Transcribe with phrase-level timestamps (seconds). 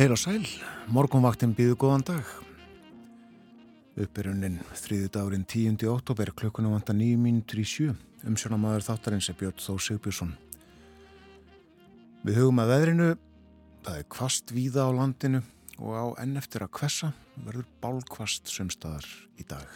[0.00, 0.46] Heil og sæl,
[0.88, 2.28] morgunvaktin býðu góðan dag.
[4.00, 5.76] Uppbyrjunin þriði dagurinn 10.
[5.92, 7.90] óttúber klukkunum vanda 9 mínutur í sjö.
[8.24, 10.32] Umsjónamaður þáttarins er Björn Þó Sigbjörnsson.
[12.24, 13.10] Við hugum að veðrinu,
[13.84, 15.44] það er kvast víða á landinu
[15.76, 17.12] og á enn eftir að kvessa
[17.44, 19.04] verður bálkvast sumstaðar
[19.36, 19.68] í dag.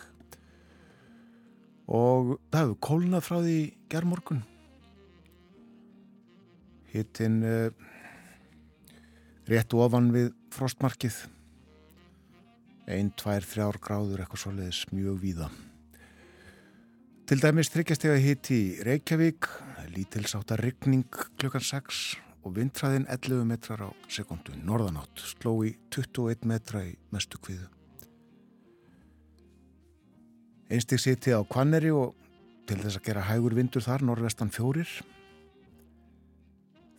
[1.84, 3.58] Og það hefur kólnað frá því
[3.92, 4.46] gerðmorgun.
[6.96, 7.42] Hittinn...
[9.50, 11.18] Rétt ofan við frostmarkið.
[12.88, 15.50] Einn, tvær, þrjár gráður eitthvað svoleiðis mjög víða.
[17.24, 19.48] Til dæmis þryggjastega hitt í Reykjavík
[19.94, 21.08] lítilsáttar ryggning
[21.40, 22.02] klukkan 6
[22.44, 25.24] og vindfræðin 11 metrar á sekundu norðanátt.
[25.36, 27.70] Sló í 21 metra í mestu kviðu
[30.74, 32.14] einstík siti á Kvanneri og
[32.68, 34.88] til þess að gera hægur vindur þar norðvestan fjórir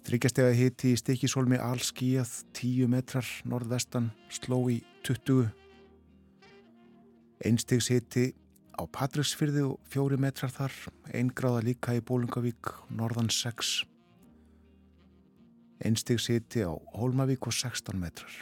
[0.05, 4.75] Þryggjastega hiti í stikisólmi allskíjað 10 metrar norðvestan sló í
[5.07, 5.47] 20.
[7.41, 8.27] Einstegs hiti
[8.77, 10.77] á Patrísfyrði og 4 metrar þar,
[11.09, 13.73] 1 gráða líka í Bólungavík, norðan 6.
[15.81, 18.39] Einstegs hiti á Hólmavík og 16 metrar.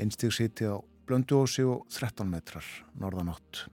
[0.00, 2.64] Einstegs hiti á Blönduósi og 13 metrar,
[2.96, 3.68] norðan 8.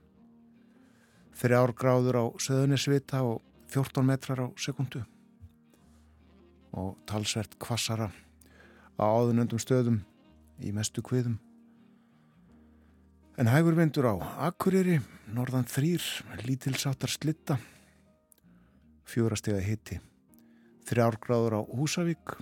[1.40, 3.40] Þrjár gráður á Söðunisvita og
[3.72, 5.08] 14 metrar á sekundu
[6.72, 8.10] og talsvert kvassara
[8.98, 10.02] á áðunöndum stöðum
[10.60, 11.38] í mestu kviðum.
[13.38, 14.14] En hægur vindur á
[14.48, 14.98] Akureyri,
[15.30, 16.02] norðan þrýr,
[16.42, 17.58] lítilsáttar slitta,
[19.06, 20.00] fjórastega hitti,
[20.90, 22.34] þrjárgráður á Húsavík,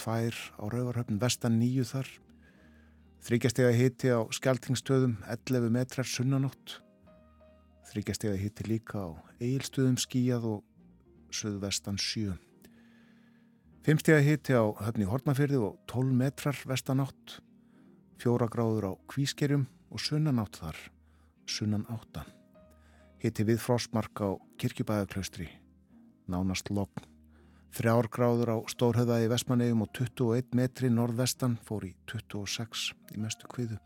[0.00, 2.08] tvær á Rauvarhöfn, vestan nýju þar,
[3.28, 6.78] þryggjastega hitti á Skeltingstöðum, 11 metrar sunnanótt,
[7.92, 10.64] þryggjastega hitti líka á Eilstöðum skíjað og
[11.28, 12.32] söðvestan sjö.
[13.86, 17.36] Fimmstega hitti á höfni Hortnafyrði og 12 metrar vestanátt,
[18.18, 20.80] fjóra gráður á Kvískerjum og sunnanátt þar,
[21.46, 22.24] sunnan átta.
[23.22, 25.46] Hitti við frostmark á Kirkjubæðaklaustri,
[26.26, 27.06] nánast logn.
[27.78, 33.78] Þrjár gráður á Stórhauðaði Vestmannegjum og 21 metri norðvestan fór í 26 í mestu kviðu.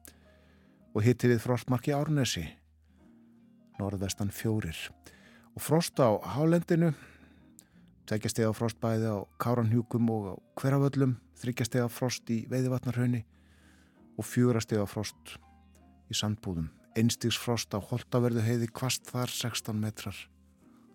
[0.97, 2.47] Og hitti við frostmarki Árnesi,
[3.77, 4.81] norðvestan fjórir.
[5.53, 6.95] Og frost á Hálendinu
[8.11, 13.21] Tveikjastega frost bæði á Káranhjúkum og á Hverjavöllum, þryggjastega frost í Veiðivatnarhaunni
[14.19, 15.37] og fjúrastega frost
[16.11, 16.73] í Sandbúðum.
[16.99, 20.19] Einstigs frost á Holtaverðu heiði kvast þar 16 metrar,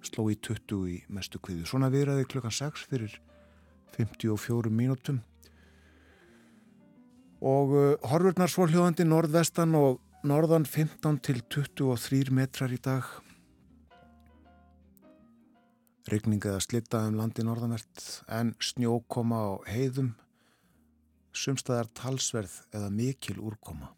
[0.04, 1.64] sló í 20 í mestu kviðu.
[1.64, 3.16] Svona viðræði klukkan 6 fyrir
[3.96, 5.24] 54 mínútum
[7.40, 13.08] og uh, horfurnar svóljóðandi norðvestan og norðan 15 til 23 metrar í dag
[16.06, 20.12] Ryggning eða slitta um landi norðanvert en snjókoma á heiðum,
[21.34, 23.90] sumstaðar talsverð eða mikil úrkoma,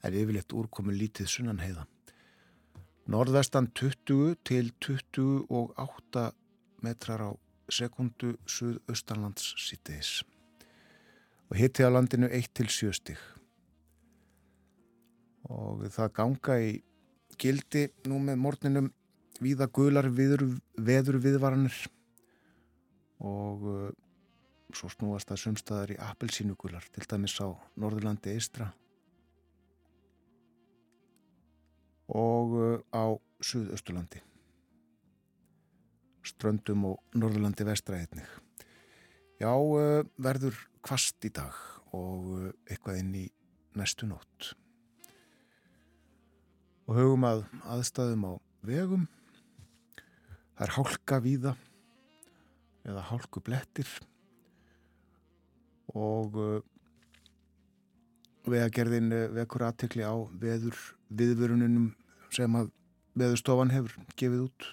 [0.00, 1.84] er yfirleitt úrkomi lítið sunnan heiða.
[3.10, 6.24] Norðvestan 20 til 28
[6.80, 7.30] metrar á
[7.68, 10.22] sekundu suðaustanlands sýtiðis
[11.50, 13.20] og hitti á landinu 1 til 7 stig.
[15.50, 16.72] Og það ganga í
[17.40, 18.90] gildi nú með morninum
[19.40, 20.44] víða gular viður,
[20.76, 21.76] veður viðvaranir
[23.20, 23.88] og uh,
[24.76, 27.48] svo snúast það sumstaðar í appelsínugular til dæmis á
[27.80, 28.70] Norðurlandi Eistra
[32.10, 34.20] og uh, á Suðausturlandi.
[36.26, 38.24] Ströndum og Norðurlandi Vestraðið
[39.40, 41.54] Já, uh, verður kvast í dag
[41.96, 43.26] og uh, eitthvað inn í
[43.78, 44.50] næstu nótt.
[46.90, 48.32] Og hugum að aðstæðum á
[48.66, 49.06] vegum
[50.60, 51.50] Það er hálka víða
[52.84, 53.88] eða hálku blettir
[55.96, 56.58] og uh,
[58.44, 60.12] vegagerðin uh, vekur aðtekli á
[60.42, 60.76] veður
[61.16, 61.86] viðvörununum
[62.36, 62.68] sem að
[63.16, 64.66] veðurstofan hefur gefið út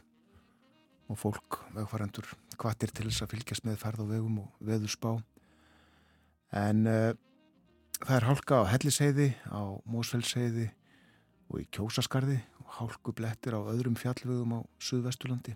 [1.07, 5.13] og fólk vegfærandur kvartir til þess að fylgjast með ferð og vegum og veðu spá
[6.51, 7.13] en uh,
[8.01, 10.67] það er hálka á Helliseiði, á Mósfellsheiði
[11.47, 15.55] og í Kjósaskarði og hálku blettir á öðrum fjallvegum á Suðvestulandi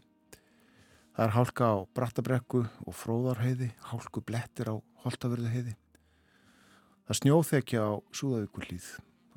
[1.16, 5.78] það er hálka á Brattabrekku og Fróðarheiði hálku blettir á Holtavörðuheiði
[7.08, 8.90] það snjóþekja á Súðavíkullíð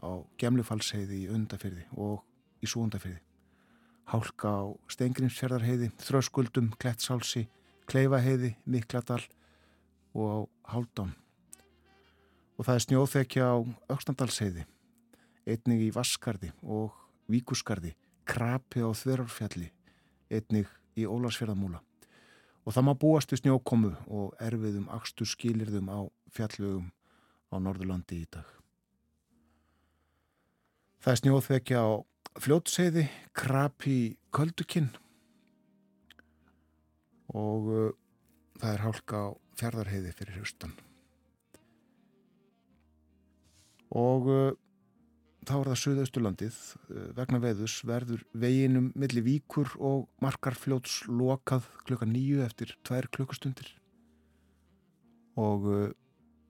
[0.04, 0.10] á
[0.40, 2.24] Gemlufalsheiði í Undafyrði og
[2.64, 3.22] í Súundafyrði
[4.10, 7.46] hálka á Stengrinsfjörðarheiði, Þröskuldum, Klettsálsi,
[7.88, 9.22] Kleifaheiði, Mikladal
[10.14, 10.28] og
[10.64, 11.14] á Háldám.
[12.58, 13.56] Og það er snjóþekja á
[13.90, 14.66] Öksnandalsheiði,
[15.48, 16.94] einnig í Vaskarði og
[17.32, 17.94] Víkuskarði,
[18.28, 19.70] Krapi á Þverjarfjalli,
[20.30, 21.80] einnig í Ólarsfjörðamúla.
[22.64, 26.00] Og það má búast við snjókomu og erfiðum axtu skilirðum á
[26.32, 26.90] fjallvegum
[27.52, 28.46] á Norðurlandi í dag.
[31.04, 31.90] Það er snjóþekja á
[32.40, 33.04] fljótseiði,
[33.36, 34.88] krapi köldukinn
[37.34, 37.92] og uh,
[38.58, 39.28] það er hálka á
[39.60, 40.74] fjardarheiði fyrir hustan.
[43.94, 44.50] Og uh,
[45.48, 46.58] þá er það Suðausturlandið,
[46.88, 53.68] uh, vegna veðus verður veginum millir víkur og markarfljóts lokað klukka nýju eftir tvær klukkustundir.
[55.40, 55.86] Og uh,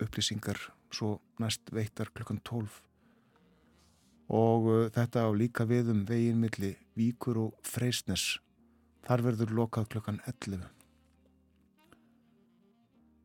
[0.02, 0.60] upplýsingar
[0.94, 2.82] svo næst veittar klukkan tólf.
[4.32, 8.38] Og uh, þetta á líka við um veginn milli Víkur og Freysnes.
[9.04, 10.62] Þar verður lokað klokkan 11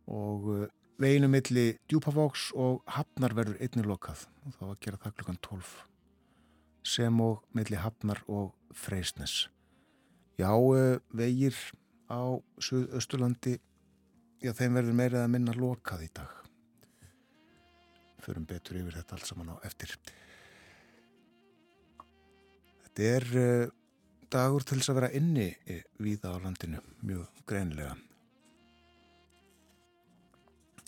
[0.10, 0.48] og
[1.00, 4.26] veginu milli Djúpavóks og Hafnar verður einnig lokað.
[4.46, 5.78] Og þá að gera það klokkan 12
[6.90, 9.48] sem og milli Hafnar og Freysnes.
[10.40, 11.56] Já, uh, vegir
[12.10, 13.58] á Suðausturlandi
[14.40, 16.36] já, þeim verður meirið að minna lokað í dag.
[18.24, 19.96] Förum betur yfir þetta allt saman á eftir.
[22.86, 23.72] Þetta er uh,
[24.32, 27.96] dagur til þess að vera inni eh, víða á landinu, mjög greinlega.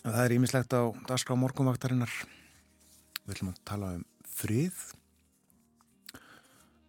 [0.01, 2.09] Það er ímislegt á dagskrá morgunvaktarinnar.
[3.25, 4.79] Við ætlum að tala um frið.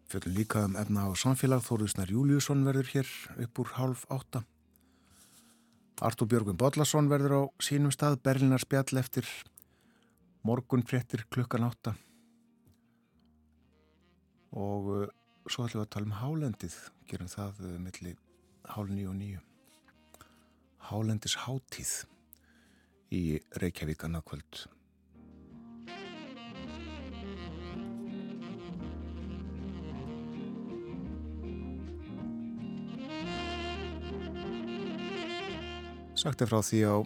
[0.09, 1.61] Fjöldum líka um efna á samfélag.
[1.67, 3.11] Þóruðsnar Júliusson verður hér
[3.44, 4.47] upp úr hálf átta.
[6.03, 8.17] Artur Björgum Bodlasson verður á sínum stað.
[8.25, 9.29] Berlinar spjall eftir
[10.43, 11.94] morgun fréttir klukkan átta
[14.53, 15.05] og uh,
[15.49, 18.17] svo ætlum við að tala um hálendið gerum það uh, millir
[18.75, 19.44] hálf nýju og nýju
[20.91, 21.93] hálendis hátíð
[23.12, 23.25] í
[23.61, 24.64] Reykjavík annarkvöld
[36.23, 36.97] Sagt er frá því á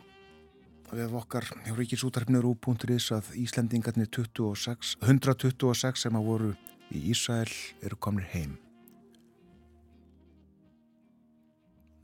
[0.93, 6.51] við okkar hjá Ríkisútarfnir úr.is að Íslendingarnir 26, 126 sem að voru
[6.93, 7.49] í Ísæl
[7.81, 8.59] eru komnir heim.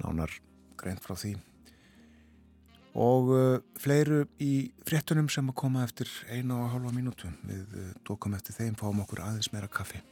[0.01, 0.33] Nánar
[0.81, 1.37] greint frá því.
[2.93, 7.31] Og uh, fleiru í fréttunum sem að koma eftir einu og halva mínútu.
[7.49, 10.03] Við tókum eftir þeim, fáum okkur aðeins meira kaffi.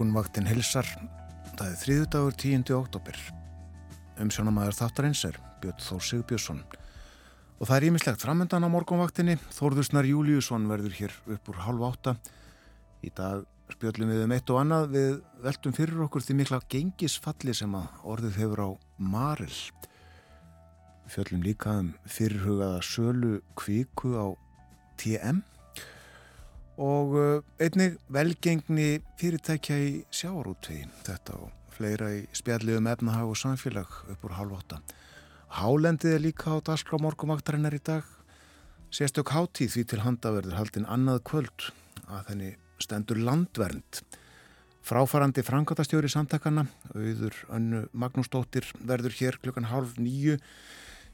[0.00, 0.86] Morgunvaktin hilsar,
[1.58, 2.62] það er þriðu dagur 10.
[2.72, 3.16] oktober.
[4.22, 6.62] Umsjónamæður þáttarins er Björn Þór Sigbjörnsson.
[7.60, 12.14] Og það er ímislegt framöndan á morgunvaktinni, Þórðusnar Júliusson verður hér upp úr halv átta.
[13.04, 15.12] Í dag spjöllum við um eitt og annað við
[15.44, 19.52] veltum fyrir okkur því mikla gengisfalli sem að orðið hefur á Maril.
[21.04, 24.32] Við fjöllum líka um fyrirhugaða sölu kvíku á
[24.96, 25.44] TM
[26.80, 34.00] og uh, einnig velgengni fyrirtækja í sjáarútvegi þetta og fleira í spjalliðum efnahag og samfélag
[34.12, 34.80] upp úr halv åtta.
[35.60, 38.08] Hálendið er líka á Dalskrá morgumaktarinnar í dag
[38.94, 41.68] sérstök hátíð því til handaverður haldinn annað kvöld
[42.08, 44.00] að þenni stendur landvernd.
[44.80, 46.64] Fráfarandi frangatastjóri samtakana,
[46.96, 50.38] auður önnu Magnúsdóttir verður hér klukkan halv nýju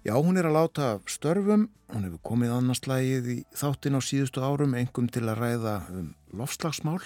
[0.06, 4.76] Já, hún er að láta störfum, hún hefur komið annarslægið í þáttin á síðustu árum
[4.78, 7.00] engum til að ræða um lofslagsmál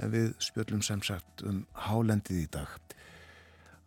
[0.00, 2.70] en við spjöllum sem sagt um hálendið í dag.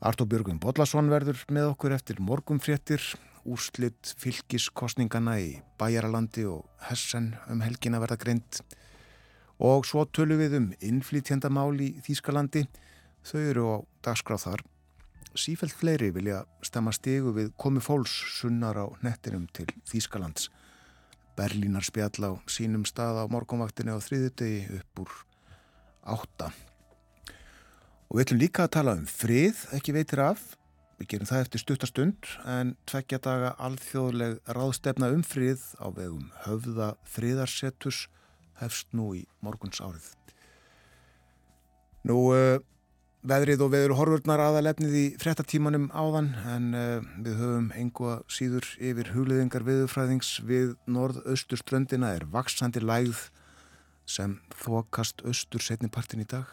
[0.06, 3.02] Artur Björgum Bodlason verður með okkur eftir morgumfréttir,
[3.42, 5.52] úrslitt fylgiskostningana í
[5.82, 8.62] Bæjaralandi og Hessen um helgin að verða greint
[9.58, 12.68] og svo tölum við um innflýtjandamál í Þýskalandi,
[13.26, 14.70] þau eru á dagskráð þar
[15.38, 20.50] sífælt fleiri vilja stemma stegu við komi fólks sunnar á nettinum til Þýskalands.
[21.38, 25.14] Berlínar spjall á sínum stað á morgunvaktinu á þriðutegi upp úr
[26.08, 26.52] átta.
[28.08, 30.46] Og við ætlum líka að tala um frið, ekki veitir af.
[30.98, 36.96] Við gerum það eftir stuttastund en tveggja daga alþjóðleg ráðstefna um frið á vegum höfða
[37.06, 38.08] friðarsetus
[38.58, 40.10] hefst nú í morguns árið.
[42.08, 42.18] Nú...
[42.34, 42.58] Uh,
[43.28, 49.12] veðrið og veður horfurnar aðalefnið í frettatímanum áðan en uh, við höfum einhvað síður yfir
[49.16, 53.26] hugliðingar viðurfræðings við norð-austurströndina er vaksandi lægð
[54.08, 56.48] sem þokast austur setnipartin í dag.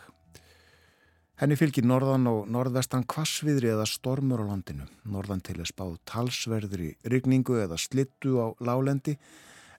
[1.39, 4.87] Henni fylgir norðan og norðvestan kvassviðri eða stormur á landinu.
[5.07, 9.17] Norðan til er spáð talsverðri rigningu eða slittu á lálendi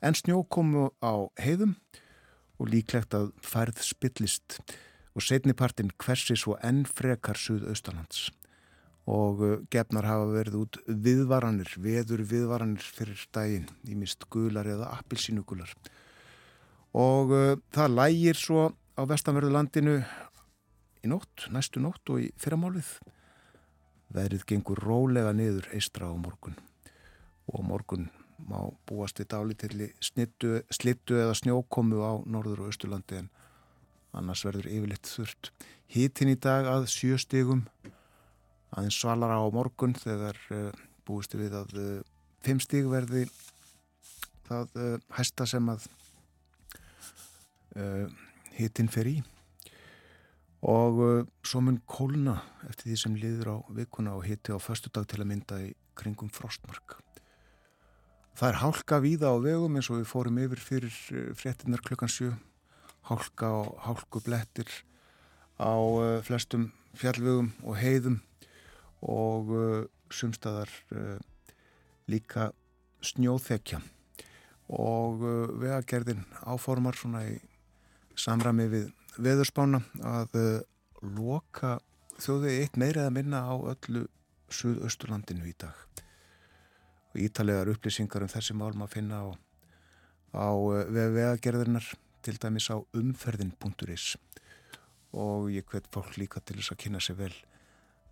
[0.03, 1.75] en snjókomu á heiðum
[2.59, 4.59] og líklegt að færð spillist
[5.15, 8.29] og setnipartin hversi svo enn frekar suðaustalands
[9.05, 14.91] og uh, gefnar hafa verið út viðvaranir, veður viðvaranir fyrir daginn, í mist gular eða
[14.97, 15.71] appilsínugular
[16.95, 19.99] og uh, það lægir svo á vestanverðu landinu
[21.05, 22.87] í nótt, næstu nótt og í fyrramálið.
[24.15, 26.55] Verið gengur rólega niður eistra á morgun.
[27.51, 28.07] Og morgun
[28.49, 33.29] má búast við dálítilli slittu eða snjókomu á norður og austurlandi en
[34.15, 35.51] annars verður yfirleitt þurft.
[35.91, 37.65] Hítinn í dag að sjöstegum,
[38.75, 40.71] aðeins svalara á morgun þegar uh,
[41.07, 42.01] búist við að uh,
[42.45, 43.27] fimm stig verði
[44.47, 45.87] það uh, hæsta sem að
[48.55, 49.17] hítinn fer í
[50.63, 51.01] og
[51.43, 52.37] svo mun kólna
[52.69, 55.73] eftir því sem liður á vikuna og hitti á förstu dag til að mynda í
[55.99, 56.95] kringum frostmark.
[58.39, 60.95] Það er hálka víða á vegum eins og við fórum yfir fyrir
[61.35, 62.31] fréttinnar klukkan 7
[63.09, 64.69] hálka og hálkublettir
[65.61, 68.19] á uh, flestum fjallvögum og heiðum
[69.05, 71.17] og uh, sumstaðar uh,
[72.09, 72.51] líka
[73.05, 73.81] snjóþekja.
[74.65, 75.21] Og
[75.61, 77.35] vegagerðin áformar svona í
[78.17, 78.87] samrami við
[79.21, 80.33] veðurspána að
[81.05, 81.75] loka
[82.17, 84.07] þjóðið eitt meira eða minna á öllu
[84.49, 85.75] Suðausturlandinu í dag.
[87.13, 89.27] Ítalegar upplýsingar um þessi mál maður finna á,
[90.33, 90.49] á
[90.89, 91.91] vegagerðinar
[92.25, 94.15] til dæmis á umferðin.is
[95.15, 97.35] og ég hvet fólk líka til þess að kynna sér vel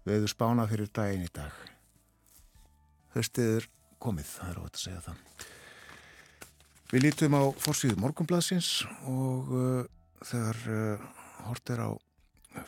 [0.08, 1.52] veður spána fyrir daginn í dag.
[3.16, 3.68] Höstiður
[4.04, 5.50] komið, það er ótt að segja það.
[6.94, 8.72] Við lítum á fórsíðu morgunbladsins
[9.10, 9.84] og uh,
[10.22, 11.08] þegar uh,
[11.48, 11.92] hort er á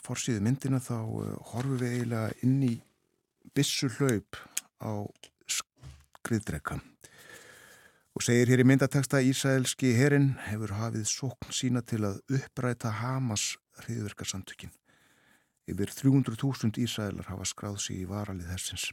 [0.05, 2.73] fórsíðu myndina þá uh, horfum við eiginlega inn í
[3.55, 4.39] bissu hlaup
[4.81, 5.05] á
[5.45, 6.81] skriðdrekkan
[8.15, 13.57] og segir hér í myndateksta Ísraelski herin hefur hafið sókn sína til að uppræta Hamas
[13.81, 14.71] hriðverkarsamtökin.
[15.67, 18.85] Yfir 300.000 Ísraelar hafa skráð sér í varalið þessins.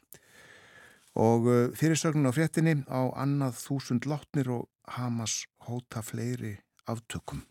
[1.14, 6.56] Og uh, fyrirsögnun á fréttinni á annað þúsund látnir og Hamas hóta fleiri
[6.90, 7.44] aftökum.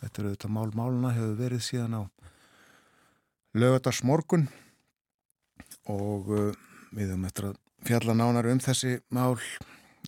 [0.00, 2.02] Þetta eru þetta mál-máluna hefur verið síðan á
[3.60, 4.48] lögatars morgun
[5.84, 6.50] og uh,
[6.96, 9.36] við höfum eftir að fjalla nánar um þessi mál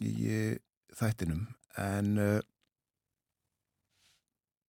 [0.04, 0.56] í
[0.96, 1.46] þættinum
[1.80, 2.40] en uh,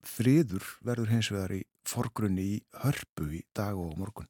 [0.07, 4.27] friður verður hins vegar í forgrunni í hörpu í dag og morgun.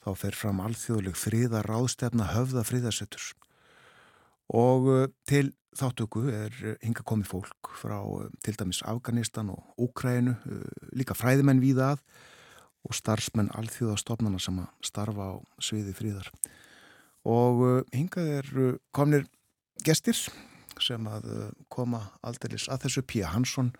[0.00, 3.32] Þá fer fram alþjóðleg friðar ráðstefna höfða friðarsetturs
[4.50, 10.34] og uh, til þáttöku er hinga komið fólk frá uh, til dæmis Afganistan og Úkrænu,
[10.94, 12.04] líka fræðimenn víða að
[12.88, 16.30] og starfsmenn alþjóðastofnana sem að starfa á sviði fríðar
[17.28, 18.46] og hingað er
[18.96, 19.26] komnir
[19.86, 20.18] gestir
[20.80, 21.26] sem að
[21.72, 23.72] koma aldeilis að þessu Pía Hansson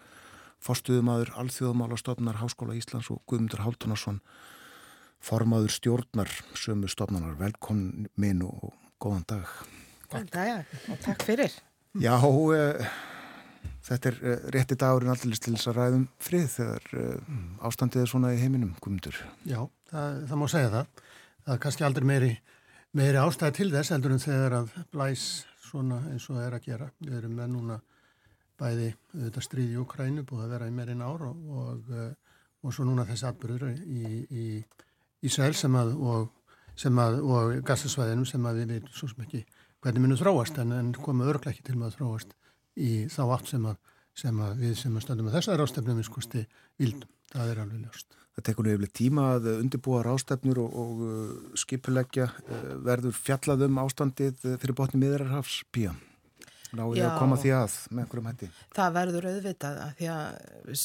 [0.60, 4.20] forstuðumadur alþjóðamálastofnar Háskóla Íslands og Guðmundur Háltunarsson
[5.24, 7.36] formaður stjórnar sömu stofnanar.
[7.40, 9.54] Velkomin minn og góðan dag.
[10.10, 11.56] Góðan dag og takk fyrir.
[12.00, 12.86] Já, e,
[13.88, 17.06] þetta er e, rétti dagurinn allir til þess að ræðum frið þegar e,
[17.68, 19.20] ástandið er svona í heiminum, Guðmundur.
[19.48, 19.60] Já,
[19.92, 21.04] það, það má segja það.
[21.40, 22.32] Það er kannski aldrei meiri,
[22.96, 25.26] meiri ástæði til þess heldur en þegar að blæs
[25.70, 26.90] svona eins og það er að gera.
[27.00, 27.78] Við erum með núna
[28.60, 31.94] bæði auðvitað stríði í Ukrænu búið að vera í meirinn ár og, og,
[32.60, 34.44] og svo núna þessi atbyrður í, í
[35.26, 36.28] Ísrael sem að og,
[36.90, 39.42] að, og gassasvæðinum sem að við veitum svo sem ekki
[39.80, 42.36] hvernig minnum þróast en, en koma örglega ekki til með að þróast
[42.80, 43.78] í þá átt sem að,
[44.22, 46.46] sem að við sem að stöndum með þessar rástefnum við skusti
[46.80, 48.19] vildum, það er alveg ljóst.
[48.36, 53.82] Það tekur nú yfirlega tíma að undirbúa rástefnur og, og uh, skipuleggja uh, verður fjallaðum
[53.82, 55.98] ástandið fyrir botni miðrarhafs píam.
[56.70, 58.48] Náðu að koma því að með einhverjum hætti?
[58.76, 60.82] Það verður auðvitað að því að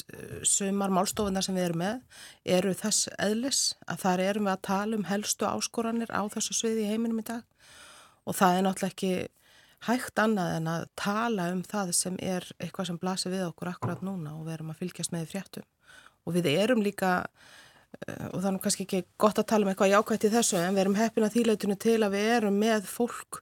[0.49, 2.23] sumar málstofunar sem við erum með
[2.57, 6.87] eru þess eðlis að þar erum við að tala um helstu áskoranir á þessu sviði
[6.87, 7.45] í heiminum í dag
[8.25, 9.13] og það er náttúrulega ekki
[9.85, 14.01] hægt annað en að tala um það sem er eitthvað sem blasir við okkur akkurat
[14.05, 15.69] núna og við erum að fylgjast með fréttum
[16.25, 17.13] og við erum líka
[18.07, 20.59] eh, og það er nú kannski ekki gott að tala um eitthvað jákvæmt í þessu
[20.61, 23.41] en við erum heppin að þýleitinu til að við erum með fólk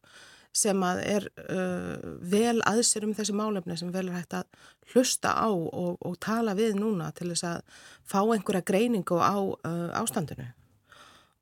[0.53, 1.95] sem að er uh,
[2.29, 6.53] vel aðsér um þessi málefni sem vel er hægt að hlusta á og, og tala
[6.53, 10.45] við núna til þess að fá einhverja greiningu á uh, ástandinu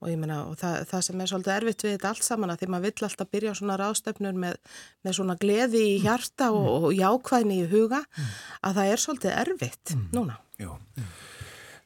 [0.01, 2.61] og ég meina og það, það sem er svolítið erfitt við þetta allt saman að
[2.61, 4.55] því maður vill alltaf byrja svona ráðstöfnur með,
[5.05, 6.87] með svona gleði í hjarta og, mm.
[6.87, 8.31] og jákvæðni í huga mm.
[8.69, 10.07] að það er svolítið erfitt mm.
[10.15, 10.39] núna.
[10.61, 10.71] Já.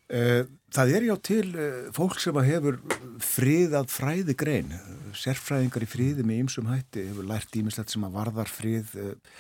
[0.06, 2.78] Uh, Það er já til eh, fólk sem hefur
[3.24, 4.74] friðað fræði grein,
[5.16, 9.38] sérfræðingar í friði með ymsum hætti, hefur lært ímislegt sem að varðar frið, eh,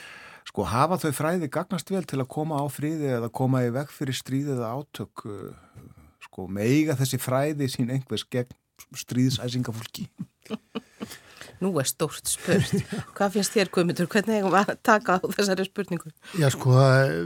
[0.47, 3.91] sko hafa þau fræði gagnast vel til að koma á friði eða koma í veg
[3.91, 5.84] fyrir stríðið eða átök, eh,
[6.30, 8.56] sko meiga þessi fræði sín einhvers gegn
[9.04, 10.08] stríðsæsingafólki.
[11.63, 12.74] Nú er stórt spurt.
[13.18, 14.08] Hvað finnst þér, Guðmyndur?
[14.12, 16.10] Hvernig hefum við að taka á þessari spurningu?
[16.39, 16.70] Já, sko,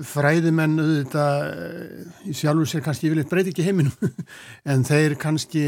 [0.10, 1.36] fræðimenn auðvitað
[2.30, 3.96] í sjálfur sér kannski yfirleitt breyti ekki heiminum
[4.72, 5.64] en þeir kannski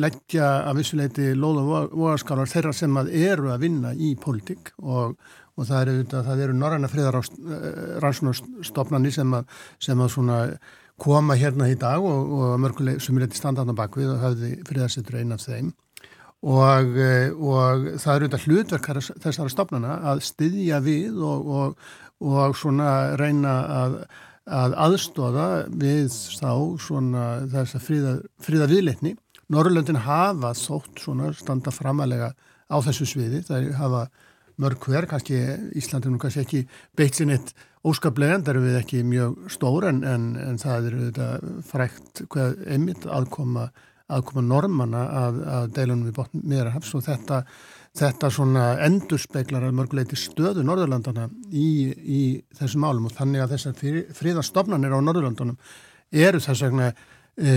[0.00, 5.06] leggja að vissuleiti lóða vogaskálar þeirra sem að eru að vinna í pólitík og,
[5.58, 9.44] og það eru, það eru norræna friðarrannsónastofnani sem að,
[9.82, 10.38] sem að svona
[11.00, 15.16] koma hérna í dag og, og mörguleg sem er eitthvað standardan bakvið og hafði friðarsettur
[15.18, 15.68] einn af þeim
[16.44, 18.88] og, eh, og það eru þetta hlutverk
[19.24, 23.98] þessara stofnana að styðja við og, og, og svona reyna að,
[24.44, 26.52] að aðstóða við þá
[27.54, 29.14] þess að fríða, fríða viðleitni.
[29.52, 32.32] Norrlöndin hafa þótt svona standa framalega
[32.68, 34.06] á þessu sviði, það hafa
[34.60, 35.40] mörg hver, kannski
[35.76, 36.60] Íslandinu kannski ekki
[36.96, 37.52] beitt sér neitt
[37.84, 42.22] óskaplega en það eru við ekki mjög stór en, en, en það eru þetta frækt
[42.32, 43.68] hvað einmitt aðkoma
[44.12, 47.40] aðkoma normana að, að deilunum við botn miðrahafs og þetta,
[47.96, 52.22] þetta svona endurspeglar að mörguleiti stöðu Norðurlandana í, í
[52.58, 55.58] þessum málum og þannig að þessar fríðastofnanir á Norðurlandunum
[56.14, 57.54] eru þess vegna e,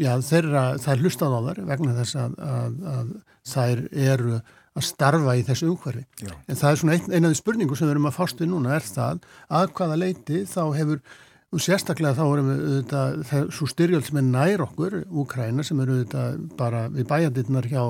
[0.00, 3.16] já, þeirra, er hlustað á þar vegna þess að, að, að
[3.54, 4.38] þær eru
[4.74, 6.02] að starfa í þessu umhverfi.
[6.50, 8.86] En það er svona ein, einaði spurningu sem við erum að fást við núna er
[8.88, 9.20] það
[9.60, 11.04] að hvaða leiti þá hefur
[11.54, 16.00] Og sérstaklega þá erum við auðvitað, svo styrjöld sem er nær okkur, Úkræna sem eru
[16.00, 17.84] auðvitað bara við bæjandirnar hjá,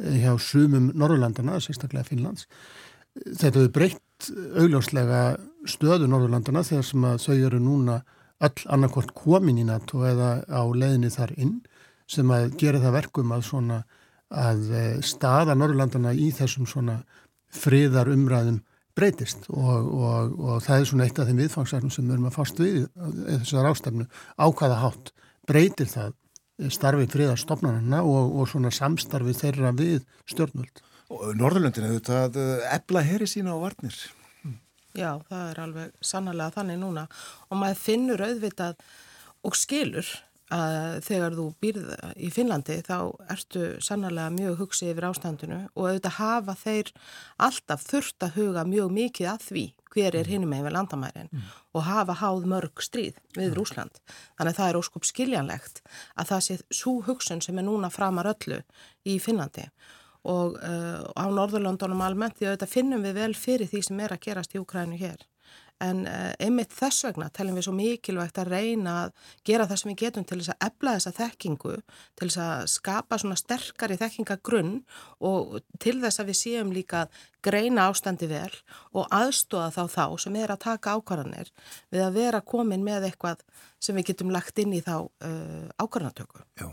[0.00, 2.46] hjá sumum Norrlandana, sérstaklega Finnlands.
[3.12, 5.20] Þetta hefur breytt augljóslega
[5.68, 8.00] stöðu Norrlandana þegar sem að þau eru núna
[8.40, 11.56] öll annarkort komin í NATO eða á leðinni þar inn
[12.10, 13.82] sem að gera það verkum að svona
[14.30, 16.68] að eh, staða Norrlandana í þessum
[17.50, 18.60] friðar umræðum
[19.00, 22.36] breytist og, og, og það er svona eitt af þeim viðfangsarnum sem við erum að
[22.36, 22.78] fást við
[23.40, 25.12] þessar ástafnu ákvaða hátt
[25.48, 26.16] breytir það
[26.68, 30.82] starfið friðarstofnarna og, og svona samstarfið þeirra við stjórnvöld.
[31.10, 33.96] Og Norðurlöndin hefur þetta ebla heri sína á varnir.
[34.94, 37.06] Já, það er alveg sannlega þannig núna
[37.48, 38.82] og maður finnur auðvitað
[39.46, 40.08] og skilur
[40.54, 42.96] að þegar þú býrð í Finnlandi þá
[43.30, 46.90] ertu sannlega mjög hugsið yfir ástandinu og auðvitað hafa þeir
[47.46, 50.32] alltaf þurft að huga mjög mikið að því hver er mm.
[50.32, 51.46] hinnum með landamærin mm.
[51.74, 53.56] og hafa háð mörg stríð við mm.
[53.58, 54.02] Rúsland.
[54.38, 55.80] Þannig að það er óskup skiljanlegt
[56.14, 58.60] að það sé svo hugsun sem er núna framar öllu
[59.06, 59.66] í Finnlandi
[60.30, 64.14] og uh, á Norðurlandunum almennt því að þetta finnum við vel fyrir því sem er
[64.14, 65.22] að gerast í Ukrænu hér.
[65.80, 69.14] En uh, einmitt þess vegna teljum við svo mikilvægt að reyna að
[69.48, 71.76] gera það sem við getum til þess að ebla þessa þekkingu,
[72.20, 74.74] til þess að skapa svona sterkari þekkingagrunn
[75.30, 77.06] og til þess að við séum líka
[77.40, 78.52] greina ástandi vel
[78.92, 81.48] og aðstóða þá þá sem er að taka ákvarðanir
[81.88, 83.40] við að vera komin með eitthvað
[83.80, 86.44] sem við getum lagt inn í þá uh, ákvarðanatöku.
[86.60, 86.68] Já,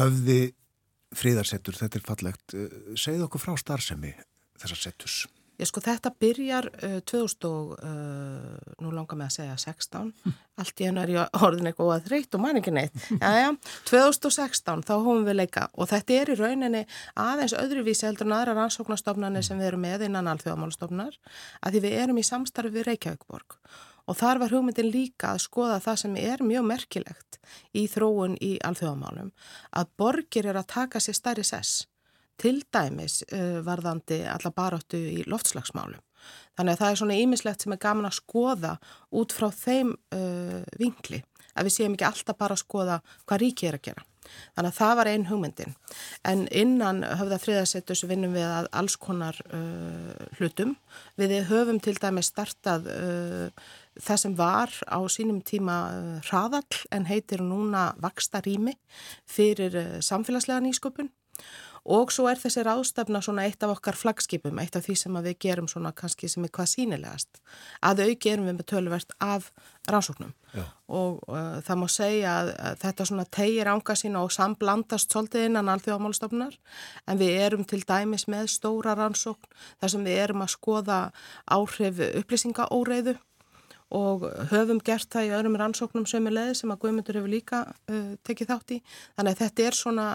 [0.00, 0.40] höfði
[1.14, 2.54] fríðarsettur, þetta er fallegt,
[2.98, 4.10] segð okkur frá starfsemi
[4.58, 5.22] þessar settus.
[5.60, 10.10] Ég sko þetta byrjar uh, 2000 og uh, nú langar mig að segja 16,
[10.58, 12.98] allt í hennu er ég orðin eitthvað að þreytt og man ekki neitt.
[13.20, 13.54] Jæja,
[13.90, 15.68] 2016 þá hófum við leika.
[15.78, 20.08] Og þetta er í rauninni aðeins öðruvísi heldur en aðra rannsóknarstofnarnir sem við erum með
[20.08, 21.18] innan alþjóðamálstofnar
[21.62, 23.58] að því við erum í samstarfi við Reykjavíkborg
[24.04, 27.38] og þar var hugmyndin líka að skoða það sem er mjög merkilegt
[27.76, 29.32] í þróun í alþjóðamálum
[29.80, 31.86] að borgir er að taka sér stærri sess
[32.40, 36.02] til dæmis uh, varðandi alla baróttu í loftslagsmálum.
[36.56, 38.74] Þannig að það er svona ímislegt sem er gaman að skoða
[39.12, 41.20] út frá þeim uh, vinkli
[41.54, 44.04] að við séum ekki alltaf bara að skoða hvað ríki er að gera.
[44.56, 45.74] Þannig að það var einn hugmyndin.
[46.24, 50.74] En innan höfða friðarsettus vinnum við að alls konar uh, hlutum.
[51.20, 53.66] Við höfum til dæmis startað uh,
[54.00, 58.74] það sem var á sínum tíma uh, hraðall en heitir núna vaksta rými
[59.28, 61.12] fyrir uh, samfélagslega nýsköpun
[61.84, 65.36] og svo er þessi ráðstafna svona eitt af okkar flagskipum, eitt af því sem við
[65.44, 67.42] gerum svona kannski sem er hvað sínilegast
[67.84, 69.50] að auki erum við með tölverst af
[69.90, 70.32] rannsóknum.
[70.54, 70.62] Já.
[70.86, 75.48] og uh, það má segja að, að þetta svona tegir ánga sína og samblandast svolítið
[75.48, 76.54] innan alþjóðamálstofnar
[77.10, 79.50] en við erum til dæmis með stóra rannsókn
[79.82, 80.98] þar sem við erum að skoða
[81.50, 83.16] áhrif upplýsingaóreiðu
[83.94, 88.50] og höfum gert það í öðrum rannsóknum sömulegði sem að Guðmundur hefur líka uh, tekið
[88.50, 88.78] þátt í.
[89.16, 90.06] Þannig að þetta er svona,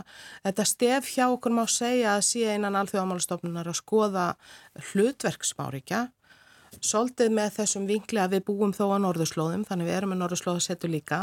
[0.47, 4.25] þetta stef hjá okkur má segja að sé einan alþjóðamálastofnunar að skoða
[4.89, 6.07] hlutverksmárikja,
[6.85, 10.89] soldið með þessum vinkli að við búum þó á norðurslóðum, þannig við erum með norðurslóðasettu
[10.91, 11.21] líka,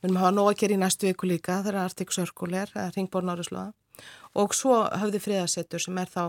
[0.00, 3.72] við erum að hafa gera í næstu viku líka, það er Arctic Circle, ringbór norðurslóða
[4.38, 6.22] og svo höfði friðasettur sem er þá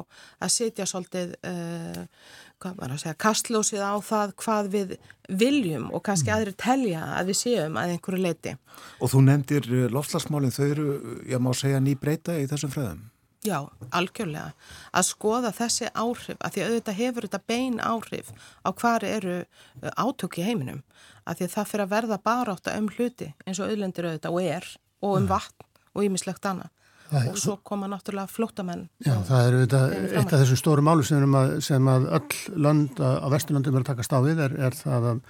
[0.43, 2.52] að setja svolítið uh, að
[2.97, 4.93] segja, kastlósið á það hvað við
[5.30, 6.36] viljum og kannski mm.
[6.36, 8.54] aðri telja að við séum að einhverju leiti.
[8.99, 10.88] Og þú nefndir eh, loftslagsmálinn, þau eru,
[11.30, 13.02] ég má segja, ný breyta í þessum fröðum?
[13.43, 13.58] Já,
[13.91, 14.54] algjörlega.
[14.95, 18.30] Að skoða þessi áhrif, að því að auðvitað hefur þetta bein áhrif
[18.63, 20.84] á hvað eru eh, átök í heiminum,
[21.28, 24.10] að því að það fyrir að verða bara átt að um hluti eins og auðlendir
[24.10, 24.69] auðvitað og er
[25.04, 25.30] og um mm.
[25.32, 26.72] vatn og ýmislegt annað
[27.13, 28.86] og svo koma náttúrulega flótamenn.
[29.04, 33.02] Já, það er auðvitað eitt af þessum stóru málu sem að, sem að öll lönd
[33.04, 35.21] á Vesturlandum er að taka stáðið er, er það að,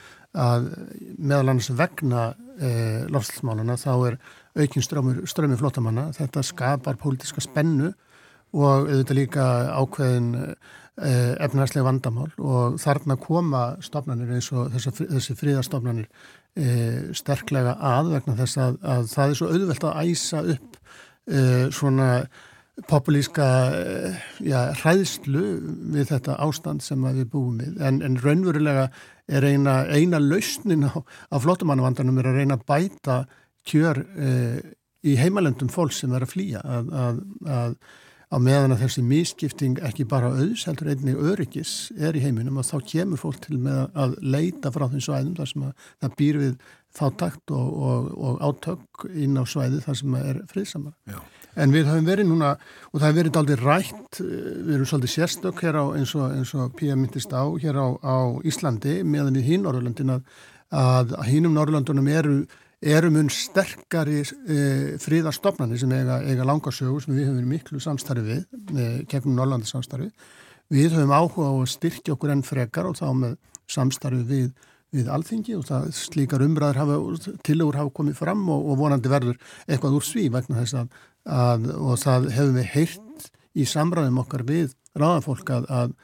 [0.46, 0.70] að
[1.18, 2.72] meðal annars vegna e,
[3.14, 4.20] lofslagsmáluna þá er
[4.64, 6.10] aukinn strömi flótamanna.
[6.16, 7.92] Þetta skapar pólitiska spennu
[8.54, 10.46] og auðvitað líka ákveðin e,
[11.42, 16.08] efnarslega vandamál og þarna koma stofnanir eins og þessi, fríðastofnanir
[16.54, 16.68] e,
[17.18, 20.80] sterklega að vegna þess að, að það er svo auðvelt að æsa upp
[21.32, 22.10] uh, svona
[22.90, 25.44] populíska uh, já, hræðslu
[25.96, 27.80] við þetta ástand sem við búum við.
[27.82, 28.88] En, en raunverulega
[29.28, 33.20] er eina, eina lausnin á, á flottumannavandanum er að reyna að bæta
[33.70, 34.58] kjör uh,
[35.04, 37.22] í heimalendum fólk sem er að flýja að, að,
[37.60, 37.78] að
[38.34, 42.66] á meðan að þessi mískipting ekki bara auðs heldur einnig öryggis er í heiminum og
[42.66, 46.40] þá kemur fólk til með að leita frá þeim svæðum þar sem að það býr
[46.42, 46.56] við
[46.98, 50.98] þáttakt og, og, og átök inn á svæði þar sem er friðsamar.
[51.10, 51.22] Já.
[51.54, 52.56] En við höfum verið núna,
[52.90, 54.30] og það hefur verið aldrei rætt, eh,
[54.66, 58.18] við erum svolítið sérstök hér á eins og, og Píja myndist á hér á, á
[58.42, 60.24] Íslandi meðan við hín Norrlandin að,
[60.74, 62.38] að hínum Norrlandunum eru,
[62.84, 64.58] eru mun sterkari e,
[65.02, 68.44] fríðarstofnani sem eiga, eiga langarsögur sem við höfum verið miklu samstarfi við,
[68.76, 70.12] e, kegnum Norrlandi samstarfi.
[70.74, 73.36] Við höfum áhuga á að styrkja okkur enn frekar og þá með
[73.72, 74.54] samstarfi við
[74.94, 76.98] við alþingi og það slíkar umræður hafa,
[77.46, 81.70] tilugur hafa komið fram og, og vonandi verður eitthvað úr sví vegna þess að, að
[81.80, 85.96] og það hefur við heyrt í samræðum okkar við ráðafólk að, að,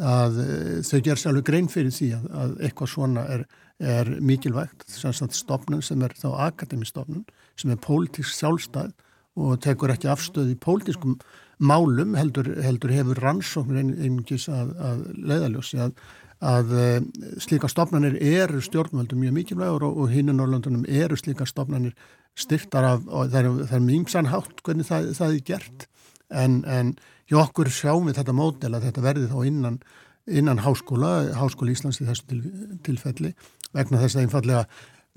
[0.00, 0.40] að
[0.88, 3.44] þau ger sjálfur grein fyrir því að eitthvað svona er,
[3.78, 7.26] er mikilvægt, að stopnum sem er þá akademistofnun
[7.58, 8.94] sem er pólitísk sjálfstæð
[9.38, 11.18] og tekur ekki afstöð í pólitískum
[11.58, 15.94] málum heldur, heldur hefur rannsóknur einingis að leiðaljósi að
[16.38, 16.98] að uh,
[17.42, 21.96] slíka stopnarnir eru stjórnvöldum mjög mikilvægur og, og hinn í Norrlandunum eru slíka stopnarnir
[22.38, 25.88] styrtar af, það er, er mjög ímsanhátt hvernig það, það er gert.
[26.28, 26.92] En, en
[27.26, 29.80] hjá okkur sjáum við þetta módel að þetta verði þá innan,
[30.28, 32.44] innan háskóla, háskóla Íslands í þessu til,
[32.84, 33.34] tilfelli
[33.72, 34.62] vegna þess að einfallega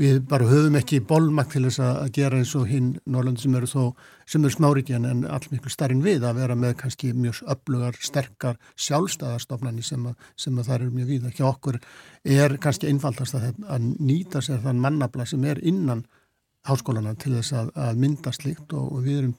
[0.01, 3.67] við bara höfum ekki bólmakt til þess að gera eins og hinn Norrland sem eru
[3.69, 3.91] þó,
[4.25, 9.85] sem eru smáriðjan en allmiklu starrin við að vera með kannski mjög öflugar, sterkar sjálfstæðarstofnani
[9.85, 10.07] sem,
[10.39, 11.27] sem að það eru mjög við.
[11.29, 11.79] Ekki okkur
[12.39, 16.05] er kannski einfaldast að, að nýta sér þann mannabla sem er innan
[16.67, 19.37] háskólana til þess að, að mynda slikt og, og við erum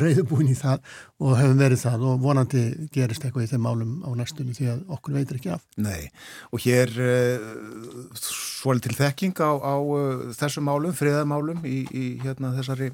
[0.00, 0.80] reyðubúin í það
[1.20, 2.62] og hefum verið það og vonandi
[2.94, 5.66] gerist eitthvað í þeim málum á næstunni því að okkur veitir ekki af.
[5.76, 6.08] Nei,
[6.50, 12.54] og hér uh, svolít til þekking á, á uh, þessum málum, friðamálum í, í hérna
[12.56, 12.92] þessari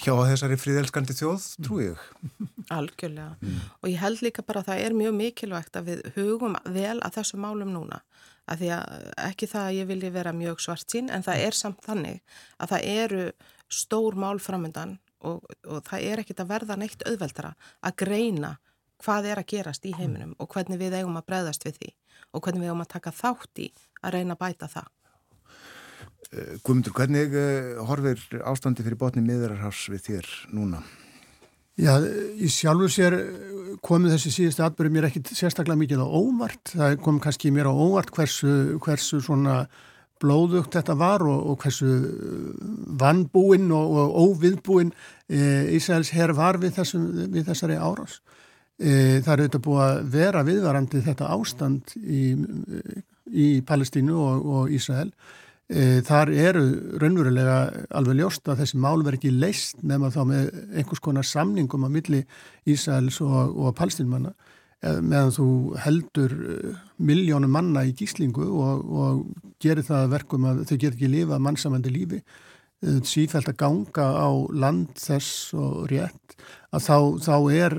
[0.00, 2.04] hjá þessari friðelskandi þjóð, trú ég.
[2.78, 3.34] Algjörlega.
[3.44, 3.60] Mm.
[3.82, 7.18] Og ég held líka bara að það er mjög mikilvægt að við hugum vel að
[7.18, 8.00] þessum málum núna.
[8.50, 11.58] Að því að ekki það að ég vilji vera mjög svart sín, en það er
[11.58, 13.26] samt þannig að það eru
[13.70, 17.54] stór mál framöndan og, og það er ekkit að verða neitt auðveldara
[17.86, 18.54] að greina
[19.00, 21.92] hvað er að gerast í heiminum og hvernig við eigum að breyðast við því
[22.30, 23.68] og hvernig við eigum að taka þátt í
[24.00, 24.88] að reyna að bæta það.
[26.30, 30.82] Eh, Guðmundur, hvernig eh, horfir ástandi fyrir botni miðurarhás við þér núna?
[31.80, 31.94] Já,
[32.36, 33.14] í sjálfu sér
[33.84, 36.74] komið þessi síðusti atbyrju mér ekkit sérstaklega mikið á óvart.
[36.74, 39.62] Það kom kannski mér á óvart hversu, hversu svona
[40.20, 41.90] blóðugt þetta var og, og hversu
[43.00, 45.40] vannbúinn og, og óviðbúinn e,
[45.76, 48.20] Ísraels herr var við, þessum, við þessari árás.
[48.80, 52.24] E, það er auðvitað búið að vera viðvarandi þetta ástand í,
[53.30, 55.10] í Palestínu og, og Ísrael.
[55.70, 56.64] E, þar eru
[57.00, 57.58] raunverulega
[57.94, 61.86] alveg ljóst að þessi mál verið ekki leist nefn að þá með einhvers konar samningum
[61.86, 62.24] á milli
[62.68, 64.34] Ísraels og Palestínmanna
[64.80, 65.48] meðan þú
[65.84, 71.10] heldur eh, miljónum manna í gíslingu og, og gerir það verkum að þau get ekki
[71.12, 76.36] lifa mannsamandi lífi eh, sífælt að ganga á land þess og rétt
[76.72, 77.76] að þá, þá er,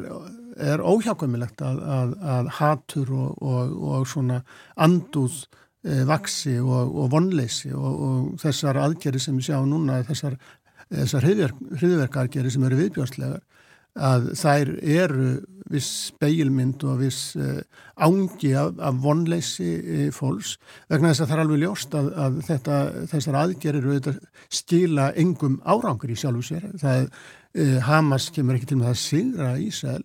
[0.69, 4.41] er óhjákvæmilegt að, að, að hatur og, og, og svona
[4.75, 5.39] anduð
[5.81, 10.35] e, vaksi og vonleysi og þessar aðgerri sem við sjáum núna þessar
[10.91, 13.39] hriðverkargeri sem eru viðbjörnslegar
[13.99, 15.31] að þær eru
[15.71, 17.61] viss speilmynd og viss uh,
[18.01, 20.57] ángi af, af vonleysi uh, fólks
[20.91, 22.79] vegna þess að það er alveg ljóst að, að þetta,
[23.11, 23.89] þessar aðgerir
[24.51, 26.69] skila engum árangur í sjálfu sér.
[26.81, 30.01] Það uh, Hamas kemur ekki til með að sigra Ísæl.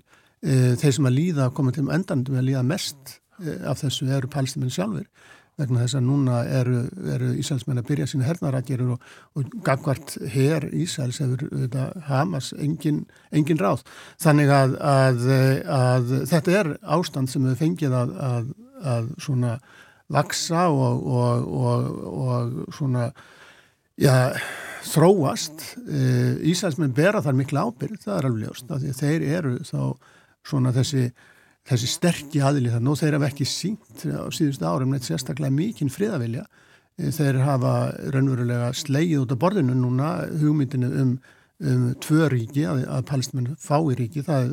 [0.47, 3.17] Þeir sem að líða, koma til endanum að líða mest
[3.67, 5.09] af þessu eru palstiminn sjálfur
[5.57, 6.83] vegna þess að núna eru,
[7.15, 13.05] eru Ísælsmenn að byrja sína hernarækjerur og, og gagvart her Ísæls hefur þetta, Hamas engin,
[13.33, 13.87] engin ráð.
[14.23, 15.25] Þannig að, að,
[15.79, 18.15] að þetta er ástand sem við fengið að,
[18.85, 19.57] að svona
[20.13, 21.49] vaksa og, og,
[22.13, 23.09] og svona
[23.99, 24.37] já,
[24.87, 25.65] þróast.
[26.47, 29.81] Ísælsmenn bera þar miklu ábyrg, það er alveg ljóst, þeir eru þá
[30.47, 31.09] svona þessi
[31.67, 35.91] þessi sterkji aðili þannig og þeir hafa ekki sínt á síðustu árum neitt sérstaklega mikinn
[35.93, 37.73] friðavilja eh, þeir hafa
[38.15, 41.17] raunverulega sleigið út af borðinu núna hugmyndinu um,
[41.67, 44.23] um tvö ríki að, að palestmenn fái ríki.
[44.27, 44.53] Það,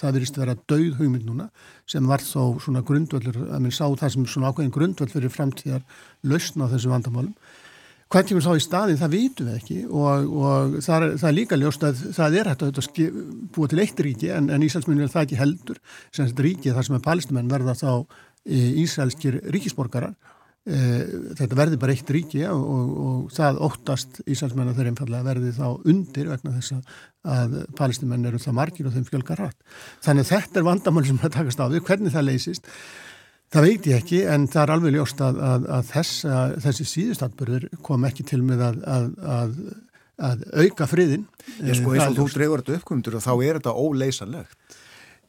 [0.00, 1.50] það verist að vera dauð hugmynd núna
[1.90, 5.84] sem var þó svona grundvöldur að minn sá það sem svona ákveðin grundvöld fyrir framtíðar
[6.24, 7.36] lausna á þessu vandamálum
[8.12, 11.36] Hvað kemur þá í staðin, það vitum við ekki og, og það, er, það er
[11.38, 13.16] líka ljóst að það er hægt að
[13.54, 15.80] búa til eitt ríki en, en Ísælsmunni er það ekki heldur.
[16.12, 20.12] Sem þetta ríki þar sem er palestimenn verða þá e, Ísælskir ríkisborgarar.
[20.64, 20.82] E,
[21.40, 25.54] þetta verði bara eitt ríki og, og, og það óttast Ísælsmenn að þeir einfallega verði
[25.56, 26.76] þá undir vegna þess
[27.24, 29.58] að palestimenn eru það margir og þeim fjölgar rætt.
[30.04, 32.70] Þannig að þetta er vandamál sem það takast á því, hvernig það leysist
[33.54, 36.22] Það veit ég ekki en það er alveg ljóst að, að, að þess,
[36.64, 38.80] þessi síðustatbörður kom ekki til með að,
[40.18, 41.28] að auka friðin.
[41.60, 44.80] Já sko eins og þú drefur þetta uppkomundur og þá er þetta óleysanlegt.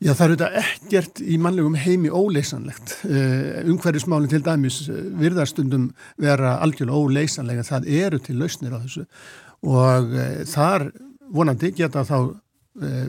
[0.03, 2.95] Já það er þetta ekkert í mannlegum heimi óleysanlegt.
[3.07, 7.67] Uh, Umhverjusmálinn til dæmis virðarstundum vera algjörlega óleysanlega.
[7.67, 9.05] Það eru til lausnir á þessu
[9.65, 10.89] og uh, þar
[11.35, 12.44] vonandi geta þá Eh,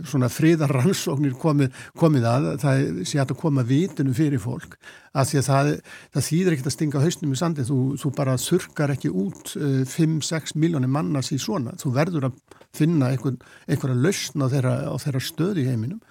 [0.07, 4.77] svona fríðarrannsóknir komið, komið að það sé að koma vitinu fyrir fólk
[5.17, 5.71] að því að það,
[6.15, 9.55] það þýðir ekkert að stinga hausnum í sandi, þú, þú bara þurkar ekki út
[9.93, 12.37] 5-6 uh, miljónir mannas í svona, þú verður að
[12.77, 16.03] finna einhver, einhverja lausn á þeirra, á þeirra stöð í heiminum.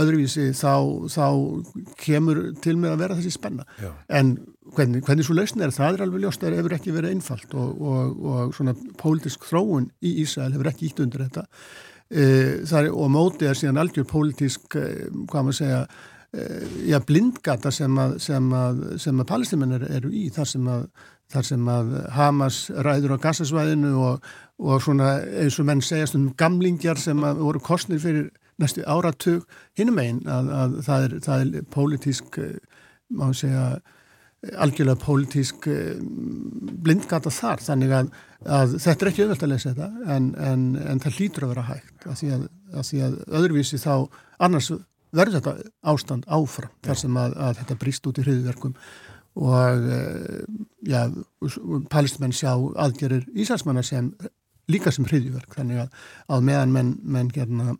[0.00, 1.26] Öðruvísi þá, þá
[2.02, 3.66] kemur til með að vera þessi spenna.
[3.78, 3.92] Já.
[4.10, 4.32] en
[4.74, 7.54] hvernig, hvernig svo lausn er það er alveg ljóst að það hefur ekki verið einfalt
[7.54, 11.44] og, og, og svona pólitisk þróun í Ísæl hefur ekki ítt undir þetta
[12.14, 15.80] Eh, er, og mótið er síðan algjör pólitísk, eh, hvað maður segja
[16.34, 20.84] eh, já, blindgata sem að, að, að palestinmennir eru í þar sem að,
[21.34, 24.28] þar sem að Hamas ræður á gassasvæðinu og,
[24.62, 28.30] og svona eins og menn segjast um gamlingjar sem voru kostnir fyrir
[28.62, 29.42] næstu áratug
[29.74, 32.38] hinnum einn að það er, það er pólitísk,
[33.10, 33.80] má segja
[34.64, 35.94] algjörlega pólitísk eh,
[36.84, 38.10] blindgata þar þannig að,
[38.44, 41.68] að þetta er ekki auðvöld að lesa þetta en, en, en það hlýtur að vera
[41.70, 43.94] hægt að því að, að, því að öðruvísi þá
[44.48, 44.70] annars
[45.14, 45.56] verður þetta
[45.94, 48.78] ástand áfram þar sem að þetta brýst út í hriðverkum
[49.44, 50.42] og eh,
[50.86, 51.00] já,
[51.90, 54.12] palestmenn sjá aðgerir Íslandsmanna sem
[54.70, 57.74] líka sem hriðverk þannig að meðan menn, menn gerna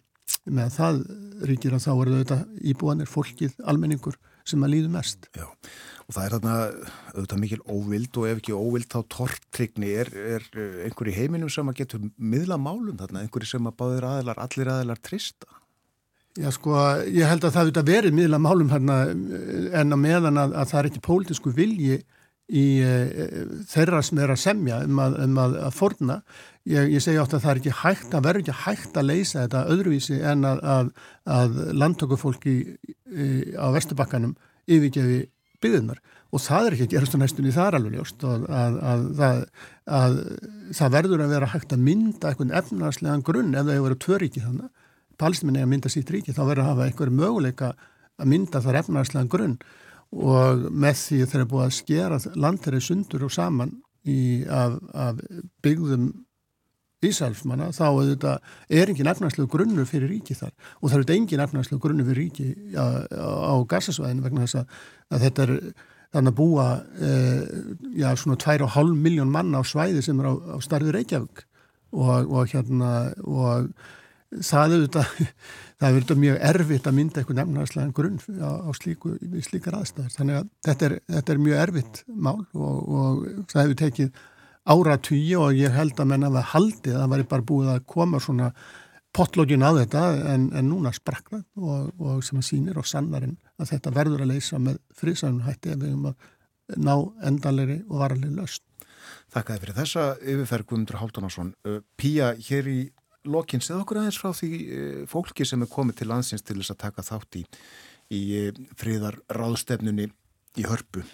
[0.44, 1.00] með það
[1.48, 2.38] ríkir að þá eru þetta
[2.72, 4.16] íbúanir, fólkið, almenningur
[4.48, 5.28] sem að líðu mest.
[5.36, 5.46] Já,
[6.04, 6.54] og það er þarna
[7.14, 10.48] auðvitað mikil óvild og ef ekki óvild þá tortrykni er, er
[10.84, 14.72] einhver í heiminum sem að getur miðla málum þarna, einhverju sem að báðir aðilar, allir
[14.74, 15.48] aðilar trista.
[16.34, 16.74] Já sko,
[17.06, 18.98] ég held að það auðvitað verið miðla málum hérna
[19.78, 21.98] en á meðan að, að það er ekki pólitísku vilji
[22.44, 22.94] í e,
[23.70, 26.16] þeirra sem er að semja um að, um að, að forna
[26.68, 29.44] ég, ég segi átt að það er ekki hægt að verður ekki hægt að leysa
[29.44, 30.90] þetta öðruvísi en að,
[31.72, 32.56] landtökufólki
[33.56, 34.34] á Vesturbakkanum
[34.66, 35.22] yfirgefi
[35.64, 36.00] byggðunar
[36.34, 38.46] og það er ekki að gerast á næstunni það er alveg ljóst og
[39.18, 39.42] það,
[40.78, 44.44] það verður að vera hægt að mynda eitthvað efnarslegan grunn ef það hefur verið tvöríki
[44.44, 44.72] þannig
[45.20, 47.72] palstinni að mynda sitt ríki þá verður að hafa einhverju möguleika
[48.20, 49.56] að mynda þar efnarslegan grunn.
[50.14, 53.72] Og með því þeir eru búið að skera landherri sundur og saman
[54.06, 55.22] í, af, af
[55.64, 56.10] byggðum
[57.04, 58.34] Ísælfsmanna þá þetta,
[58.70, 62.46] er engin efnarslegu grunnu fyrir ríki þar og það er engin efnarslegu grunnu fyrir ríki
[62.78, 64.78] á, á, gassasvæðinu vegna þess að,
[65.24, 65.52] þetta er
[66.14, 66.68] þannig að búa
[67.02, 67.10] e,
[67.98, 71.44] já, svona 2,5 miljón manna á svæði sem er á, á starfi Reykjavík
[71.94, 72.94] og, og hérna
[73.26, 73.68] og
[74.42, 75.04] það er þetta
[75.84, 80.12] það er verið mjög erfitt að mynda eitthvað nefnarslega grunn á, á slíku, slíkar aðstæðar.
[80.14, 84.22] Þannig að þetta er, þetta er mjög erfitt mál og, og það hefur tekið
[84.64, 87.86] ára tugi og ég held að menna að haldið að það væri bara búið að
[87.94, 88.50] koma svona
[89.14, 93.74] potlógin á þetta en, en núna sprakna og, og sem að sínir og sannarinn að
[93.74, 96.30] þetta verður að leysa með friðsænum hætti ef við höfum að
[96.80, 96.94] ná
[97.28, 98.64] endanleiri og varalegi löst.
[99.34, 101.50] Þakkaði fyrir þessa yfirferð Guðmundur Háldunarsson.
[102.00, 102.78] Pía, hér í
[103.28, 106.74] lokin segð okkur aðeins frá því eh, fólki sem er komið til landsins til þess
[106.74, 107.44] að taka þátt í,
[108.16, 110.08] í eh, fríðar ráðstefnunni
[110.60, 111.04] í hörpu.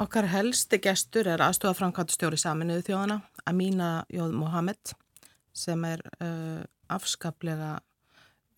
[0.00, 4.94] Okkar helsti gestur er aðstofa framkvæmstjóri saminuðu þjóðana, Amina Jóð Mohamed,
[5.52, 7.74] sem er uh, afskaplega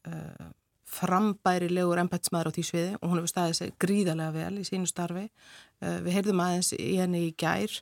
[0.06, 0.46] uh,
[0.94, 5.24] frambærilegur ennbætsmaður á því sviði og hún hefur staðið sig gríðarlega vel í sínu starfi.
[5.82, 7.80] Uh, við heyrðum aðeins í henni í gær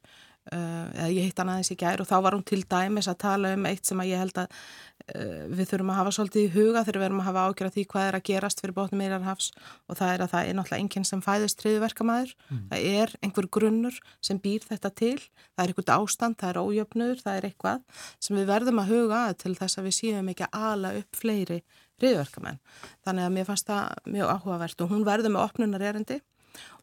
[0.51, 3.53] eða ég hitt hann aðeins í gær og þá var hún til dæmis að tala
[3.55, 4.49] um eitt sem að ég held að
[5.15, 7.85] uh, við þurfum að hafa svolítið í huga þegar við erum að hafa ágjörða því
[7.93, 9.53] hvað er að gerast fyrir bóttum meirarhafs
[9.87, 12.65] og það er að það er náttúrulega enginn sem fæðist triðverkamæður, mm.
[12.73, 15.21] það er einhver grunnur sem býr þetta til,
[15.55, 17.87] það er einhvert ástand, það er ójöfnur, það er eitthvað
[18.19, 21.63] sem við verðum að huga til þess að við séum ekki að ala upp fleiri
[22.03, 22.59] triðverkamenn,
[23.07, 26.19] þannig að mér fannst það mjög áhugavert og hún verður með opnunar erindi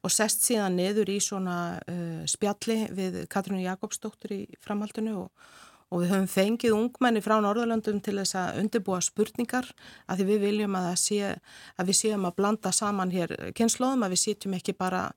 [0.03, 5.49] og sest síðan niður í svona uh, spjalli við Katrínu Jakobsdóttur í framhaldinu og,
[5.89, 9.67] og við höfum fengið ungmenni frá Norðurlandum til þess að undirbúa spurningar
[10.07, 11.33] að því við viljum að, sé,
[11.75, 15.07] að við séum að blanda saman hér kynnslóðum, að við sítjum ekki bara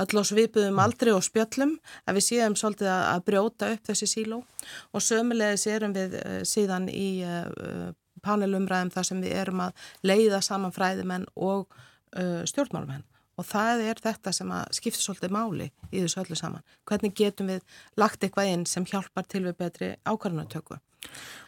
[0.00, 4.10] öll á svipuðum aldri og spjallum, að við séum svolítið að, að brjóta upp þessi
[4.14, 4.42] síló.
[4.94, 7.90] Og sömulegis erum við uh, síðan í uh,
[8.24, 11.66] panelumræðum þar sem við erum að leiða saman fræðimenn og
[12.16, 13.09] uh, stjórnmálmenn
[13.40, 16.64] og það er þetta sem að skipta svolítið máli í þessu öllu saman.
[16.88, 17.64] Hvernig getum við
[18.00, 20.80] lagt eitthvað inn sem hjálpar til við betri ákvarðanatöku.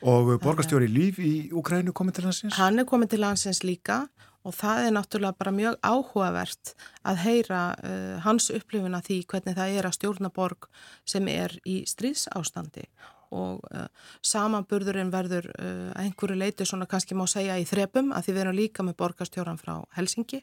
[0.09, 2.57] Og borgarstjóri Líf í Ukrænu komið til hansins?
[2.57, 4.07] Hann er komið til hansins líka
[4.42, 6.72] og það er náttúrulega bara mjög áhugavert
[7.07, 10.70] að heyra uh, hans upplifuna því hvernig það er að stjórna borg
[11.09, 12.88] sem er í stríðsástandi
[13.32, 13.86] og uh,
[14.26, 18.58] samanburðurinn verður uh, einhverju leiti svona kannski má segja í þrepum að því við erum
[18.58, 20.42] líka með borgarstjóran frá Helsingi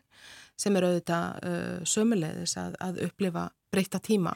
[0.60, 4.36] sem er auðvitað uh, sömulegðis að, að upplifa breyta tíma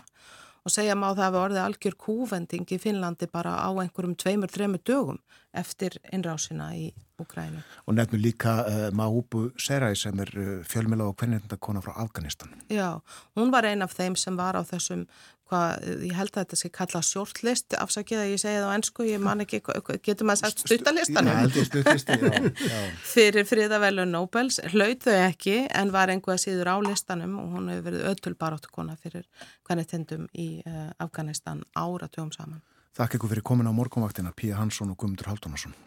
[0.64, 4.52] og segja má það að við orðið algjör kúvending í Finnlandi bara á einhverjum tveimur,
[4.52, 5.20] þreimur dögum
[5.54, 7.60] eftir innrásina í Ukrænu.
[7.86, 12.56] Og nefnum líka uh, Mahubu Serai sem er uh, fjölmjöla og hvernindakona frá Afganistan.
[12.74, 13.02] Já,
[13.38, 15.06] hún var ein af þeim sem var á þessum
[15.54, 19.06] hvað, ég held að þetta sé kalla shortlist, afsakið að ég segi það á ennsku,
[19.08, 19.62] ég man ekki,
[20.06, 22.50] getur maður sagt stuttalistanum?
[22.58, 22.80] Já.
[23.14, 27.90] Fyrir friðavelu Nobels, hlaut þau ekki en var einhvað síður á listanum og hún hefur
[27.92, 29.28] verið öll barátukona fyrir
[29.68, 32.64] hvernig tindum í uh, Afganistan áratugum saman.
[32.98, 35.78] Þakk ykkur fyrir komin á morgunvaktina, Píja Hansson og Guðmundur Haldunarsson.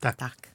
[0.00, 0.20] Takk.
[0.20, 0.50] Takk.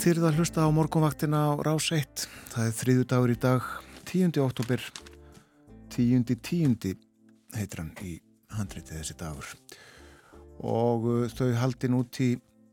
[0.00, 2.22] Þyrða að hlusta á morgunvaktina á Rás 1.
[2.54, 3.64] Það er þriðu dagur í dag,
[4.08, 4.38] 10.
[4.40, 4.84] oktober,
[5.92, 6.22] 10.
[6.40, 6.94] 10.
[7.52, 8.14] heitir hann í
[8.56, 9.50] handriti þessi dagur.
[10.64, 12.30] Og uh, þau haldin út í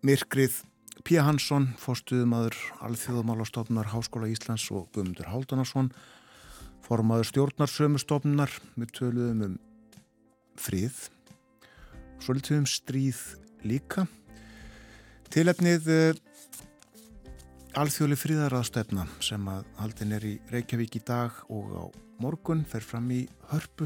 [0.08, 0.62] myrkrið
[1.04, 2.56] Pía Hansson, fórstuðumadur
[2.88, 5.92] Alþjóðamálastofnar Háskóla Íslands og Guðmundur Háldunarsson,
[6.86, 9.58] formaður stjórnarsömustofnar með töluðum um
[10.56, 10.96] frið,
[12.24, 13.20] svolítið um stríð
[13.68, 14.08] líka.
[15.36, 15.92] Tilefnið
[17.78, 21.86] Alþjóðli fríðaraðstefna sem að haldin er í Reykjavík í dag og á
[22.24, 23.20] morgun fer fram í
[23.52, 23.86] hörpu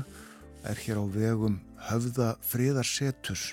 [0.64, 1.58] er hér á vegum
[1.90, 3.50] höfða fríðarsetus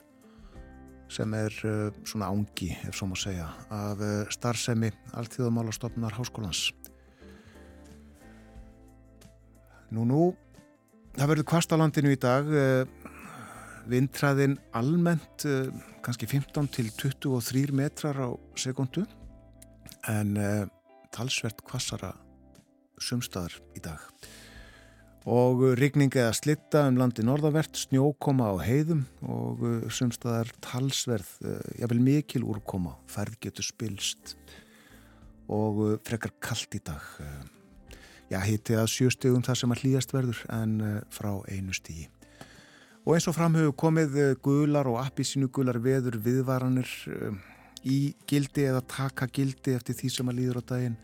[1.11, 6.69] sem er uh, svona ángi, ef svo má segja, af uh, starfsemi Alþjóðamálastofnar Háskólans.
[9.91, 10.23] Nú, nú,
[11.19, 13.15] það verður kvastalandinu í dag, uh,
[13.91, 15.51] vindræðin almennt
[16.05, 19.09] kannski 15 til 23 metrar á sekundu
[20.09, 20.67] en uh,
[21.15, 22.15] talsvert kvassara
[22.99, 24.03] sumstaðar í dag.
[25.29, 31.61] Og rigning eða slitta um landi norðavert, snjókoma á heiðum og uh, sumstaðar talsverð, uh,
[31.81, 32.97] jável mikil úrkoma.
[33.11, 34.37] Færð getur spilst
[35.49, 37.05] og frekar kallt í dag.
[38.29, 40.75] Já, hitti að sjöstegum þar sem að hlýjast verður en
[41.09, 42.11] frá einu stígi
[43.09, 46.91] og eins og framhauðu komið gular og appisínu gular veður viðvaranir
[47.87, 50.99] í gildi eða taka gildi eftir því sem að líður á daginn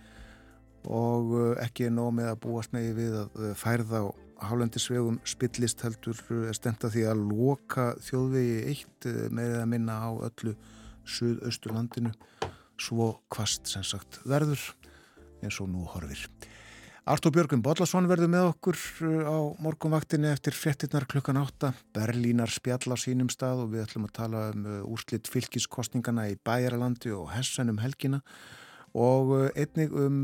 [0.85, 4.07] og uh, ekki er nóg með að búast negi við að uh, færða á
[4.45, 10.57] hálendisvegum spillist heldur uh, stenda því að loka þjóðvegi eitt með að minna á öllu
[11.05, 12.13] suðausturlandinu
[12.81, 14.61] svo kvast sem sagt verður
[15.45, 16.27] eins og nú horfir.
[17.05, 21.75] Artur Björgun Bodlasson verður með okkur uh, á morgunvaktinni eftir frettinnar klukkan átta.
[21.93, 26.39] Berlínar spjall á sínum stað og við ætlum að tala um uh, úrslitt fylgiskostningana í
[26.41, 28.23] Bæjaralandi og Hessan um helgina
[28.97, 30.23] og uh, einnig um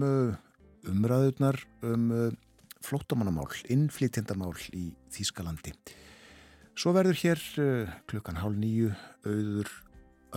[0.88, 2.06] umræðurnar um
[2.80, 5.74] flótamannamál, innflýtjandamál í Þýskalandi.
[6.80, 7.44] Svo verður hér
[8.08, 8.88] klukkan hálf nýju
[9.26, 9.74] auður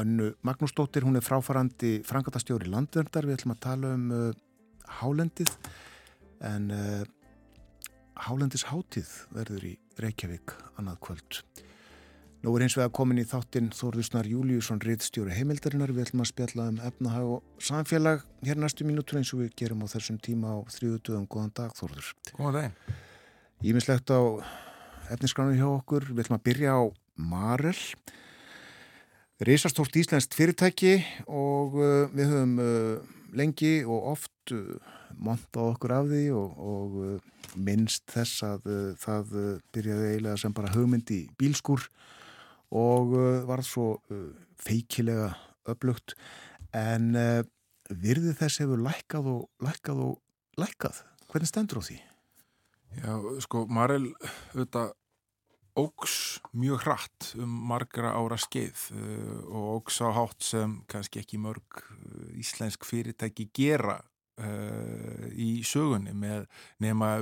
[0.03, 4.11] önnu Magnúsdóttir, hún er fráfarandi frangatastjóri landverndar, við ætlum að tala um
[4.99, 5.55] hálendið
[6.43, 7.03] en uh,
[8.23, 11.39] Hálendis Hátíð verður í Reykjavík annað kvöld.
[12.43, 15.93] Nú er eins vega komin í þáttinn Þórðusnar Júliusson, rittstjóri heimildarinnar.
[15.95, 19.85] Við ætlum að spjalla um efnahag og samfélag hér næstu mínútur eins og við gerum
[19.87, 21.29] á þessum tíma á þrjúðutöðum.
[21.31, 22.09] Góðan dag Þórður.
[22.35, 22.91] Góðan dag.
[23.63, 24.19] Ímislegt á
[25.15, 26.09] efniskránu hjá okkur.
[26.11, 26.83] Við ætlum að byrja á
[27.31, 27.79] Marel.
[29.47, 34.53] Reysastórt íslenskt fyrirtæki og uh, við höfum uh, lengi og oft
[35.13, 39.35] uh, montað okkur af því og, og uh, minnst þess að uh, það
[39.75, 41.87] byrjaði eiginlega sem bara hugmynd í bílskur
[42.73, 43.13] og
[43.45, 43.99] var svo
[44.57, 45.27] feikilega
[45.69, 46.15] upplugt
[46.73, 47.11] en
[47.93, 50.15] virði þess hefur lækkað og lækkað og
[50.57, 51.03] lækkað.
[51.29, 51.99] Hvernig stendur á því?
[52.97, 53.13] Já,
[53.45, 54.07] sko, Marel
[54.55, 54.95] auðvitað
[55.77, 56.15] ógs
[56.53, 58.89] mjög hratt um margra ára skeið
[59.49, 61.85] og ógs á hátt sem kannski ekki mörg
[62.37, 63.99] íslensk fyrirtæki gera
[64.41, 66.47] uh, í sögunni með
[66.83, 67.13] nema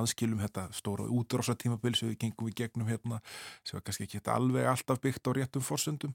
[0.00, 3.20] aðskilum þetta stóra útrása tímabil sem við gengum í gegnum hérna
[3.62, 6.14] sem var kannski ekki alveg alltaf byggt á réttum fórsöndum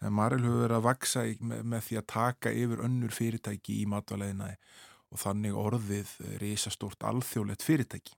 [0.00, 3.88] en Maril hefur verið að vaksa með, með því að taka yfir önnur fyrirtæki í
[3.90, 4.54] matvalegina
[5.12, 8.16] og þannig orðið reysastórt alþjóðlegt fyrirtæki.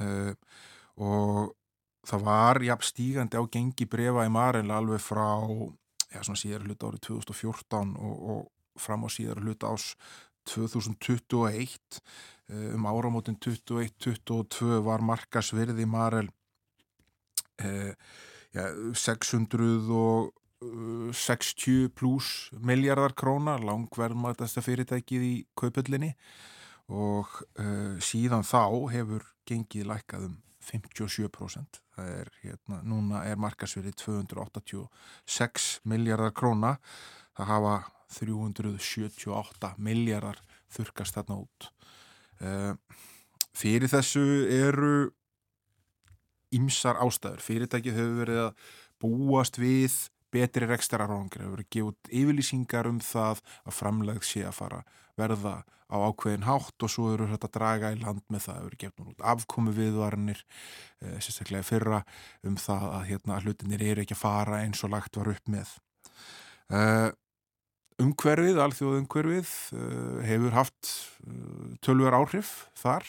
[0.00, 0.32] Uh,
[1.02, 1.52] og
[2.08, 5.28] það var jafn stígandi á gengi brefa í Marel alveg frá
[6.12, 9.92] já, síðar hluta árið 2014 og, og fram á síðar hluta ás
[10.48, 12.02] 2021
[12.52, 16.28] um áramótin 21-22 var markasverði Marel
[17.62, 17.94] eh,
[18.52, 20.32] ja, 600 og
[20.62, 26.12] 60 pluss miljardar króna, langverðmatasta fyrirtækið í kaupöllinni
[26.92, 31.80] og uh, síðan þá hefur gengið lækkað um 57%.
[31.96, 36.76] Það er hérna, núna er markasverið 286 miljardar króna.
[37.34, 37.74] Það hafa
[38.14, 40.40] 378 miljardar
[40.72, 41.68] þurkast þarna út.
[42.42, 42.72] Uh,
[43.56, 44.94] fyrir þessu eru
[46.52, 47.44] ymsar ástæður.
[47.44, 48.66] Fyrirtækið hefur verið að
[49.02, 49.94] búast við
[50.32, 54.82] betri rekstararángri, hefur verið gefið yfirlýsingar um það að framlegð sé að fara
[55.20, 55.60] verða
[55.92, 59.10] á ákveðin hátt og svo eru þetta að draga í land með það, hefur gefið
[59.10, 60.40] út afkomi viðvarnir,
[61.04, 62.00] eh, sérstaklega fyrra
[62.48, 65.74] um það að hérna, hlutinir eru ekki að fara eins og lagt var upp með.
[66.72, 67.10] Uh,
[68.00, 70.92] umhverfið, alþjóð umhverfið, uh, hefur haft
[71.26, 73.04] uh, tölver áhrif þar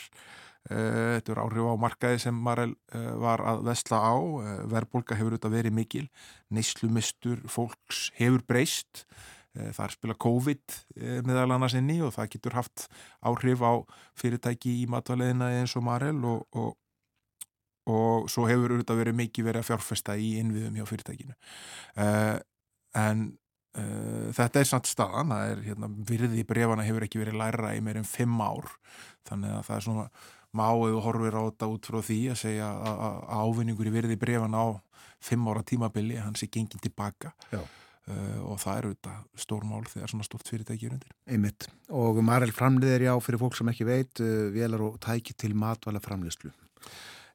[0.71, 4.15] Eh, þetta er áhrif á markaði sem Marel eh, var að vesla á.
[4.15, 6.03] Eh, Verbolga hefur auðvitað verið mikil.
[6.55, 9.05] Neyslumistur fólks hefur breyst.
[9.53, 10.75] Það er spila COVID
[11.27, 12.87] meðal annars inni og það getur haft
[13.21, 13.85] áhrif á
[14.17, 16.71] fyrirtæki í matvæleðina eins og Marel og, og,
[17.85, 21.37] og svo hefur auðvitað verið mikið verið að fjárfesta í innviðum hjá fyrirtækinu.
[22.97, 23.21] En
[23.73, 27.73] Uh, þetta er samt staðan, það er hérna, virði í brefana hefur ekki verið læra
[27.73, 28.67] í meirinn fimm ár,
[29.29, 30.07] þannig að það er svona
[30.53, 34.53] má eða horfir á þetta út frá því að segja að ávinningur í virði brefan
[34.53, 34.77] á
[35.23, 37.33] fimm ára tímabili hans er gengið tilbaka.
[38.03, 41.13] Uh, og það eru þetta stórmál þegar svona stort fyrirtæki er undir.
[41.23, 41.69] Einmitt.
[41.95, 46.03] Og Marel framliðir já fyrir fólk sem ekki veit uh, velar og tæki til matvala
[46.03, 46.51] framliðslu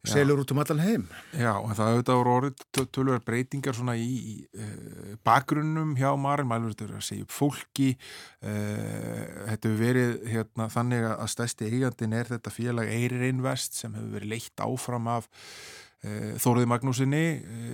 [0.06, 1.06] selur út um allan heim.
[1.34, 6.74] Já, það auðvitað voru orðið tölver breytingar svona í, í uh, bakgrunnum hjá Marel, mælur
[6.74, 7.90] þetta að segja upp fólki.
[8.38, 13.96] Uh, þetta hefur verið hérna, þannig að stæsti eigandin er þetta félag Eirir Invest sem
[13.98, 17.24] hefur verið leitt áfram af uh, Þóruði Magnúsinni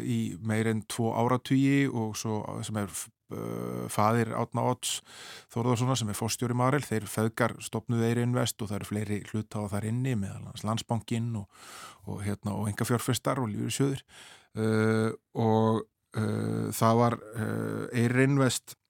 [0.08, 2.92] í meirinn tvo áratvíi og svo sem er
[3.32, 4.98] uh, fadir Átna Óts
[5.54, 9.56] Þóruðarssona sem er fórstjóri Marel, þeir feðgar stopnuð Eirir Invest og það eru fleiri hlut
[9.56, 11.48] á þar inni meðal landsbankin og
[12.06, 14.02] og, hérna, og enga fjárfestar og lífur sjöður
[14.60, 15.10] uh,
[15.40, 15.84] og
[16.18, 18.80] uh, það var uh, Eirinvest uh,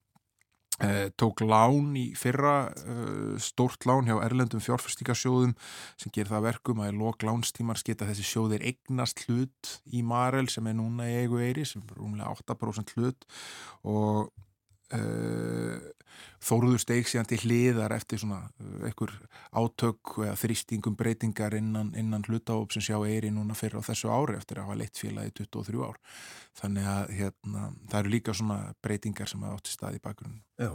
[1.20, 5.52] tók lán í fyrra uh, stórt lán hjá Erlendum fjárfestingasjóðum
[6.00, 10.48] sem ger það verkum að í lok lánstímar skita þessi sjóðir eignast hlut í Marel
[10.50, 13.28] sem er núna í eigu eiri sem er rúmlega 8% hlut.
[13.86, 14.32] Og
[16.45, 19.12] þóruður steik síðan til hliðar eftir svona uh, einhver
[19.57, 24.37] átök eða þrýstingum breytingar innan, innan hlutáop sem sjá eiri núna fyrir á þessu ári
[24.39, 26.01] eftir að hafa leitt félagi 23 ár.
[26.61, 30.43] Þannig að hérna, það eru líka svona breytingar sem hafa átt í stað í bakgrunum
[30.61, 30.70] Já,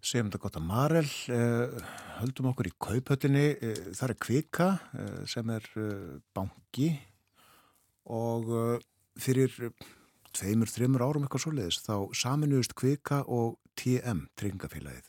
[0.00, 3.46] segjum þetta gott að Marel uh, höldum okkur í kaupöldinni
[3.90, 4.70] það er Kvika
[5.30, 5.70] sem er
[6.36, 6.92] banki.
[8.10, 8.48] Og
[9.20, 9.52] fyrir
[10.36, 15.08] tveimur, þreimur árum eitthvað svo leiðist þá saminuðist Kvika og TM, Tryggingafélagið.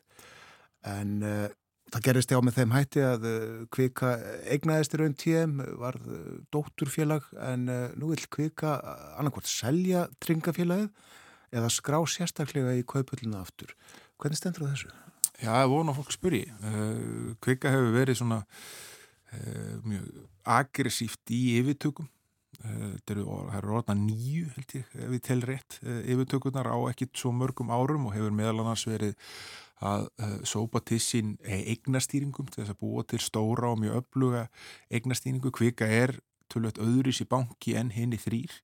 [0.91, 1.47] En uh,
[1.91, 3.41] það gerist já með þeim hætti að uh,
[3.73, 4.13] Kvika
[4.53, 6.21] eignaðist í raun TM, var uh,
[6.53, 7.67] dótturfélag en
[7.99, 8.77] nú vil Kvika
[9.17, 10.89] annarkvárt selja Tryggingafélagið
[11.51, 13.75] eða skrá sérstaklega í kaupullinu aftur.
[14.21, 14.95] Hvernig stendur það þessu?
[15.41, 16.45] Já, það vona fólk spyrji.
[17.43, 18.37] Kvika hefur verið svona
[19.83, 20.05] mjög
[20.47, 22.07] aggressíft í yfirtökum
[22.61, 27.33] það eru orðna nýju held ég, ef við tel rétt eh, yfirtökurnar á ekkit svo
[27.35, 29.15] mörgum árum og hefur meðal annars verið
[29.81, 34.43] að uh, sópa til sín eignastýringum til þess að búa til stóra og mjög öfluga
[34.93, 35.49] eignastýringu.
[35.49, 36.19] Kvika er
[36.53, 38.59] tölvöld öðris í banki en hinn í þrýr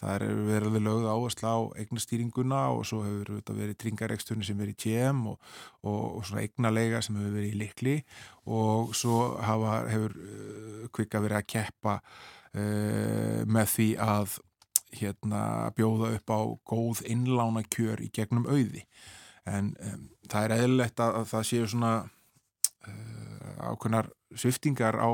[0.00, 4.74] það er verið lögð áherslu á eignastýringuna og svo hefur þetta verið tringareksturni sem verið
[4.74, 5.52] í TM og,
[5.88, 7.96] og, og svona eignalega sem hefur verið í likli
[8.44, 11.96] og svo hafa, hefur uh, kvika verið að keppa
[12.56, 14.36] með því að
[14.96, 18.84] hérna, bjóða upp á góð innlána kjör í gegnum auði.
[19.46, 21.92] En um, það er eðlilegt að, að það séu svona
[22.86, 25.10] uh, ákveðnar sviftingar á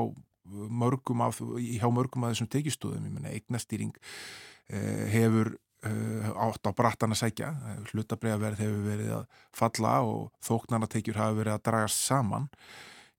[0.83, 7.11] mörgum af, hjá mörgum af þessum tekistóðum, ég menna eignastýring uh, hefur átt á brattan
[7.11, 7.49] að sækja,
[7.89, 12.45] hlutabræðaverð hefur verið að falla og þóknarnatekjur hafi verið að dragast saman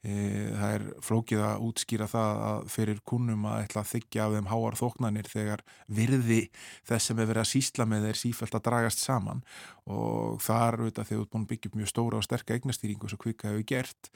[0.05, 4.51] það er flókið að útskýra það að fyrir kunnum að ætla að þykja af þeim
[4.51, 6.41] háar þóknanir þegar virði
[6.85, 9.41] þess sem er verið að sísla með þeir sífælt að dragast saman.
[9.89, 13.21] Og þar auðvitað þegar þú búin að byggja upp mjög stóra og sterka eignastýringu sem
[13.25, 14.11] Kvika hefur gert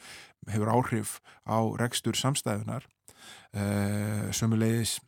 [0.48, 1.18] hefur áhrif
[1.48, 2.86] á rekstur samstæðunar
[3.52, 3.64] e,
[4.36, 4.98] sömulegis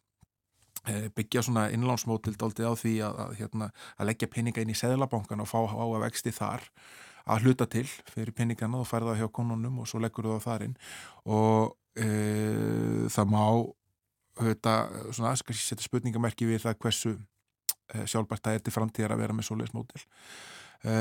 [0.88, 4.78] eh, byggja svona innlánsmótil dáltið á því að, að, hérna, að leggja peninga inn í
[4.78, 6.66] seðlabankan og fá á að vexti þar
[7.30, 10.78] að hluta til fyrir peningana og færða hjá konunum og svo leggur það þar inn.
[11.30, 12.08] Og e,
[13.12, 13.44] það má
[14.40, 14.74] þetta,
[15.12, 19.36] svona, kannski setja spurningamerki við það hversu e, sjálfbært það er til framtíðar að vera
[19.36, 20.02] með svoleiðsmótil
[20.84, 20.94] e,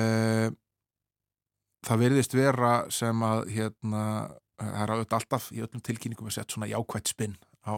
[1.88, 4.04] það verðist vera sem að hérna,
[4.60, 7.38] það er alltaf í öllum tilkynningum að setja svona jákvægt spinn
[7.70, 7.76] á,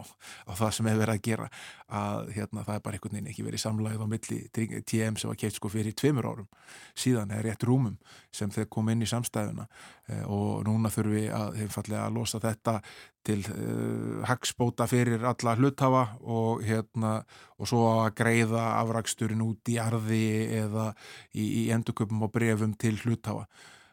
[0.47, 1.47] á það sem hefur verið að gera
[1.91, 4.39] að hérna, það er bara einhvern veginn ekki verið samlæð á milli
[4.87, 6.49] TM sem var keitt sko fyrir tveimur árum.
[6.95, 7.97] Síðan er rétt rúmum
[8.31, 9.67] sem þeir kom inn í samstæðuna
[10.07, 12.77] eh, og núna þurfum við að að losa þetta
[13.25, 17.19] til uh, hagsbóta fyrir alla hluthafa og hérna
[17.61, 20.23] og svo að greiða afraksturinn út í arði
[20.63, 20.87] eða
[21.35, 23.45] í, í endurköpum og brefum til hluthafa.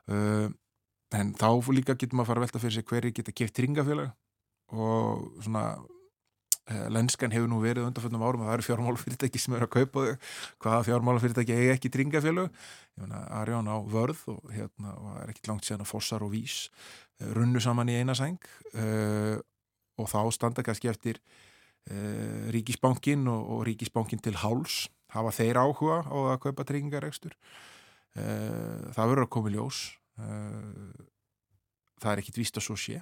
[0.08, 0.48] Uh,
[1.12, 4.14] en þá líka getum að fara að velta fyrir sig hverju geta keft ringafélag
[4.74, 5.64] og svona
[6.68, 10.04] eh, lenskan hefur nú verið undanfjöndum árum að það eru fjármálafyrirtæki sem eru að kaupa
[10.04, 10.28] þau.
[10.64, 15.48] Hvaða fjármálafyrirtæki eigi ekki dringafélög ég meina Arjón á vörð og hérna og er ekki
[15.48, 16.68] langt síðan að fossar og vís
[17.20, 18.40] eh, runnu saman í eina sæng
[18.74, 19.38] uh,
[19.98, 21.18] og þá standa kannski eftir
[21.90, 24.86] uh, Ríkisbankin og, og Ríkisbankin til háls.
[25.08, 29.86] Hafa þeir áhuga á að kaupa dringaregstur uh, það verður að koma í ljós.
[30.18, 32.96] Það er ekkit víst að svo sé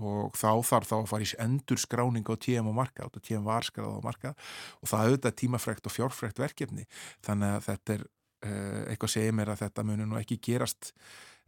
[0.00, 3.46] og þá þarf þá að fara í endur skráning á TM og marka, og TM
[3.46, 4.34] var skráð á marka
[4.80, 6.86] og það auðvitað tímafrekt og fjárfrekt verkefni,
[7.26, 8.06] þannig að þetta er
[8.48, 10.94] eh, eitthvað segir mér að þetta munir nú ekki gerast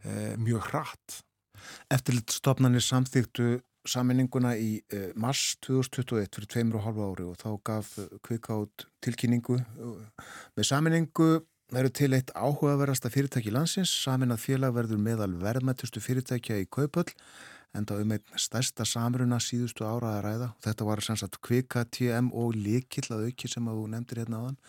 [0.03, 1.19] eh, mjög hratt.
[1.91, 7.93] Eftirlitstofnarnir samþýttu saminninguna í eh, mars 2021 fyrir tveimur og halva ári og þá gaf
[8.25, 9.59] kvikátt tilkynningu
[10.57, 11.29] með saminningu
[11.73, 17.09] veru til eitt áhugaverasta fyrirtæki landsins, samin að félag verður meðal verðmættustu fyrirtækja í kaupöll
[17.75, 21.85] enda um einn stærsta samruna síðustu ára að ræða og þetta var sem sagt kvika,
[21.85, 24.61] TM og líkill að auki sem að þú nefndir hérna á þann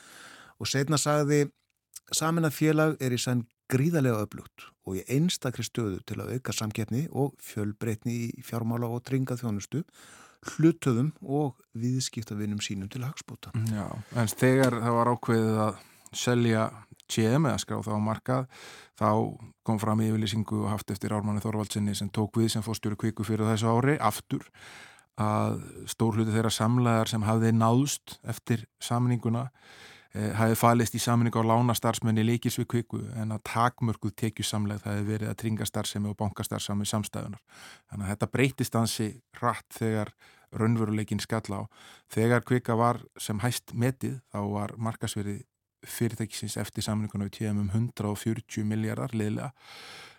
[0.58, 1.44] og setna sagði
[2.14, 6.54] samin að félag er í sann gríðarlega öflugt og í einstakri stöðu til að auka
[6.56, 9.84] samkeppni og fjölbreytni í fjármála og dringað þjónustu
[10.54, 13.52] hlutöðum og viðskiptavinnum sínum til hagspóta.
[13.74, 15.80] Já, en þegar það var ákveðið að
[16.16, 16.68] selja
[17.08, 18.46] TM eða skrá þá markað
[18.98, 19.08] þá
[19.66, 23.48] kom fram yfirlýsingu og haft eftir Ármanni Þorvaldsinni sem tók við sem fórstjóru kviku fyrir
[23.48, 24.46] þessu ári aftur
[25.18, 29.48] að stór hluti þeirra samlegar sem hafði náðust eftir samninguna
[30.14, 34.98] eh, hafði falist í samningu á lánastarfsmenni líkis við kviku en að takmörguð tekjusamleg það
[34.98, 37.42] hefði verið að tringa starfsemi og bankastarfsemi samstæðunar.
[37.90, 39.10] Þannig að þetta breytist ansi
[39.42, 40.14] rætt þegar
[40.54, 41.70] raunveruleikin skalla á.
[42.14, 45.42] Þegar kvika var sem hæst metið þá var markasverið
[45.86, 49.52] fyrirtækisins eftir samlinguna við tíðum um 140 miljardar liðlega.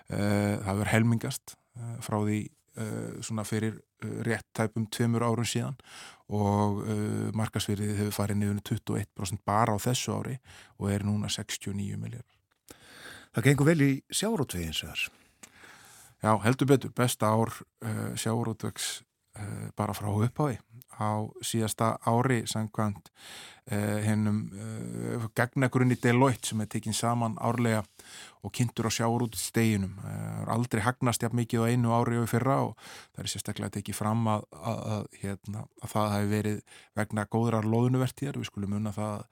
[0.09, 3.79] Eh, það verður helmingast eh, frá því eh, svona fyrir
[4.23, 5.75] rétt tæpum tveimur árum síðan.
[6.29, 6.83] Og
[7.33, 10.35] markasverðið hefur farið niður 21% bara á þessu ári
[10.77, 12.35] og er núna 69 miljardar
[13.33, 15.09] Það gengur vel í sjárótvegins
[16.19, 18.99] Já, heldur betur, besta ár uh, sjárótvegs
[19.77, 20.57] bara frá upphafi
[20.99, 23.07] á síðasta ári sangkvæmt
[23.71, 27.85] eh, hennum eh, gegnagrunni Deloitte sem er tekinn saman árlega
[28.43, 29.95] og kynntur á sjáur út steginum.
[30.03, 32.75] Það eh, er aldrei hagnast jafn mikið á einu ári og fyrra og
[33.15, 36.61] það er sérstaklega tekið fram að, að, að, hérna, að það hefur verið
[36.99, 38.39] vegna góðrar loðunuvertíðar.
[38.39, 39.25] Við skulum unna það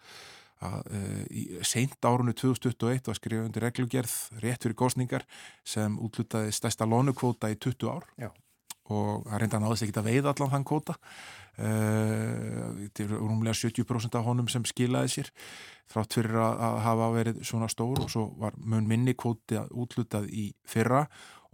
[0.57, 5.27] að uh, seint árunni 2021 var skrifað undir reglugerð rétt fyrir góðsningar
[5.61, 8.31] sem útlutaði stærsta lónukvóta í 20 ár Já.
[8.93, 10.95] Og það reynda náðist ekki að veiða allan þann kvóta.
[11.57, 15.31] Þetta er rúmlega 70% af honum sem skilaði sér
[15.89, 20.49] þrátt fyrir að, hafa verið svona stór og svo var mun minni kvóti útlutað í
[20.67, 21.05] fyrra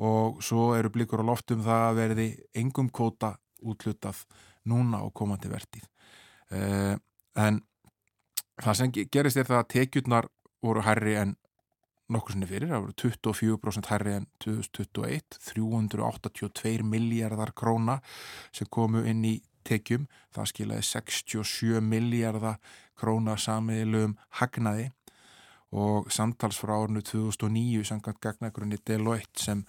[0.03, 2.27] og svo eru blikur á loftum það að verði
[2.57, 4.23] engum kvóta útlutað
[4.69, 5.85] núna á komandi vertið
[6.55, 6.95] uh,
[7.37, 7.61] en
[8.63, 10.29] það sem gerist er það að tekjurnar
[10.63, 11.35] voru herri en
[12.11, 17.99] nokkur sinni fyrir, það voru 24% herri en 2021, 382 miljardar króna
[18.51, 19.37] sem komu inn í
[19.67, 22.59] tekjum, það skilaði 67 miljardar
[22.99, 24.91] króna samiðilum hagnaði.
[25.73, 29.63] Og samtals frá árinu 2009 samkvæmt gagnagrunni Deloitte sem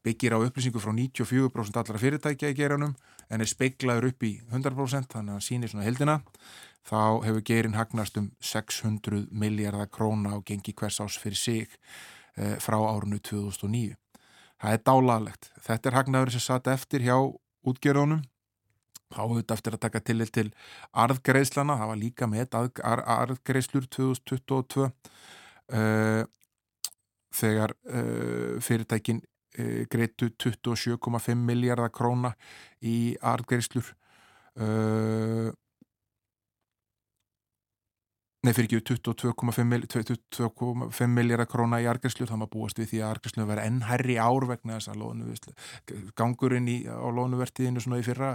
[0.00, 2.94] byggir á upplýsingu frá 94% allra fyrirtækja í geranum
[3.28, 6.18] en er speiglaður upp í 100% þannig að hann sýnir svona heldina
[6.88, 11.78] þá hefur gerin hagnast um 600 miljardar króna og gengi hvers ás fyrir sig
[12.36, 13.94] eh, frá árinu 2009.
[14.62, 15.48] Það er dálalegt.
[15.62, 17.16] Þetta er hagnaður sem satt eftir hjá
[17.66, 18.22] útgerðunum
[19.12, 20.48] áhugt eftir að taka til til
[20.92, 26.22] arðgreislana, það var líka með arðgreislur 2022 uh,
[27.32, 29.22] þegar uh, fyrirtækin
[29.92, 32.32] greitu 27,5 miljardar króna
[32.80, 33.90] í arðgreislur
[34.56, 35.52] uh,
[38.42, 43.46] nei fyrir ekki 22,5 miljardar króna í argræslu, þá maður búast við því að argræslu
[43.46, 45.36] verði enn herri ár vegna þess að lónu,
[46.18, 48.32] gangurinn í, á lónuvertiðinu svona í fyrra,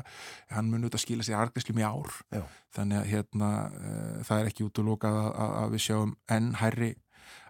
[0.54, 2.46] hann mun auðvitað skila sér argræslu mjög ár, Já.
[2.78, 6.50] þannig að hérna, uh, það er ekki út og lókað að, að við sjáum enn
[6.62, 6.92] herri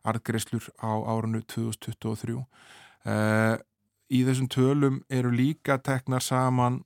[0.07, 2.41] argræslur á árunnu 2023
[3.08, 3.55] uh,
[4.14, 6.82] í þessum tölum eru líka teknar saman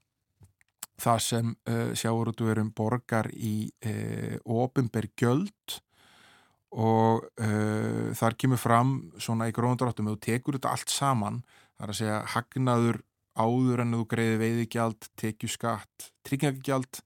[1.02, 5.82] það sem uh, sjáurútuverum borgar í uh, ofinberg gjöld
[6.72, 7.26] og
[8.16, 11.42] þar kemur fram svona í gróðandráttum og tekur þetta allt saman
[11.76, 13.02] þar að segja hagnaður
[13.36, 17.02] áður en þú greiði veiðigjald, tekjuskatt tryggjagjald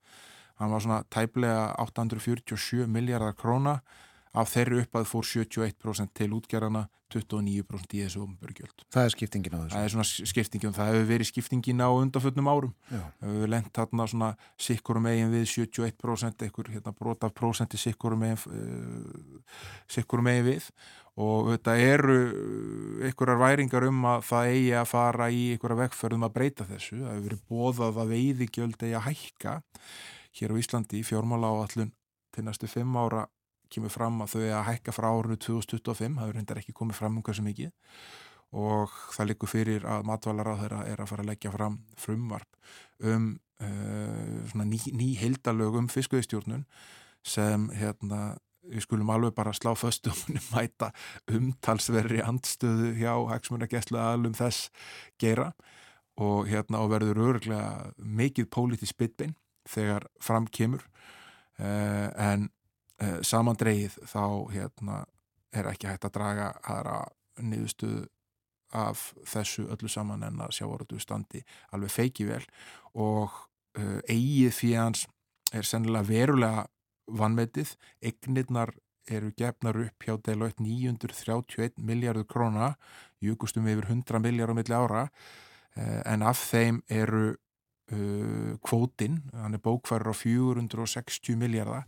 [0.61, 3.79] hann var svona tæplega 847 miljardar króna
[4.35, 8.83] af þeirri upp að fór 71% til útgerðana 29% í þessu umbergjöld.
[8.91, 9.75] Það er skiptingin á þessu.
[9.75, 12.73] Það er svona skiptingin það hefur verið skiptingin á undanfötnum árum.
[12.89, 13.01] Já.
[13.21, 14.29] Það hefur lengt þarna svona
[14.67, 19.59] sikkurum eigin við 71% ekkur hérna brot af prósenti sikkurum eigin uh,
[19.91, 20.69] sikkurum eigin við
[21.15, 22.17] og þetta eru
[23.05, 26.99] einhverjar væringar um að það eigi að fara í einhverja vegferðum að breyta þessu.
[26.99, 29.55] Það hefur verið bóðað að veiðigjöld eigi að hækka
[30.35, 31.93] hér á Íslandi í fjármála áallun
[32.35, 33.23] til næstu fimm ára
[33.73, 37.17] kemur fram að þau að hækka frá árunnu 2025, það er reyndar ekki komið fram
[37.19, 37.73] um hversu mikið.
[38.55, 42.59] Og það likur fyrir að matvalar á þeirra er að fara að leggja fram frumvarp
[43.03, 46.65] um uh, ný, ný heildalög um fiskveistjórnun
[47.25, 48.35] sem hérna
[48.65, 50.91] við skulum alveg bara slá föstu um mæta
[51.31, 54.69] umtalsverri andstöðu hjá hagsmunargæslu aðlum þess
[55.21, 55.51] gera.
[56.15, 59.35] Og hérna og verður öruglega mikið pólitísk bitbein
[59.67, 60.85] þegar fram kemur.
[61.59, 62.49] Uh, en
[63.03, 65.03] uh, samandreið þá hérna,
[65.55, 66.99] er ekki hægt að draga aðra
[67.39, 68.05] niðurstuðu
[68.75, 71.43] af þessu öllu saman en að sjávarötu standi
[71.75, 72.43] alveg feiki vel
[72.93, 73.31] og
[73.79, 75.05] uh, eigið fyrir hans
[75.55, 76.65] er sennilega verulega
[77.05, 78.73] vannmetið, eignirnar
[79.05, 82.73] eru gefnar upp hjá Deloitte 931 miljardur króna
[83.21, 89.61] júkustum yfir 100 miljardar milli ára uh, en af þeim eru uh, kvótin, hann er
[89.61, 91.85] bókfæður á 460 miljardar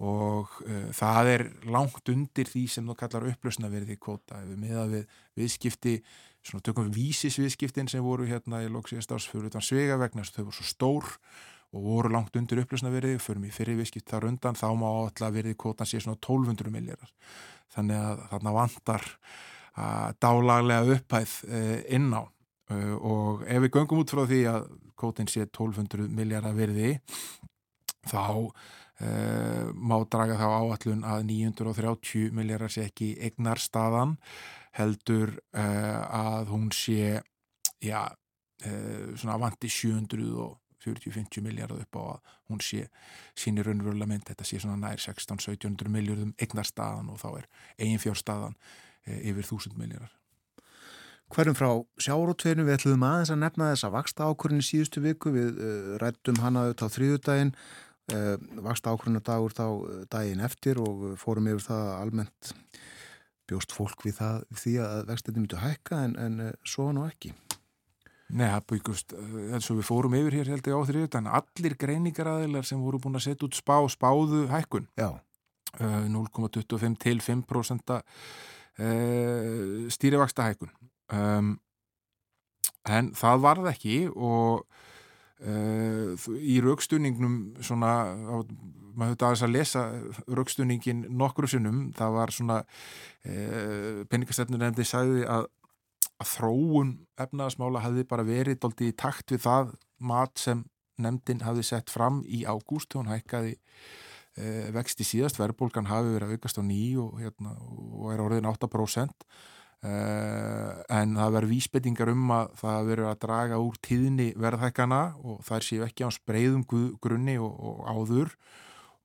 [0.00, 4.40] og uh, það er langt undir því sem þú kallar upplösnaverði kvóta.
[4.40, 5.94] Ef við miða við viðskipti
[6.40, 10.56] svona tökum við vísisviðskiptin sem voru hérna í lóksíðast ásfjörðu utan svega vegna þau voru
[10.56, 11.08] svo stór
[11.70, 15.54] og voru langt undir upplösnaverði förum í fyrir viðskipt þar undan þá má alltaf verði
[15.60, 17.12] kvótan sé svona 1200 miljardar
[17.74, 19.06] þannig að þarna vantar
[19.80, 22.22] að dálaglega upphæð uh, inn á.
[22.70, 24.66] Uh, og ef við göngum út frá því að
[25.00, 26.96] kvótin sé 1200 miljardar verði
[28.08, 28.50] þá
[29.00, 34.18] Uh, má draga þá áallun að 930 miljardar sé ekki egnar staðan
[34.76, 37.22] heldur uh, að hún sé
[37.80, 42.90] já, uh, svona avanti 740-50 miljardar upp á að hún sé
[43.32, 48.04] sínir raunverulega mynd, þetta sé svona nær 16-1700 miljardum egnar staðan og þá er eigin
[48.04, 48.60] fjár staðan
[49.08, 50.12] yfir 1000 miljardar
[51.30, 51.68] Hverjum frá
[52.02, 55.30] sjárótveinu við ætlum aðeins að nefna þess að vaksta ákvörðin í síðustu viku.
[55.30, 55.60] Við
[56.02, 57.52] rættum hana auðvitað á þrýðudaginn
[58.66, 59.66] vaksta ákveðna dagur þá
[60.12, 62.52] daginn eftir og fórum yfir það almennt
[63.50, 67.06] bjóst fólk við, það, við því að vextinni myndi hækka en, en uh, svo nú
[67.08, 67.32] ekki.
[68.30, 69.14] Nei, það byggust,
[69.50, 73.18] eins og við fórum yfir hér held ég á þrjöðan, allir greiningaræðilar sem voru búin
[73.18, 74.86] að setja út spá, spáðu hækkun.
[75.00, 75.18] Uh,
[75.80, 77.98] 0,25 til 5%
[79.90, 80.70] stýrivaksta hækkun
[82.88, 84.64] en það varð ekki og
[85.40, 87.92] í raukstunningnum svona,
[88.92, 89.84] maður höfði aðeins að lesa
[90.28, 91.86] raukstuningin nokkru sinnum.
[91.96, 95.48] Það var svona uh, peningastefnur nefndi sagði að,
[96.20, 96.92] að þróun
[97.24, 99.72] efnaðasmála hefði bara verið doldi í takt við það
[100.10, 100.66] mat sem
[101.00, 102.92] nefndin hafði sett fram í ágúst.
[102.98, 107.56] Hún hækkaði uh, vext í síðast, verðbólgan hafi verið að aukast á ný og, hérna,
[107.56, 113.60] og er orðin 8% Uh, en það verður vísbendingar um að það verður að draga
[113.64, 116.66] úr tíðni verðhækana og það séu ekki á spreiðum
[117.00, 118.34] grunni og, og áður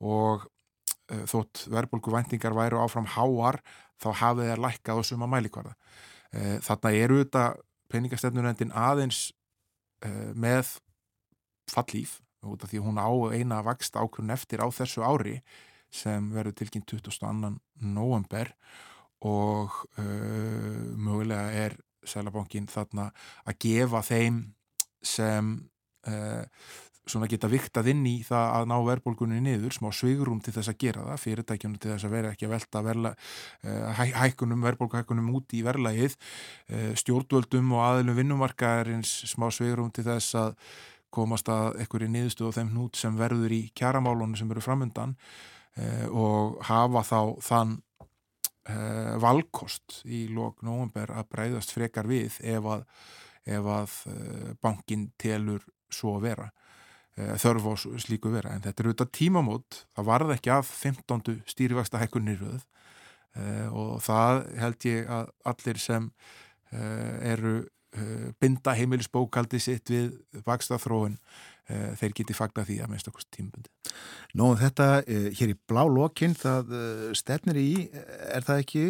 [0.03, 3.61] og uh, þótt verðbólgu væntingar væru áfram háar
[4.03, 7.45] þá hafið þeir lækkað á suma mælikvarða uh, þarna eru þetta
[7.93, 9.29] peningastefnunendin aðeins
[10.35, 10.75] með
[11.71, 15.39] fallíf út af því hún á eina vakst ákvörn eftir á þessu ári
[15.93, 17.55] sem verður tilkynnt 22.
[17.79, 18.94] november og
[19.25, 23.09] uh, mögulega er Sælabankin þarna
[23.49, 24.41] að gefa þeim
[25.05, 25.55] sem
[26.09, 26.43] uh,
[27.05, 30.79] svona geta viktað inn í það að ná verðbólgunni niður, smá svigrum til þess að
[30.81, 33.13] gera það, fyrirtækjunum til þess að vera ekki að velta verla,
[33.65, 36.17] uh, hæ, hækkunum, verðbólguhækkunum út í verlaið,
[37.01, 40.59] stjórnvöldum og aðlum vinnumarkaðarins smá svigrum til þess að
[41.15, 45.15] komast að ekkur í niðurstu og þeim hnút sem verður í kjaramálunum sem eru framöndan
[45.15, 47.19] uh, og hafa þá
[47.49, 47.75] þann
[48.69, 52.85] uh, valkost í lók nógumber að breyðast frekar við ef að,
[53.45, 53.97] ef að
[54.63, 56.47] bankin telur svo að vera
[57.15, 61.35] þörf á slíku vera en þetta er auðvitað tímamót það varð ekki að 15.
[61.47, 62.65] stýrivægsta hækkunni röð
[63.71, 66.09] og það held ég að allir sem
[66.73, 67.53] eru
[68.41, 70.11] binda heimilisbókaldi sitt við
[70.43, 71.54] vaksta þróun Eh,
[71.99, 73.71] þeir geti fagna því að minnst okkur tímbundi.
[74.37, 77.69] Nó þetta eh, hér í blá lokinn það eh, stefnir í,
[78.35, 78.83] er það ekki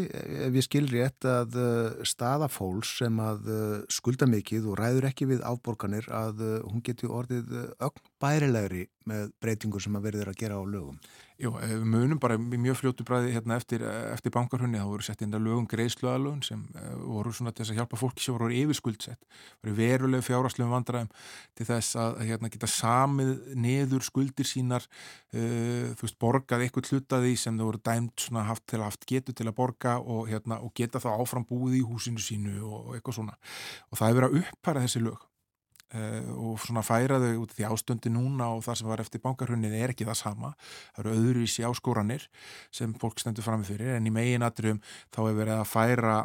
[0.48, 1.60] ef ég skil rétt að
[2.08, 3.48] staða fólks sem að
[3.94, 9.84] skulda mikið og ræður ekki við afborganir að hún geti orðið ögn bærilegri með breytingur
[9.84, 11.00] sem að verður að gera á lögum?
[11.36, 13.82] Jú, við munum bara mjög fljótu bræði hérna eftir,
[14.14, 16.62] eftir bankarhunni, þá voru sett inn að lögum greiðsluðalögun sem
[17.02, 19.28] voru svona til þess að hjálpa fólki sem voru yfirskuldsett,
[19.60, 21.12] voru veruleg fjáraslegum vandræðum
[21.60, 24.88] til þess að hérna, geta samið neður skuldir sínar,
[25.36, 29.08] uh, þú veist, borgað eitthvað hlutaði sem þau voru dæmt svona haft til að haft
[29.12, 32.96] getu til að borga og, hérna, og geta þá áfram búið í húsinu sínu og
[32.96, 33.40] eitthvað svona.
[33.92, 35.32] Og það er verið að upphæra þessi lög
[36.36, 39.94] og svona færa þau út því ástöndi núna og það sem var eftir bankarhunnið er
[39.94, 40.54] ekki það sama.
[40.96, 42.30] Það eru öðruvísi áskóranir
[42.74, 46.18] sem fólk stendur fram með fyrir en í megin aðrum þá hefur verið að færa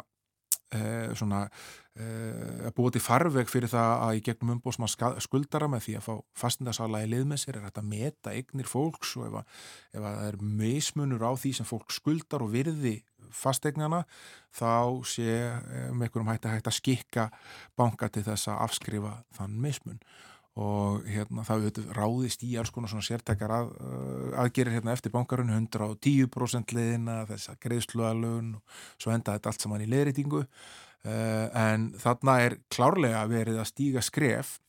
[0.75, 4.91] uh, svona uh, að búa til farveg fyrir það að í gegnum umbósmann
[5.23, 6.13] skuldara með því að fá
[6.43, 9.55] fastindasala í lið með sér er þetta að meta eignir fólks og ef að,
[9.93, 12.97] ef að það er meismunur á því sem fólk skuldar og virði
[13.35, 14.03] fastegnana
[14.55, 15.37] þá sé
[15.91, 17.29] með einhverjum hætti hægt að skikka
[17.79, 20.03] banka til þess að afskrifa þann mismun.
[20.59, 25.13] Og hérna það auðvitað ráðist í alls konar svona sértækar að, eh, aðgerir hérna eftir
[25.13, 28.61] bankarun 110% leðina þess að greiðsluðalun og
[28.99, 30.41] svo enda þetta allt saman í leðritingu
[31.05, 34.59] eh, en þarna er klárlega verið að stíga skref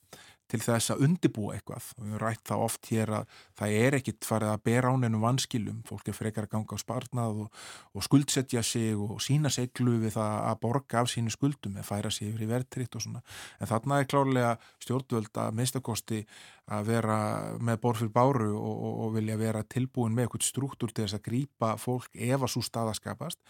[0.53, 1.89] til þess að undibúa eitthvað.
[1.97, 5.25] Og við rætt það oft hér að það er ekkit farið að bera án ennum
[5.25, 5.79] vanskilum.
[5.87, 7.61] Fólk er frekar að ganga á sparnað og,
[7.97, 12.11] og skuldsetja sig og sína seglu við það að borga af sínu skuldum eða færa
[12.13, 13.23] sig yfir í verðtritt og svona.
[13.57, 14.53] En þarna er klárlega
[14.85, 16.21] stjórnvöld að minnstakosti
[16.73, 17.17] að vera
[17.59, 21.17] með borð fyrir báru og, og, og vilja vera tilbúin með eitthvað struktúr til þess
[21.17, 23.41] að grýpa fólk ef að svo staðaskapast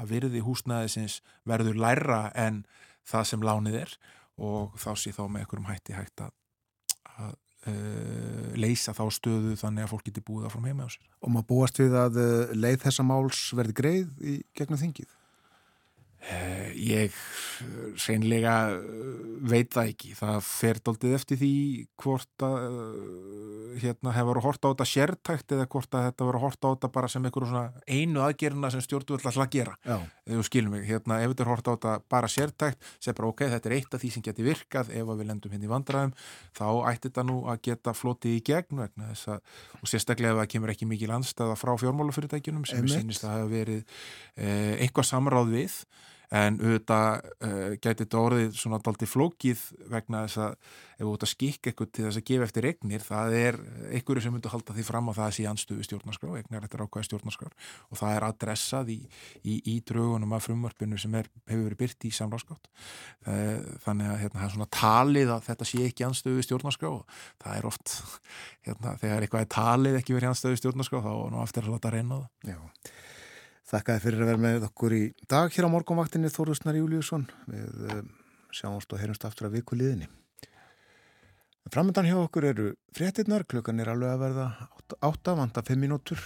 [0.00, 2.62] að virði húsnæðisins verður læra en
[3.04, 3.96] það sem lánið er
[4.40, 6.32] og þá sé þá með einhverjum hætti hægt að
[7.20, 7.32] að
[7.72, 11.08] uh, leysa þá stöðu þannig að fólk geti búið frá heima á sér.
[11.20, 15.10] Og maður búast við að uh, leið þessa máls verði greið í gegnum þingið?
[16.22, 17.14] Uh, ég
[18.06, 18.54] reynlega
[19.42, 20.12] veit það ekki.
[20.14, 21.54] Það fer doldið eftir því
[21.98, 22.66] hvort að
[23.80, 26.68] hérna, hefur verið að horta á þetta sértækt eða hvort að þetta verið að horta
[26.68, 29.74] á þetta bara sem einu aðgerina sem stjórnvöld alltaf að gera.
[30.28, 33.44] Þú skilum mig, hérna, ef þetta er horta á þetta bara sértækt, sem bara ok,
[33.54, 36.14] þetta er eitt af því sem geti virkað ef við lendum hérna í vandræðum,
[36.58, 40.42] þá ætti þetta nú að geta flotið í gegn vegna þess að, og sérstaklega ef
[40.42, 43.84] það kemur ekki mikið landstæða frá fjármálufyrirtækjunum sem við sínist að hafa verið
[44.36, 45.78] eh, eitthvað samráð við
[46.32, 50.54] en auðvitað uh, gæti þetta orðið svona daldi flókið vegna þess að
[51.02, 53.58] ef þú ert að skikka eitthvað til þess að gefa eftir regnir, það er
[53.90, 57.08] einhverju sem myndur halda því fram að það sé anstöðu stjórnarskrá, egnar þetta er ákvæði
[57.08, 57.56] stjórnarskrár.
[57.90, 58.98] Og það er adressað í,
[59.42, 62.70] í, í draugunum af frumvarpinu sem er, hefur verið byrt í samráðskátt
[63.84, 66.90] þannig að hérna, svona talið að þetta sé ekki anstöðu stjórnarskrá
[67.42, 67.94] það er oft,
[68.66, 71.12] hérna, þegar eitthvað er talið ekki verið anstöðu stjórnarskrá þá
[73.72, 78.02] Þakkaði fyrir að vera með okkur í dag hér á morgunvaktinni Þóruðsnar Júliusson við uh,
[78.52, 80.10] sjáumst og heyrumst aftur að viku liðinni.
[81.72, 84.46] Framöndan hjá okkur eru fréttinnar, klukkan er alveg að verða
[84.98, 86.20] 8, vanda 5 minútur,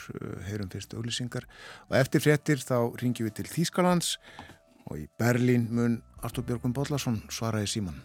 [0.48, 1.46] heyrum fyrst auglýsingar
[1.86, 4.16] og eftir fréttir þá ringjum við til Þýskalands
[4.88, 8.00] og í Berlín mun Artur Björgum Bodlason svaraði síman.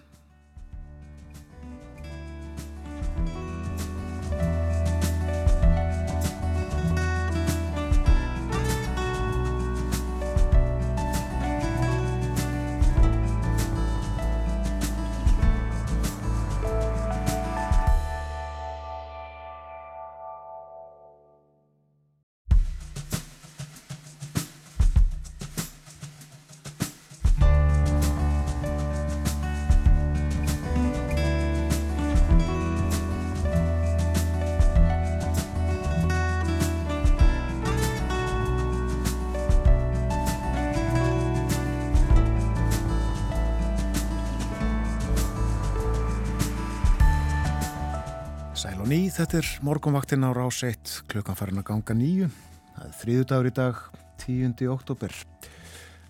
[49.21, 52.29] Þetta er morgunvaktin á rás 1 klukkan farin að ganga nýju
[52.73, 53.81] það er þrýðu dagur í dag
[54.23, 54.63] 10.
[54.73, 55.17] oktober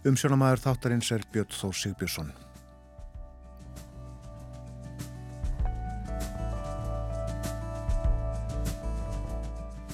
[0.07, 2.31] umsjónamæður þáttarins er Björn Þór Sigbjörnsson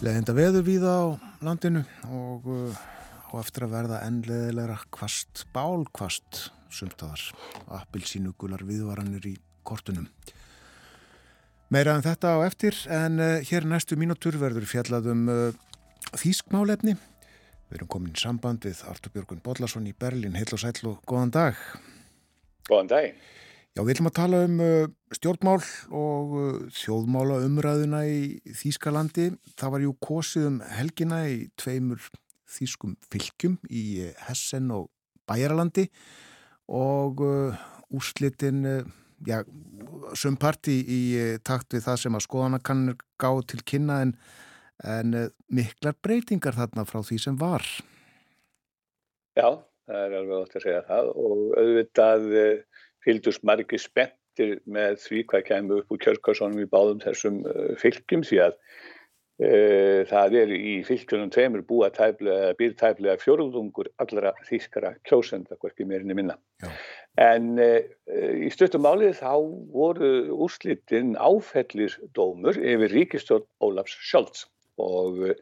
[0.06, 1.82] Leðinda veður við á landinu
[2.14, 2.82] og uh,
[3.34, 7.32] á eftir að verða ennleðilegra kvast, bálkvast sumtaðar,
[7.82, 10.06] appilsínugular viðvaranir í kortunum.
[11.68, 15.56] Meira en þetta á eftir en uh, hér næstu mínútur verður fjallað um uh,
[16.16, 16.94] þýskmálefni.
[17.68, 20.38] Við erum komin í samband við Artur Björgun Bodlason í Berlin.
[20.40, 21.58] Heil og sæl og góðan dag.
[22.70, 23.18] Góðan dag.
[23.76, 24.88] Já, við ætlum að tala um uh,
[25.20, 25.58] stjórnmál
[25.92, 26.38] og
[26.78, 28.22] þjóðmála umræðuna í
[28.62, 29.26] Þýskalandi.
[29.60, 32.08] Það var jú kosið um helgina í tveimur
[32.48, 34.88] þýskum fylgjum í Hessen og
[35.28, 35.90] Bæjaralandi
[36.72, 37.20] og
[37.92, 38.64] úrslitin,
[39.26, 39.42] já,
[40.18, 41.02] sumparti í
[41.46, 44.14] takt við það sem að skoðanakannir gáð til kynna en,
[44.84, 45.18] en
[45.50, 47.66] miklar breytingar þarna frá því sem var.
[49.38, 49.50] Já,
[49.88, 52.30] það er alveg ótt að segja það og auðvitað
[53.06, 57.42] fylgdust margir spettir með því hvað kemur upp úr kjörkarsonum í báðum þessum
[57.82, 58.58] fylgjum því að
[59.38, 66.16] það er í fylgjunum tveimur búa tæflega, býr tæflega fjóruðungur allra þýskara kjósenda, hvorki meirinni
[66.18, 66.40] minna.
[66.64, 66.72] Já.
[67.18, 67.82] En uh,
[68.46, 69.34] í stuttum álið þá
[69.74, 70.12] voru
[70.46, 74.46] úrslitin áfellir dómur yfir ríkistjórn Ólafs Sjálfs
[74.82, 75.34] og uh,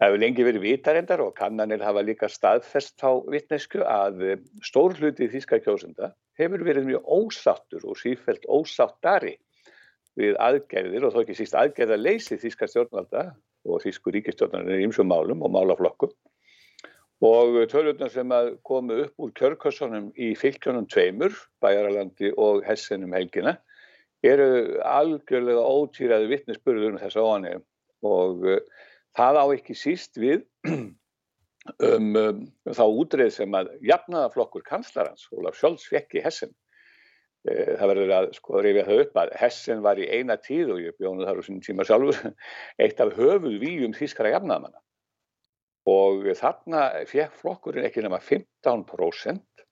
[0.00, 4.94] Það hefur lengi verið vitarendar og kannanir hafa líka staðfest á vittnesku að uh, stór
[4.96, 9.34] hluti þýska kjósenda hefur verið mjög ósáttur og sífælt ósáttari
[10.20, 13.30] við aðgerðir og þó ekki síst aðgerða leysi þýska stjórnvalda
[13.68, 16.12] og þýsku ríkistjórnarnir í ymsum málum og málaflokkum
[17.20, 18.32] og tölunar sem
[18.64, 23.58] komu upp úr kjörkossunum í fylgjónum tveimur, Bæjaralandi og Hessenum helgina
[24.24, 27.66] eru algjörlega ótýraði vittnesburður um þessa óanegum
[28.08, 28.62] og uh,
[29.16, 32.42] það á ekki síst við um, um
[32.72, 36.52] þá útreið sem að jafnaðaflokkur kanslarans, Ólaf Scholz, fekk í Hessen.
[37.48, 40.82] E, það verður að sko reyfja það upp að Hessen var í eina tíð og
[40.84, 42.34] ég bjónu þar úr sín tíma sjálfur
[42.84, 44.82] eitt af höfuð výjum þýskara jafnaðamanna.
[45.88, 49.64] Og þarna fekk flokkurinn ekki nema 15%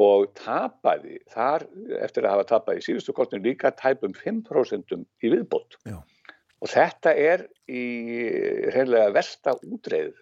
[0.00, 1.68] og tapaði þar,
[2.02, 5.76] eftir að hafa tapað í síðustu kortinu, líka tæpum 5% í viðbót.
[5.86, 6.00] Já.
[6.64, 7.84] Og þetta er í
[8.72, 10.16] reynilega versta útreið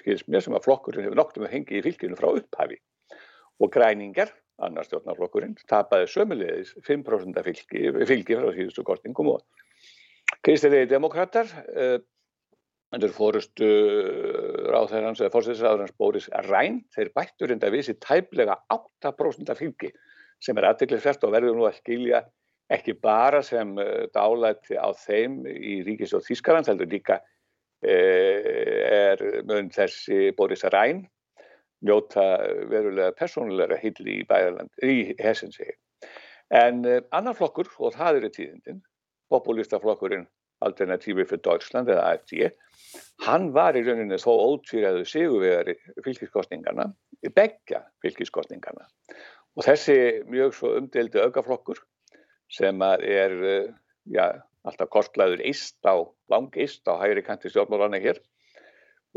[0.00, 2.78] skils mér sem að flokkurinn hefur noktum að hengi í fylginu frá upphafi
[3.62, 4.32] og græningar,
[4.64, 9.42] annar stjórnarflokkurinn tapaði sömulegis 5% fylgi, fylgi frá síðustu kortingum og
[10.44, 11.98] kristilegi demokrater uh,
[12.88, 13.66] Þetta er fórustu
[14.72, 19.90] ráðherrans eða fórsæðisráðherrans Bóris Ræn, þeir bættur enda við sér tæplega 8% fylgi
[20.40, 22.22] sem er aðdeklisfært og verður nú að skilja
[22.72, 23.74] ekki bara sem
[24.16, 27.18] dálæti á þeim í ríkisjóð Þískarans, heldur líka
[27.78, 28.42] Eh,
[28.90, 31.04] er mun þessi Boris Ræn
[31.84, 32.24] njóta
[32.70, 35.68] verulega persónulega hilli í bæðarland, í Hessensi.
[36.54, 38.82] En uh, annar flokkur, og það eru tíðindin,
[39.32, 40.26] populistaflokkurinn
[40.64, 42.48] Alternatífi fyrir Deutschland eða AFD,
[43.22, 46.88] hann var í rauninni þó ótvíraðu sigurvegari fylgiskostningarna,
[47.36, 48.88] begja fylgiskostningarna.
[49.58, 51.78] Og þessi mjög svo umdeldi aukaflokkur
[52.50, 53.70] sem er, uh,
[54.10, 56.02] já, alltaf kortlaður eist á,
[56.32, 58.18] lang eist á hægri kanti stjórnmálarna hér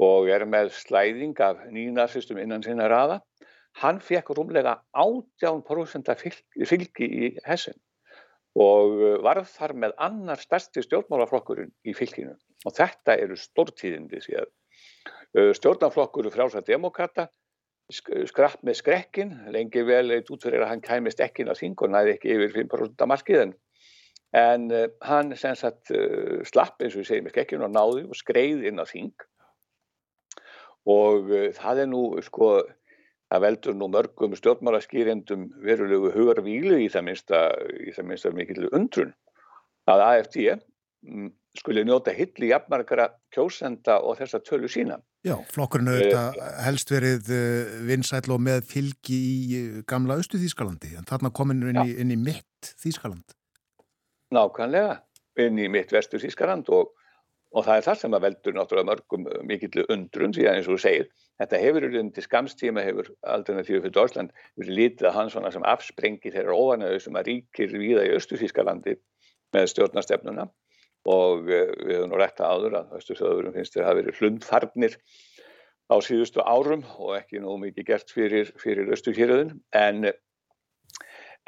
[0.02, 3.20] og er með slæðing af nýnarsystem innan sinna raða.
[3.82, 6.12] Hann fekk rúmlega 18%
[6.68, 7.78] fylgi í hessin
[8.60, 12.34] og varð þar með annar stærsti stjórnmálaflokkurinn í fylginu
[12.68, 14.50] og þetta eru stórtíðindi síðan.
[15.56, 17.30] Stjórnarflokkur frjálsa demokrata
[17.92, 21.92] skrapp með skrekkin, lengi vel eitt útverðir að hann kæmist ekki inn á þing og
[21.92, 23.54] næði ekki yfir 5% markiðin
[24.38, 28.06] en uh, hann sem sagt uh, slapp eins og við segjum ekki ekki og náði
[28.08, 29.12] og skreið inn á þing
[30.90, 32.54] og uh, það er nú sko
[33.32, 37.44] það veldur nú mörgum stjórnmálaskýrendum verulegu hugarvílu í það minnsta,
[37.80, 39.14] í það minnsta mikil undrun
[39.92, 45.00] að AFD mm, skulle njóta hill í jafnmarkara kjósenda og þessa tölu sína.
[45.24, 47.32] Já, flokkurinn auðvitað helst verið
[47.88, 52.74] vinsæl og með fylgi í gamla Östu Þýskalandi en þarna komin inn inn í mitt
[52.82, 53.36] Þýskaland.
[54.32, 55.02] Nákvæmlega.
[55.40, 56.92] Inn í mitt vestur Þískarand og,
[57.52, 60.78] og það er það sem að veldur náttúrulega mörgum uh, mikill undrun síðan eins og
[60.78, 61.08] þú segir.
[61.42, 66.34] Þetta hefur til skamstíma hefur alternatífið fyrir Dórsland verið lítið að hann svona sem afsprengi
[66.34, 68.96] þeirra ofanauðu sem að ríkir viða í Östu Þískalandi
[69.56, 70.48] með stjórnastefnuna
[71.12, 74.98] og uh, við höfum nú rætta áður að Östu Þjóðurum finnst þeirra að verið hlundfarnir
[75.92, 80.14] á síðustu árum og ekki nú mikið gert fyrir, fyrir Östu Hjörðun en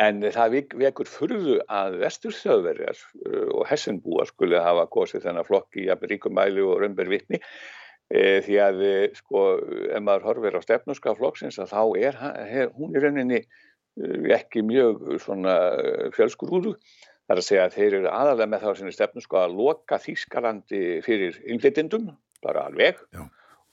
[0.01, 5.97] En það vekur furðu að vesturþjóðverjar uh, og hessenbúar skulle hafa gósið þennan flokki í
[6.09, 7.37] ríkumæli og römbervittni
[8.09, 9.43] e, því að eh, sko
[9.93, 12.17] ef maður horfir á stefnuska flokksins að þá er
[12.49, 15.55] her, hún í rauninni eh, ekki mjög svona
[16.17, 16.73] fjölskurúðu.
[17.23, 20.83] Það er að segja að þeir eru aðalega með þá sinni stefnuska að loka Þýskalandi
[21.05, 22.09] fyrir innflytindum
[22.43, 22.99] bara alveg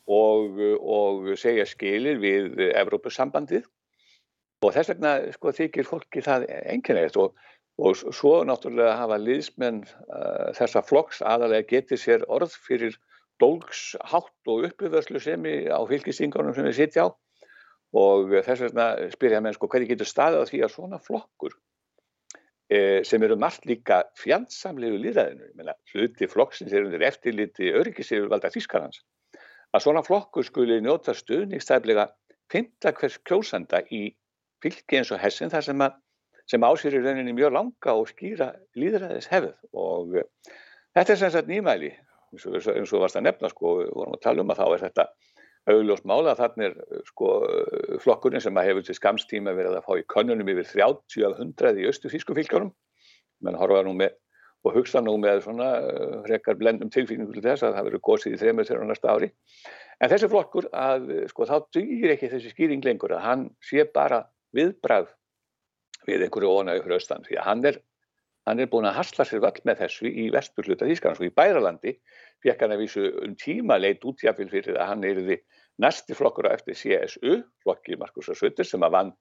[0.07, 3.65] og, og segja skilir við Evrópussambandið
[4.61, 7.39] og þess vegna sko, þykir fólki það enginlega og,
[7.81, 12.99] og svo náttúrulega hafa liðsmenn uh, þessa flokks aðalega getið sér orð fyrir
[13.41, 17.17] dólgshátt og uppöðslu sem á fylgistingunum sem við sitja á.
[17.97, 21.57] Og þess vegna spyrja mér sko hvernig getur staðið á því að svona flokkur
[22.71, 29.01] eh, sem eru margt líka fjandsamlegu líðræðinu, hluti flokksins er undir eftirliti öryggisifur valda Þískarhans,
[29.75, 32.07] að svona flokkur skuli njóta stuðningstæflega
[32.53, 34.05] 15 hvers kjósanda í
[34.65, 35.85] fylgi eins og hessin þar sem,
[36.51, 40.29] sem ásýr í rauninni mjög langa og skýra líðræðis hefð og uh,
[40.97, 44.17] þetta er sem sagt nýmæli eins og, eins og varst að nefna sko, við vorum
[44.17, 45.09] að tala um að þá er þetta
[45.71, 46.77] auðljóst mála þarna er
[47.11, 47.33] sko
[48.01, 51.83] flokkurinn sem að hefur til skamstíma verið að fá í könnunum yfir 30 af 100
[51.83, 52.73] í östu físku fylgjónum
[53.45, 54.17] menn horfa nú með
[54.67, 55.69] og hugsa nú með svona
[56.27, 59.31] hrekkar blendum tilfýningu til þess að það verður góðsið í þreymur þegar á næsta ári.
[60.01, 64.23] En þessi flokkur að sko þá dýr ekki þessi skýring lengur að hann sé bara
[64.57, 65.09] viðbrað
[66.09, 67.81] við einhverju ónægu fyrir austan því að hann er,
[68.49, 71.35] hann er búin að hasla sér vall með þessu í vestur hluta Þískanans og í
[71.37, 71.97] Bæralandi
[72.45, 75.41] fekk hann að vísu um tíma leit útjafil fyrir að hann er því
[75.81, 79.13] næsti flokkur á eftir CSU, flokki Markus og Sutter sem að vann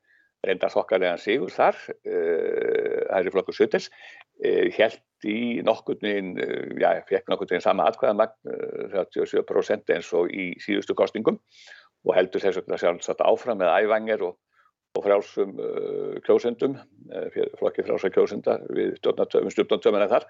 [0.48, 1.76] reynda þokkarlegan sigur þar,
[2.08, 3.90] uh, það er flokkur Sutters,
[4.40, 8.38] uh, held í nokkurnin, uh, já, fekk nokkurnin sama atkvæðamagn,
[8.96, 11.42] 37% eins og í síðustu kostingum
[12.08, 14.38] og heldur þess að sjálfsagt áfram með ævanger og
[14.98, 16.78] og frjálsum uh, kjósendum,
[17.14, 20.28] uh, flokki frjálsa kjósenda við stjórnartöfum þar.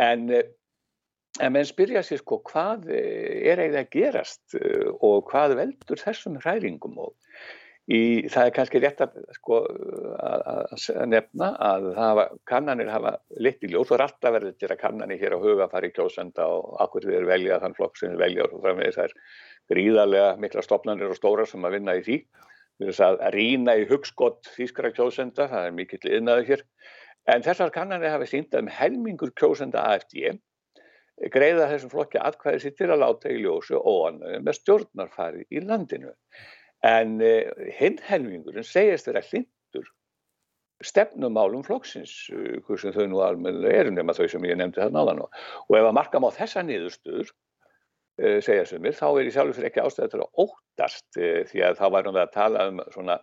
[0.00, 0.44] En, uh,
[1.40, 4.56] en menn spyrja sér sko hvað er eiginlega að gerast
[4.98, 6.96] og hvað veldur þessum hræringum?
[6.98, 7.14] Og
[7.86, 9.60] í, það er kannski rétt að, sko,
[10.18, 14.82] að, að nefna að hafa, kannanir hafa lit í ljós og alltaf verður til að
[14.82, 18.24] kannanir hér á huga fari kjósenda og akkur við erum velja þann flokk sem við
[18.26, 18.98] velja og framvegis.
[18.98, 19.18] Það er
[19.70, 22.24] gríðarlega mikla stopnarnir og stóra sem að vinna í því
[22.80, 26.62] að rýna í hugskott þýskra kjósenda, það er mikill yðnaður hér,
[27.30, 30.38] en þessar kannanir hafi sínt að um helmingur kjósenda AFD
[31.34, 36.14] greiða þessum flokki atkvæði sér til að láta í ljósu og með stjórnarfari í landinu.
[36.86, 39.90] En uh, hinn helmingurinn segist þeirra hlindur
[40.80, 45.08] stefnumálum flokksins, uh, hversu þau nú almennilega eru nema þau sem ég nefndi þarna á
[45.10, 45.42] þann og,
[45.76, 47.49] ef að marka má þessa niðurstöður Eh,
[48.44, 51.78] segja sumir, þá er í sjálf fyrir ekki ástæði til að óttast e, því að
[51.78, 53.16] þá værum við að tala um svona,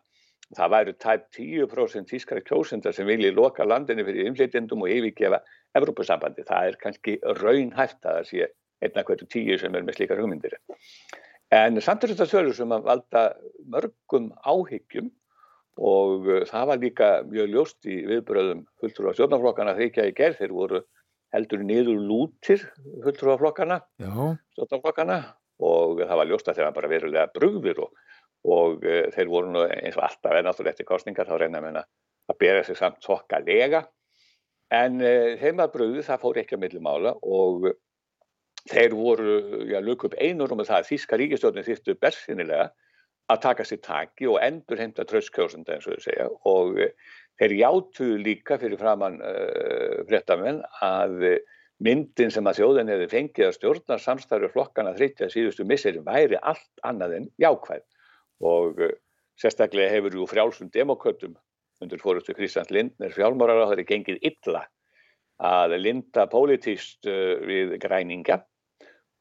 [0.57, 5.41] það væru tæp 10% tískara kjósundar sem vilji loka landinu fyrir umflýtjendum og yfirgefa
[5.77, 6.47] Evrópusambandi.
[6.47, 8.49] Það er kannski raunhæft að það sé
[8.85, 10.57] einna hverju tíu sem er með slíkar hugmyndir.
[11.53, 13.23] En samt er þetta þörfur sem að valda
[13.71, 15.11] mörgum áhyggjum
[15.77, 20.15] og eh, það var líka mjög ljóst í viðbröðum fulltrú á stjórnaflokkana þegar ekki að
[20.17, 20.81] gerð þeir voru
[21.35, 22.63] heldur niður lútir
[24.55, 25.19] stjórnaflokkana
[25.57, 27.91] og það var ljóst að þeir var bara verulega brugðir og,
[28.47, 31.83] og uh, þeir voru nú eins og alltaf en náttúrulega eftir kostningar þá reyna að,
[32.31, 33.83] að bera sig samt þokka lega
[34.73, 37.69] en uh, þeim að brugði það fór ekki að millimála og
[38.67, 39.37] þeir voru,
[39.69, 42.67] já, lukk upp einur um það að Þíska ríkistjórnir þýttu berðsinilega
[43.31, 46.77] að taka sér taki og endur heimta tröstkjósunda eins og þau segja og
[47.37, 51.27] Þeir játuðu líka fyrir framann uh, fréttamenn að
[51.83, 56.81] myndin sem að þjóðin hefði fengið að stjórna samstæður flokkana þryttja síðustu misserin væri allt
[56.87, 57.83] annað en jákvæð.
[58.41, 58.95] Og uh,
[59.37, 61.37] sérstaklega hefur jú frjálsum demokrautum
[61.83, 64.65] undir fórustu Kristjans Lindner fjálmárar á þeirri gengið illa
[65.37, 68.41] að linda pólitíst uh, við græninga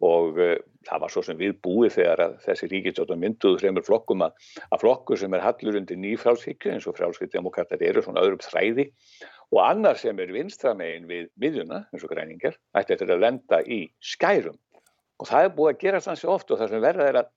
[0.05, 0.57] og uh,
[0.87, 4.35] það var svo sem við búið þegar að þessi ríkistjóttan mynduðu þreymur flokkum að,
[4.71, 8.91] að flokkur sem er hallur undir nýfrálshyggju eins og frálshyggdemokrater eru svona öðrum þræði
[9.55, 13.81] og annar sem er vinstramegin við miðjuna eins og græningar ætti þetta að lenda í
[14.03, 14.59] skærum.
[15.17, 17.33] Og það er búið að gera þannig oft og það sem verða er að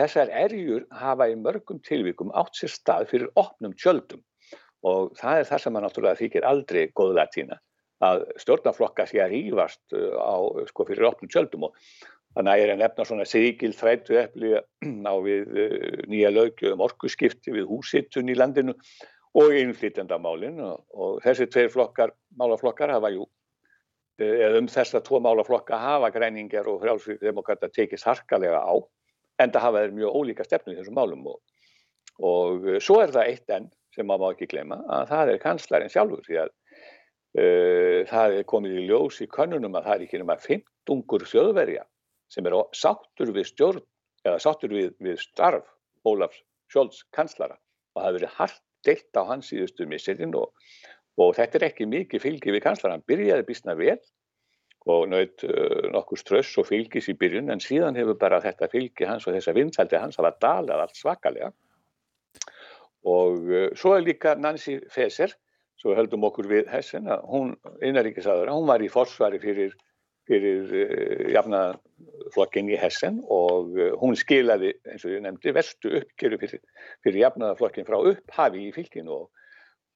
[0.00, 4.22] þessar erjur hafa í mörgum tilvíkum átt sér stað fyrir opnum tjöldum.
[4.82, 7.60] Og það er það sem maður náttúrulega þykir aldrei góð latína
[8.04, 10.36] að stjórnaflokka sé að rýfast uh, á,
[10.70, 11.76] sko, fyrir opnum tjöldum og
[12.36, 14.52] þannig að ég er að nefna svona sigil þrættu eppli
[15.10, 18.76] á við uh, nýja lögjöfum orkuskipti við húsittun í landinu
[19.40, 23.28] og innflytjandamálin og, og þessi tveir flokkar, málaflokkar hafa jú
[24.20, 28.74] eða um þessa tvo málaflokka hafa græningar og frjálfsvíkdemokrata tekist harkalega á
[29.40, 31.38] en það hafa þeir mjög ólíka stefnu í þessum málum og,
[32.20, 35.92] og svo er það eitt enn sem maður má ekki glema að það er kanslarinn
[35.92, 36.52] sjálfur því að
[37.30, 41.84] það er komið í ljós í könnunum að það er ekki nema 15 þjóðverja
[42.30, 43.84] sem er sáttur við stjórn
[44.26, 45.68] eða sáttur við, við starf
[46.06, 46.40] Ólafs
[46.70, 47.54] Sjólds kanslara
[47.94, 50.52] og það hefur verið hardt deitt á hans síðustu missilinn og,
[51.20, 53.98] og þetta er ekki mikið fylgi við kanslara, hann byrjaði bísna vel
[54.88, 59.08] og naut uh, nokkur ströss og fylgis í byrjun en síðan hefur bara þetta fylgi
[59.08, 61.50] hans og þessa vinsældi hans hafa dalað allt svakalega.
[63.04, 65.34] Og uh, svo er líka Nancy Faeser
[65.80, 67.54] svo höldum okkur við Hessen að hún,
[67.84, 69.74] innaríkisaður, hún var í forsvari fyrir,
[70.28, 76.40] fyrir uh, jafnaðarflokkin í Hessen og uh, hún skilaði, eins og ég nefndi, verstu uppgjöru
[76.44, 76.64] fyrir,
[77.04, 79.28] fyrir jafnaðarflokkin frá upphafi í fylginu og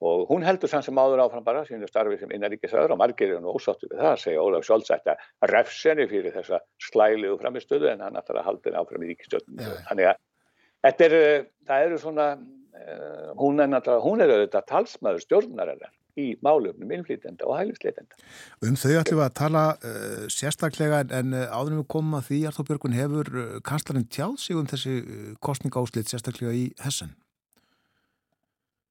[0.05, 3.43] og hún heldur sann sem áður áfram bara sínu starfi sem innaríkisöður og margir er
[3.43, 8.19] nú ósáttu við það, segja Ólaf Sjólds að refsenni fyrir þessa slæliðu framistöðu en hann
[8.20, 10.20] ætlar að halda henni áfram í ríkistöðun þannig að
[10.86, 12.28] þetta er, eh, það eru svona
[13.38, 18.18] hún er náttúrulega, hún er auðvitað talsmaður stjórnarinnar í málumnum innflýtenda og hælisleitenda.
[18.62, 22.40] Um þau ætlum við að tala uh, sérstaklega en uh, áðurum við komum að því
[22.51, 23.32] Arþó Björgun hefur
[23.66, 24.96] kanslarinn tjáð sig um þessi
[25.42, 27.14] kostninga áslit sérstaklega í Hessen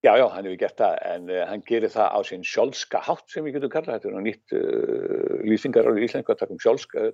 [0.04, 3.24] Já, já, hann hefur gert það en uh, hann gerir það á sín sjálfska hátt
[3.32, 6.58] sem við getum kallað, þetta er nú nýtt uh, lýsingar á íslensku að um,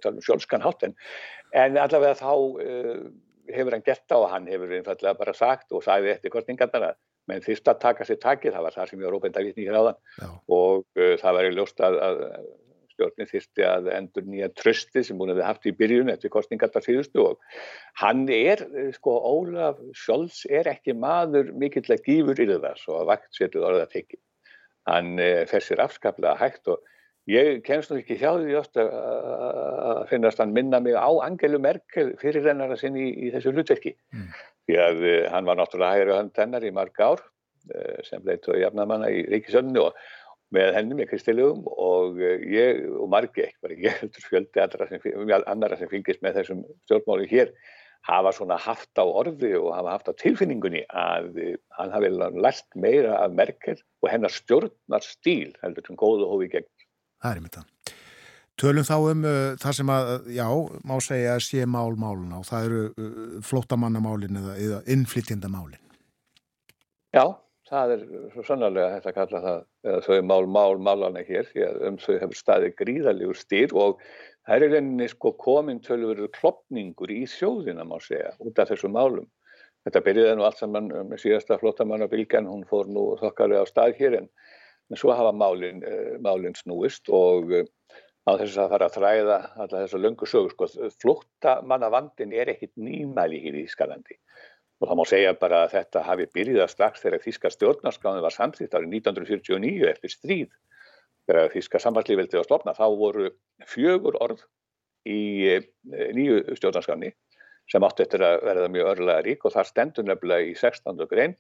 [0.02, 0.96] tala um sjálfskan hátt en,
[1.54, 3.04] en allavega þá uh,
[3.56, 7.00] hefur hann gert það og hann hefur einfallega bara sagt og sagði eftir kostningarnar að
[7.30, 9.70] menn þýrst að taka sér takið, það var það sem ég var óbeinda vitni í
[9.70, 10.00] hraðan
[10.50, 10.86] og
[11.22, 12.24] það var í ljóst að, að
[13.00, 17.24] stjórnin þýrsti að endur nýja trösti sem hún hefði haft í byrjun eftir kostningartar síðustu
[17.24, 17.60] og
[18.02, 18.66] hann er,
[18.96, 23.88] sko, Ólaf Scholz er ekki maður mikillega gífur í það svo að vakt setur orða
[23.92, 24.22] tekið.
[24.90, 26.84] Hann eh, fer sér afskaplega hægt og
[27.30, 32.14] ég kemst nú ekki hjá því ofta að finnast hann minna mig á Angelu Merkel
[32.22, 33.96] fyrir rennara sinn í, í þessu hlutverki.
[34.16, 34.32] Mm.
[34.70, 38.24] Því að uh, hann var náttúrulega hægri á hönd hennar í marg ár uh, sem
[38.26, 40.00] leitt og jafnamanna í ríkisöndinu og
[40.56, 45.92] með henni, með Kristilugum og eh, ég, og margi ekki, ég heldur fjöldi annara sem
[45.92, 47.54] fylgist með þessum stjórnmáli hér
[48.08, 51.36] hafa svona haft á orði og hafa haft á tilfinningunni að
[51.78, 56.70] hann hafi lært meira af Merkel og hennar stjórnar stíl heldur sem góðu hófi gegn.
[57.20, 57.98] Það er einmitt það.
[58.60, 60.48] Tölum þá um uh, það sem að, já,
[60.88, 65.80] má segja að sé mál máluna og það eru uh, flótamannamálin eða, eða innflytjandamálin.
[67.16, 67.24] Já,
[67.70, 71.66] það er svo sannarlega hægt að kalla það eða þau mál mál málana hér því
[71.70, 74.04] að um þau hefur staðið gríðalegur stýr og
[74.48, 79.28] það er reyninni sko komin tölurverður klopningur í sjóðina má segja út af þessu málum.
[79.88, 84.18] Þetta byrjiði nú allt saman með síðasta flottamannabilgjan, hún fór nú þokkarlega á stað hér
[84.20, 84.28] en,
[84.90, 87.66] en svo hafa málin, uh, málin snúist og uh,
[88.30, 90.90] á þess að fara að þræða alla þessa löngu sögur sko.
[91.02, 94.20] Flottamannavandin er ekkit nýmæli hér í Ískalandi
[94.80, 98.76] Og það má segja bara að þetta hafi byrjað strax þegar Þíska stjórnarskáðin var samþýtt
[98.78, 100.54] árið 1949 eftir stríð.
[101.28, 103.32] Þegar Þíska samfallífveldi var stopnað þá voru
[103.68, 104.46] fjögur orð
[105.04, 105.20] í
[105.52, 105.68] eh,
[106.16, 107.12] nýju stjórnarskáðinni
[107.70, 111.04] sem átti eftir að verða mjög örlega rík og þar stendur nefnilega í 16.
[111.12, 111.36] grein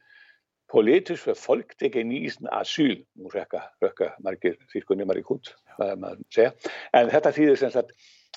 [0.69, 6.35] Politisk för folktegenisen asyl, nú rekka, rekka margir þýrkunni margir hút, það er maður að
[6.35, 6.51] segja,
[6.99, 7.93] en þetta þýðir sem sagt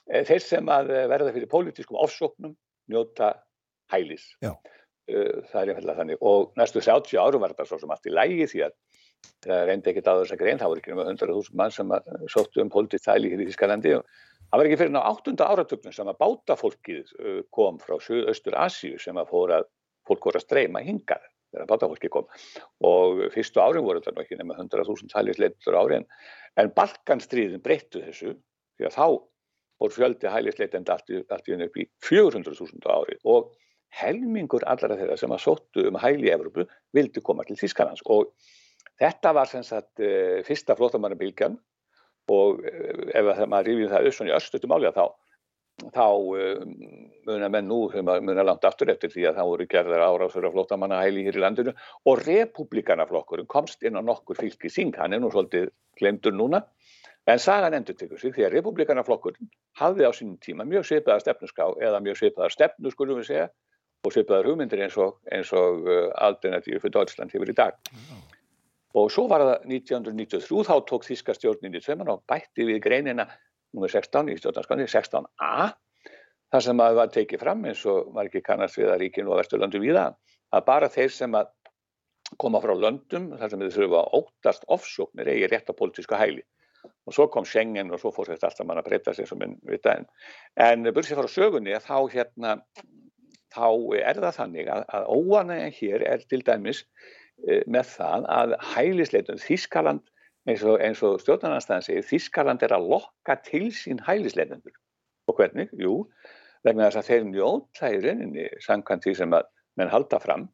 [0.08, 2.54] eh, þeir sem að verða fyrir politískum ofsóknum
[2.88, 3.34] njóta
[3.92, 4.30] hælis.
[4.40, 4.54] Já.
[5.10, 8.14] Eh, það er einfallega þannig og næstu 30 árum var þetta svo sem allt í
[8.14, 8.74] lægi því að
[9.42, 11.94] það reyndi ekkit á þess að grein, það voru ekki um 100.000 mann sem
[12.30, 15.34] sóttu um pólitíð þæli hér í Þískalandi og það var ekki fyrir ná 8.
[15.42, 19.60] áratögnum sem að bátafólkið eh, kom frá Suðaustur Asíu sem að fóra,
[20.08, 22.30] fólk voru að streyma hingað þegar bátafólkið kom.
[22.88, 26.08] Og fyrstu árum voru þetta ekki nema 100.000 hælisleitur ári en,
[26.60, 28.34] en Balkanstríðin breyttu þessu
[28.78, 29.06] því að þá
[29.82, 33.52] voru fjöldi hælisleitend allt í unni upp í 400.000 ári og
[34.02, 36.64] helmingur allara þeirra sem að sóttu um hæli í Evropu
[36.96, 38.30] vildu koma til Þískanans og
[39.00, 41.58] þetta var sem sagt uh, fyrsta flótamannabilgjan
[42.32, 45.04] og uh, ef maður rífið það össun í östutum álega þá
[45.94, 46.62] þá uh,
[47.26, 51.26] muna menn nú muna langt aftur eftir því að það voru gerðar árásur af flótamannahæli
[51.26, 51.74] hér í landinu
[52.08, 56.62] og republikanaflokkurinn komst inn á nokkur fylgi síng, hann er nú svolítið glemdur núna
[57.26, 61.68] en sagan endur tekur sig því að republikanaflokkurinn hafði á sínum tíma mjög svipaðar stefnuská
[61.80, 63.48] eða mjög svipaðar stefnu skulum við segja
[64.02, 67.78] og svipaðar hugmyndir eins og, og uh, alternatífi fyrir Deutschland hefur í dag.
[68.98, 73.28] Og svo var það 1993, þá tók Þíska stjórnin í tveimann og bætti við greinina
[73.76, 73.88] nr.
[73.90, 75.72] 16 í stjórnarskanni, 16a,
[76.52, 79.40] þar sem að var tekið fram eins og var ekki kannast við að ríkinu og
[79.40, 80.16] vesturlöndu við það,
[80.52, 81.52] að bara þeir sem að
[82.40, 86.44] koma frá löndum, þar sem þið þurfa óttast ofsóknir eigi rétt á politíska hæli.
[87.06, 89.54] Og svo kom Schengen og svo fór þetta alltaf mann að breyta sig sem minn
[89.68, 90.08] vita en.
[90.58, 92.54] En bursið frá sögunni að þá hérna
[93.52, 93.68] þá
[94.00, 96.82] er það þannig að, að óanægjan hér er til dæmis
[97.46, 100.11] e, með það að hælisleitun Þískaland
[100.50, 104.74] eins og, og stjórnarnarstæðan segir Þískaland er að lokka til sín hælisleitundur
[105.30, 105.70] og hvernig?
[105.78, 106.02] Jú,
[106.66, 109.48] vegna þess að þeir njóta í rauninni samkvæmt því sem að
[109.78, 110.48] menn halda fram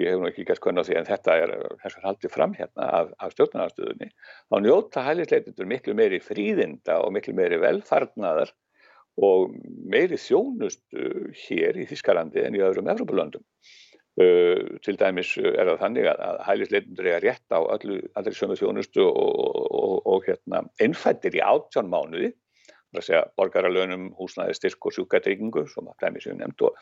[0.00, 1.52] ég hef nú ekki gæst kunn á því en þetta er
[1.82, 4.08] þess að haldi fram hérna af, af stjórnarnarstöðunni,
[4.48, 8.52] þá njóta hælisleitundur miklu meiri fríðinda og miklu meiri velfarnaðar
[9.22, 9.52] og
[9.92, 13.44] meiri þjónustu hér í Þískalandi en í öðrum Evropalöndum.
[14.20, 18.58] Uh, til dæmis er það þannig að, að hælisleitundur er rétt á öllu, allri sömu
[18.60, 22.34] þjónustu og, og, og, og hérna, innfættir í áttján mánuði
[22.92, 26.80] það er að segja borgaralönum, húsnæði, styrk og sjúkatryggingu sem að dæmi séu nefnd og,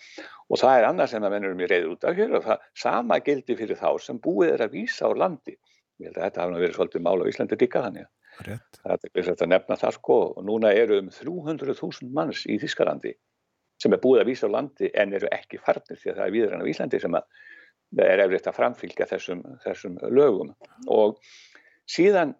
[0.50, 3.18] og það er annað sem að mennurum ég reyður út af hér og það sama
[3.22, 5.54] gildi fyrir þá sem búið er að vísa á landi.
[6.00, 8.10] Ég held að þetta hafa verið svolítið mála á Íslandi líka þannig.
[8.40, 13.14] Það er þess að nefna það sko og núna eru um 300.000 manns í Þískalandi
[13.80, 16.36] sem er búið að vísa á landi en eru ekki farnir því að það er
[16.36, 17.16] viðrann á Íslandi sem
[18.04, 20.54] er efriðt að framfylgja þessum, þessum lögum.
[20.92, 21.18] Og
[21.90, 22.36] síðan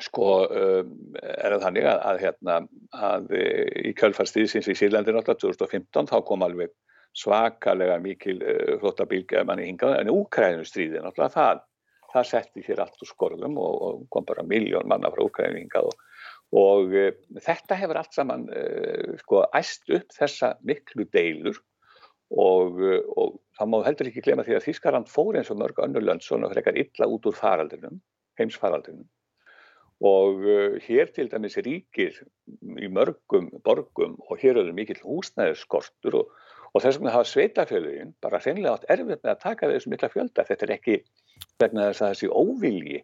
[0.00, 2.54] Sko um, er það þannig að, að, hérna,
[3.08, 3.42] að e,
[3.90, 6.72] í kjölfarstíðsins í Sýrlandi náttúrulega 2015 þá kom alveg
[7.18, 11.64] svakalega mikil uh, flottabílga manni hingað en Úkrænu stríði náttúrulega það,
[12.14, 15.90] það setti hér allt úr skorðum og, og kom bara miljón manna frá Úkrænu hingað
[15.90, 16.06] og,
[16.56, 21.60] og uh, þetta hefur allt saman uh, sko æst upp þessa miklu deilur
[22.30, 22.78] og,
[23.18, 26.50] og það má heldur ekki glema því að Þískarland fór eins og mörg önnurlönd svona
[26.52, 27.98] frekar illa út úr faraldinum,
[28.38, 29.08] heimsfaraldinum
[30.00, 30.46] og
[30.80, 32.14] hér til dæmis ríkir
[32.80, 36.30] í mörgum borgum og hér eru mikill húsnæðisskortur og,
[36.72, 40.46] og þess vegna hafa sveitafélagin bara hreinlega átt erfitt með að taka þessu mikla fjölda.
[40.48, 40.96] Þetta er ekki
[41.60, 43.02] vegna þess að þessi óvilji,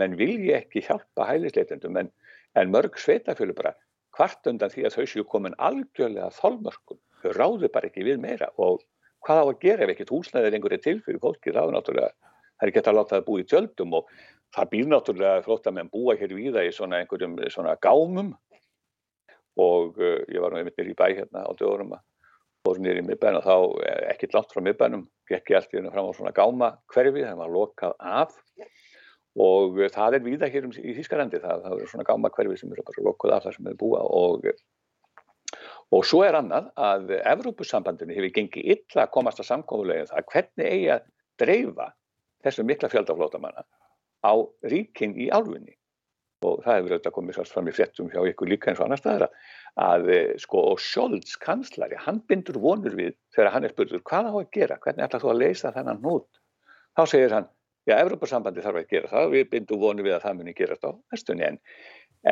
[0.00, 2.10] menn vilji ekki hjálpa hælisleitendum en,
[2.60, 3.74] en mörg sveitafélag bara
[4.14, 7.00] hvart undan því að þau séu komin algjörlega þólmörkum.
[7.22, 8.50] Þau ráðu bara ekki við meira.
[8.62, 8.82] Og
[9.26, 12.30] hvað á að gera ef ekkert húsnæðið lengur er til fyrir fólki, það er náttúrulega,
[12.54, 14.16] það er ekki að láta það búið tjöldum og
[14.54, 18.34] það býr náttúrulega flott að menn búa hér viða í svona einhverjum svona gámum.
[19.54, 22.02] Og uh, ég var nú einmitt nýri í bæ hérna á dögurum að
[22.64, 25.76] fór nýri í miðbænum og þá eh, ekkert langt frá miðbænum gekk ég allt í
[25.76, 28.38] hérna fram á svona gáma hverfi það var lokað af
[29.40, 32.60] og uh, það er viða hér um, í Þískarandi það, það eru svona gáma hverfi
[32.60, 34.48] sem eru bara lokað af það sem eru búa og
[35.94, 40.88] og svo er annað að Evrópussambandinu hefur gengið illa komast að samkóðulegin það hvernig eigi
[40.94, 41.04] að
[41.38, 41.88] dreifa
[42.44, 43.64] þessum mikla fjöldaflótamanna
[44.24, 44.34] á
[44.72, 45.76] ríkin í álfunni.
[46.44, 49.00] Og það hefur auðvitað komið svolítið fram í frettum hjá ykkur líka eins og annar
[49.00, 49.26] staðar
[49.80, 54.28] að eh, sko og Scholz kanslari hann bindur vonur við þegar hann er spurtur hvað
[54.28, 56.28] á að gera, hvernig ætlar þú að leysa þennan hnút,
[56.98, 57.48] þá segir hann
[57.88, 59.30] já, Evróparsambandi þarf að gera það.
[59.34, 61.58] Við bindum vonur við að það muni gerast á næstunni en,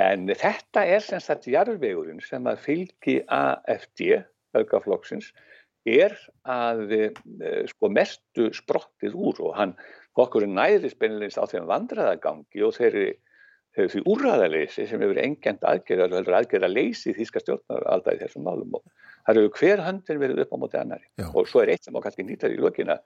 [0.03, 4.23] en þetta er sem sagt jarðvegurinn sem að fylgi AFD,
[4.57, 5.33] aukaflokksins
[5.89, 6.15] er
[6.47, 7.03] að e,
[7.73, 9.75] sko mestu sprottið úr og hann
[10.21, 13.07] okkur næðist beinleins á þeim vandraðagangi og þeirri,
[13.75, 18.47] þeirri því úrraðaleysi sem hefur engjent aðgerða og aðgerða leysi þýska stjórnar alltaf í þessum
[18.47, 18.77] málum.
[18.77, 18.85] Og
[19.27, 21.29] það eru hver höndin verið upp á móti annari Já.
[21.33, 22.99] og svo er eitt sem á kannski nýttar í lökina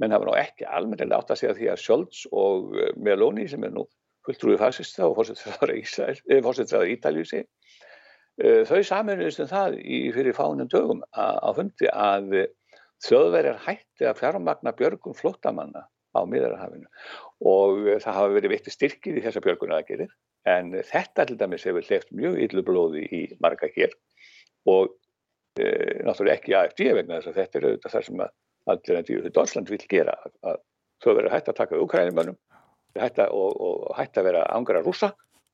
[0.00, 3.64] menn hafa ná ekki almennilega átt að segja því að Scholz og eh, Meloni sem
[3.66, 3.86] er nú
[4.26, 11.50] fulltrúið fasista og fórsettraður Ítaljusi eh, þau saminuðist um það í fyrir fánum dögum á
[11.56, 12.46] fundi að
[13.02, 16.88] þjóðverjar hætti að fjármagna björgum flottamanna á miðarhafinu
[17.48, 20.12] og eh, það hafa verið veitti styrkir í þessa björgunaraðgerir
[20.52, 23.94] en þetta til dæmis hefur hleyft mjög yllu blóði í marga hér
[24.70, 24.90] og
[25.58, 25.66] e,
[26.02, 28.32] náttúrulega ekki AFD vegna þess að þetta er auðvitað þar sem að
[28.70, 30.60] enn tíu Dórsland vil gera að
[31.02, 32.38] þau verður hægt að taka Ukrænumannum
[32.96, 35.12] og, og hægt að vera ángra rúsa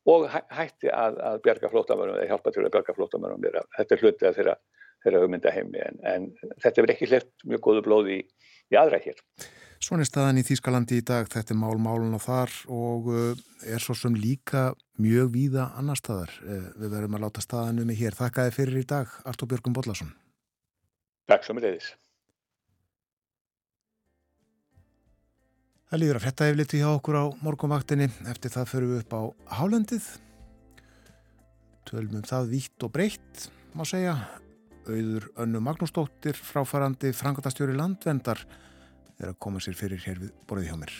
[0.09, 4.27] og hætti að, að bjarga flótamannum eða hjálpa til að bjarga flótamannum þetta er hlutið
[4.29, 4.57] að þeirra,
[5.03, 6.29] þeirra hugmynda heimi en, en
[6.61, 8.21] þetta verður ekki hleyft mjög góðu blóði í,
[8.73, 9.19] í aðra hér
[9.79, 13.29] Svona er staðan í Þýskalandi í dag, þetta er mál málun og þar og uh,
[13.63, 16.33] er svo sem líka mjög víða annar staðar.
[16.43, 18.17] Uh, við verðum að láta staðan um í hér.
[18.17, 20.11] Þakkaði fyrir í dag, Artur Björgum Bodlason.
[21.31, 21.93] Takk svo með leiðis.
[25.89, 28.05] Það líður að fletta efliti hjá okkur á morgunvaktinni.
[28.29, 29.21] Eftir það förum við upp á
[29.57, 30.09] Hálendið.
[31.89, 34.13] Tölmum það vítt og breytt, má segja.
[34.85, 38.43] Auður Önnu Magnúsdóttir, fráfarandi frangatastjóri landvendar,
[39.17, 40.93] er að koma sér fyrir hér við borðið hjá mér.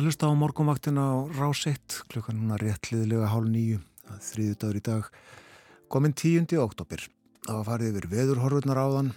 [0.00, 3.80] Að hlusta á morgunvaktina á Ráseitt, klukkan núna rétt liðlega hálf nýju,
[4.24, 5.08] þriðu dagur í dag,
[5.92, 6.54] komin 10.
[6.62, 7.02] oktober.
[7.44, 9.10] Það var farið yfir veðurhorfurnar áðan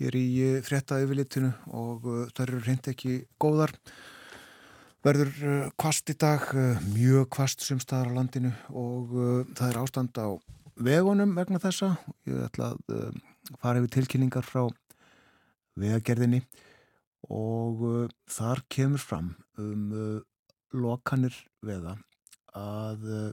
[0.00, 3.76] hér í eh, frétta yfirlitinu og uh, það eru reynd ekki góðar.
[5.06, 6.48] Verður kvast í dag,
[6.88, 9.14] mjög kvast sumstaðar á landinu og
[9.54, 10.34] það er ástand á
[10.82, 11.92] vegunum vegna þessa.
[12.26, 13.22] Ég ætla að
[13.54, 14.66] fara yfir tilkynningar frá
[15.78, 16.42] vegagerðinni
[17.30, 20.20] og þar kemur fram um uh,
[20.72, 21.34] lokanir
[21.64, 21.96] veða
[22.56, 23.30] að uh,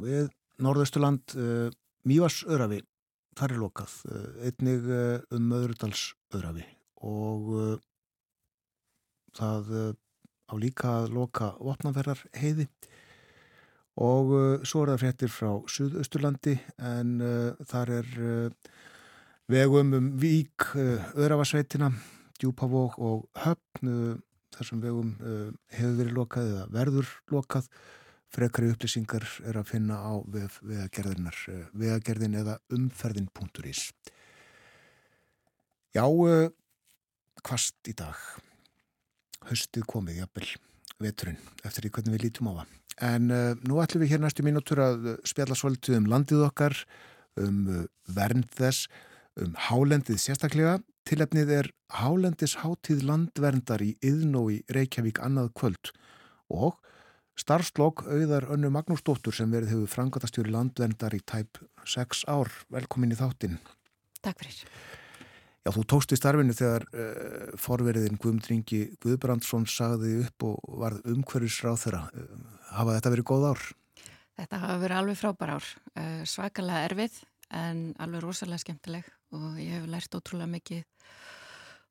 [0.00, 0.30] við
[0.64, 1.68] Norðausturland uh,
[2.04, 2.82] Mívas örafi
[3.34, 6.64] þar er lokað uh, einnig uh, um Möðrudals örafi
[7.04, 7.50] og
[9.36, 9.66] það
[10.48, 12.64] á líka loka vopnaferðar heiði
[14.00, 14.30] og
[14.64, 17.18] svo er það fréttir frá Suðausturlandi en
[17.68, 18.08] þar er
[19.52, 20.70] vegum um Vík,
[21.12, 21.90] Öravasveitina,
[22.40, 24.16] Djúpavók og Höfn, eh,
[24.56, 27.68] þessum vegum eh, hefur verið lokað eða verður lokað.
[28.34, 31.36] Frekari upplýsingar er að finna á vegagerðinar,
[31.70, 33.92] vegagerðin eða umferðin.is.
[35.94, 36.02] Já,
[37.46, 38.18] kvast í dag.
[39.46, 40.48] Haustið komið, jafnvel,
[41.04, 42.72] veturinn, eftir því hvernig við lítum á það.
[43.04, 46.76] En uh, nú ætlum við hér næstu mínútur að spjalla svolítið um landið okkar,
[47.42, 47.80] um uh,
[48.16, 48.88] vernd þess,
[49.40, 50.78] um hálendið sérstaklega.
[51.04, 55.90] Tilefnið er Hálendis hátíð landverndar í Yðnó í Reykjavík annað kvöld
[56.48, 56.78] og
[57.36, 62.48] starfslokk auðar önnu Magnúsdóttur sem verið hefur frangatastjóri landverndar í tæp 6 ár.
[62.72, 63.58] Velkomin í þáttin.
[64.24, 64.62] Takk fyrir.
[65.64, 71.82] Já, þú tókst í starfinu þegar uh, forveriðin Guðmundringi Guðbrandsson sagði upp og varð umhverfisráð
[71.84, 72.02] þeirra.
[72.16, 73.66] Uh, hafa þetta verið góð ár?
[74.40, 75.68] Þetta hafa verið alveg frábær ár.
[75.92, 77.20] Uh, svakalega erfið
[77.52, 80.84] en alveg rosalega skemmtileg og ég hef lært ótrúlega mikið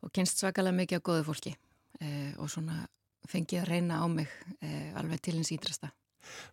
[0.03, 1.55] og kynst svakalega mikið á góðu fólki
[1.99, 2.83] eh, og svona
[3.29, 5.91] fengið að reyna á mig eh, alveg til hins ídrasta.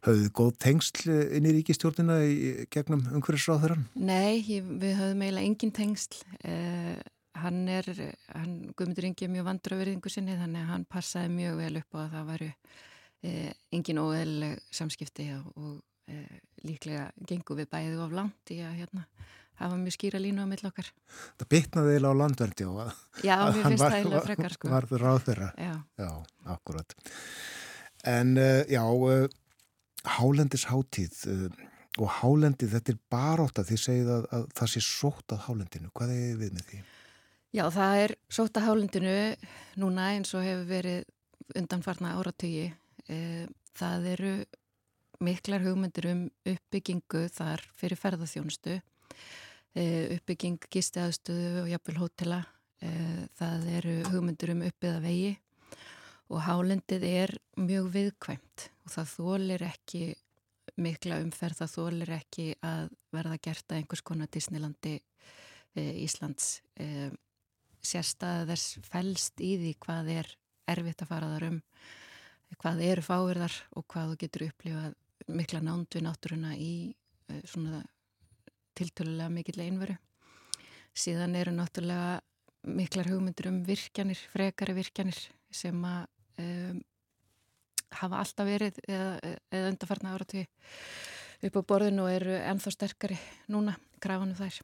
[0.05, 2.37] Hauðið góð tengsl inn í ríkistjórnina í
[2.75, 3.87] gegnum umhverfisráðurann?
[3.95, 6.23] Nei, ég, við höfum eiginlega engin tengsl.
[6.43, 6.99] Eh,
[7.41, 7.87] hann er,
[8.35, 11.75] hann, Guðmundur Ingi er mjög vandur á verðingu sinni þannig að hann passaði mjög vel
[11.81, 15.77] upp og að það varu eh, engin óeðleg samskipti og,
[16.11, 19.07] eh, líklega gengum við bæðið of langt í að hérna
[19.61, 20.89] hafa mjög skýra línu á millokkar.
[21.41, 22.93] Það bytnaði eiginlega á landverndi og að,
[23.27, 24.71] já, að hann var, frekar, sko.
[24.73, 25.51] var ráð þeirra.
[25.61, 25.75] Já.
[26.01, 26.11] já,
[26.55, 26.95] akkurat.
[28.09, 29.27] En uh, já, uh,
[30.17, 31.45] Hálendis hátíð uh,
[32.01, 35.93] og Hálendið, þetta er baróta því segið að, að það sé sótt að Hálendinu.
[35.93, 36.83] Hvað er við með því?
[37.51, 39.17] Já, það er sótt að Hálendinu
[39.83, 42.69] núna eins og hefur verið undanfarna áratögi.
[43.81, 44.35] Það eru
[45.21, 48.90] miklar hugmyndir um uppbyggingu þar fyrir ferðarþjónustu Eh,
[49.77, 52.41] uppbygging gistiðaðstöðu og jafnvel hótela.
[52.83, 55.35] Eh, það eru hugmyndur um uppbyggða vegi
[56.31, 60.03] og hálendið er mjög viðkvæmt og það þólir ekki
[60.81, 66.61] mikla umferð, það þólir ekki að verða gert að einhvers konar Disneylandi eh, Íslands.
[67.81, 70.35] Sérstæða þess fælst í því hvað er
[70.71, 71.63] erfitt að fara þar um
[72.61, 74.99] hvað eru fáirðar og hvað þú getur upplifað
[75.31, 76.73] mikla nándu náttúruna í
[77.47, 77.85] svona
[78.79, 79.97] tiltölulega mikill einveru.
[80.97, 82.21] Síðan eru náttúrulega
[82.67, 85.17] miklar hugmyndir um virkjanir, frekari virkjanir
[85.55, 86.07] sem að
[86.43, 86.81] um,
[88.01, 90.45] hafa alltaf verið eða, eða undarfarna áratví
[91.49, 93.17] upp á borðinu og eru ennþá sterkari
[93.51, 94.61] núna, krafanum þær.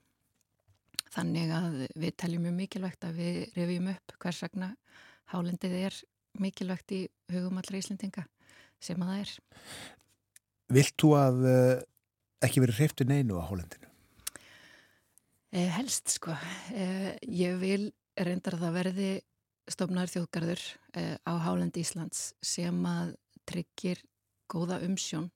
[1.17, 4.71] Þannig að við teljum mjög mikilvægt að við revjum upp hvers vegna
[5.33, 5.99] hálendið er
[6.37, 7.03] mikilvægt í
[7.33, 8.27] hugum allra Íslendinga
[8.83, 9.35] sem að það er.
[10.77, 11.77] Vilt þú að uh,
[12.45, 13.89] ekki verið hreiftu neinu á hálendinu?
[15.57, 16.35] Eh, helst sko.
[16.77, 19.13] Eh, ég vil reyndar að það verði
[19.73, 20.65] stofnar þjóðgarður
[21.01, 23.15] eh, á Hálend Íslands sem að
[23.49, 24.03] tryggir
[24.53, 25.31] góða umsjón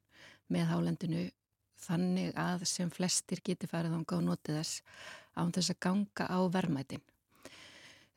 [0.53, 1.23] með Hálendinu
[1.81, 4.83] þannig að sem flestir geti farið ánga og notið þess
[5.41, 7.07] án þess að ganga á verðmætin.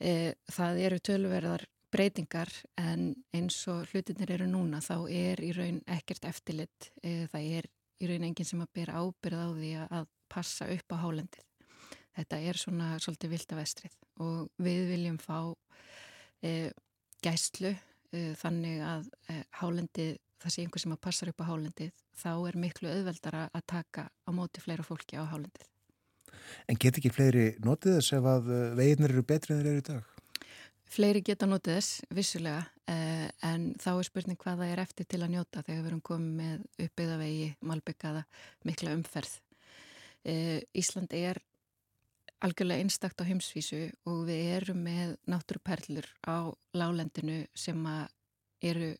[0.04, 2.52] Eh, það eru tölverðar breytingar
[2.84, 6.92] en eins og hlutinir eru núna þá er í raun ekkert eftirlit.
[7.00, 7.72] Eh, það er
[8.04, 11.48] í raun enginn sem að bera ábyrð á því að passa upp á Hálendið
[12.18, 15.40] þetta er svona svolítið vilt af vestrið og við viljum fá
[16.44, 16.72] e,
[17.24, 22.02] gæslu e, þannig að e, hálendið, það sé einhver sem að passa upp á hálendið,
[22.20, 25.70] þá er miklu auðveldara að taka á móti fleira fólki á hálendið.
[26.68, 29.84] En get ekki fleiri notið þess ef að e, veginnir eru betri en þeir eru
[29.84, 30.10] í dag?
[30.94, 35.22] Fleiri geta notið þess, vissulega, eh, en þá er spurning hvað það er eftir til
[35.24, 38.22] að njóta þegar við erum komið með uppbyggðavegi, malbyggaða,
[38.70, 39.32] mikla umferð.
[40.24, 41.42] Eh, Ísland er
[42.44, 47.80] algjörlega einstakt á heimsvísu og við erum með náttúruperlur á lálendinu sem
[48.64, 48.94] eru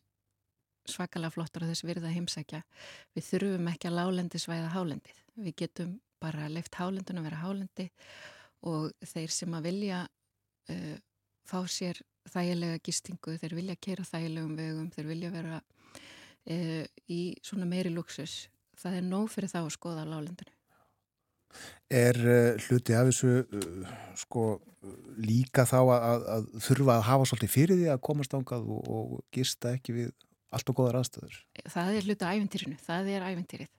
[0.88, 2.62] svakalega flottar á þess virða heimsækja.
[3.16, 5.20] Við þurfum ekki að lálendi svæða hálendið.
[5.40, 7.88] Við getum bara leift hálendun að vera hálendi
[8.64, 10.00] og þeir sem að vilja
[10.72, 10.96] uh,
[11.44, 12.00] fá sér
[12.32, 18.46] þægilega gistingu, þeir vilja kera þægilegum vegum, þeir vilja vera uh, í svona meiri luxus.
[18.80, 20.53] Það er nóg fyrir þá að skoða lálendinu.
[21.94, 24.46] Er uh, hluti af þessu uh, sko
[25.20, 29.14] líka þá að, að, þurfa að hafa svolítið fyrir því að komast ángað og, og
[29.34, 30.10] gista ekki við
[30.54, 31.38] allt og góðar aðstöður?
[31.72, 33.70] Það er hluti af æventýrinu, það er æventýrið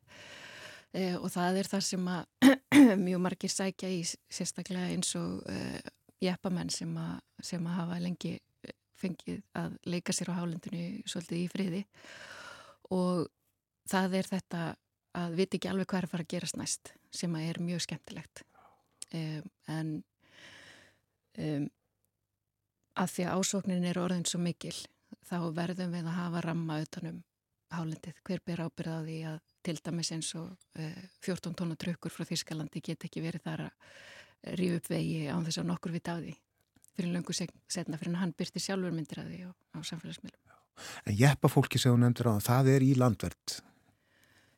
[0.96, 2.50] e, og það er það sem að
[3.06, 5.60] mjög margir sækja í sérstaklega eins og e,
[6.26, 6.92] jeppamenn sem,
[7.44, 8.36] sem að hafa lengi
[8.96, 11.82] fengið að leika sér á hálendinu svolítið í friði
[12.96, 13.26] og
[13.90, 14.62] það er þetta
[15.16, 17.86] að viti ekki alveg hvað er að fara að gerast næst sem að er mjög
[17.86, 18.44] skemmtilegt
[19.16, 19.94] um, en
[21.40, 21.70] um,
[22.96, 24.76] að því að ásóknin er orðin svo mikil
[25.26, 27.24] þá verðum við að hafa ramma utanum
[27.76, 28.20] hálendið.
[28.24, 32.28] Hver ber ábyrð á því að til dæmis eins og uh, 14 tónu trökkur frá
[32.30, 36.22] Þýrskalandi get ekki verið þar að ríu upp vegi án þess að nokkur vita á
[36.22, 36.36] því
[36.96, 40.42] fyrir löngu setna fyrir hann byrti sjálfur myndir að því á, á samfélagsmiðlum.
[41.08, 43.58] En jeppafólki sem þú nefndir á það er í landverð?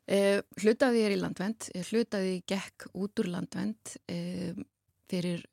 [0.07, 4.55] Uh, hlutaði er í landvend, hlutaði gekk út úr landvend uh,
[5.11, 5.43] fyrir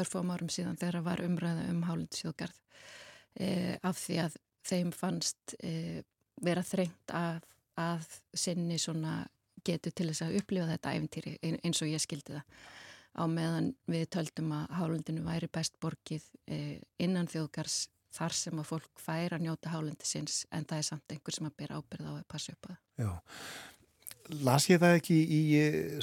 [0.00, 2.60] örfum árum síðan þegar það var umræða um hálendisjóðgarð
[3.40, 3.48] e,
[3.82, 4.38] af því að
[4.68, 6.02] þeim fannst e,
[6.42, 7.42] vera þrengt að,
[7.80, 8.78] að sinni
[9.62, 12.62] getur til þess að upplifa þetta æfintýri eins og ég skildi það
[13.12, 18.68] á meðan við töldum að hálundinu væri best borgið e, innan þjóðgars þar sem að
[18.68, 22.12] fólk fær að njóta hálundi sinns en það er samt einhver sem að byrja ábyrða
[22.12, 22.80] á að passa upp á það.
[23.02, 23.12] Já,
[24.42, 25.40] las ég það ekki í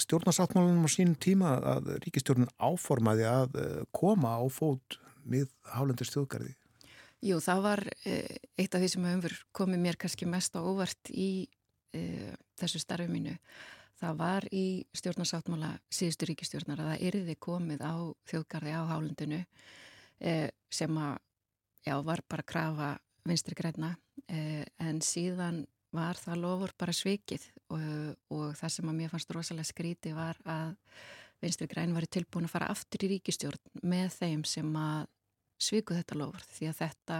[0.01, 3.59] stjórnarsáttmálunum á sínum tíma að ríkistjórnun áformaði að
[3.95, 6.55] koma á fót með hálundist þjóðgarði?
[7.25, 11.11] Jú, það var eh, eitt af því sem hefur komið mér kannski mest á óvart
[11.11, 11.49] í
[11.95, 13.35] e, þessu starfi mínu.
[13.99, 14.65] Það var í
[14.95, 17.95] stjórnarsáttmála síðustu ríkistjórnar að það erði komið á
[18.31, 19.41] þjóðgarði á hálundinu
[20.23, 20.35] e,
[20.71, 21.17] sem að,
[21.83, 22.89] já, var bara að krafa
[23.27, 23.91] vinstri græna
[24.31, 27.85] e, en síðan var það lofur bara svikið og,
[28.35, 30.75] og það sem að mér fannst rosalega skríti var að
[31.41, 35.07] vinstri græn var tilbúin að fara aftur í ríkistjórn með þeim sem að
[35.59, 37.19] sviku þetta lofur því að þetta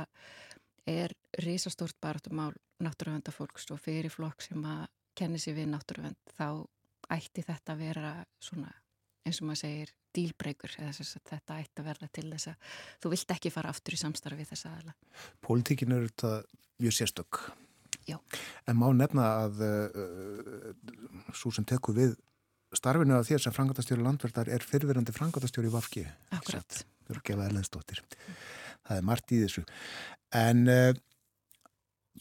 [0.90, 4.86] er risastórt barðumál náttúruvendafólks og fyrir flokk sem að
[5.18, 6.66] kenni sér við náttúruvend þá
[7.12, 8.14] ætti þetta að vera
[8.44, 8.72] svona
[9.28, 13.54] eins og maður segir dílbreykur þetta ætti að verða til þess að þú vilt ekki
[13.54, 14.96] fara aftur í samstarfi þess aðala.
[15.46, 16.32] Pólitíkin eru þetta
[16.82, 17.42] mjög sérstök.
[18.10, 18.18] Já.
[18.70, 22.16] En má nefna að uh, uh svo sem tekur við
[22.76, 26.06] starfinu að þér sem frangatastjóri landverðar er fyrfirandi frangatastjóri í Vafki.
[26.36, 26.82] Akkurat.
[28.90, 29.64] Það er margt í þessu.
[30.38, 30.92] En uh,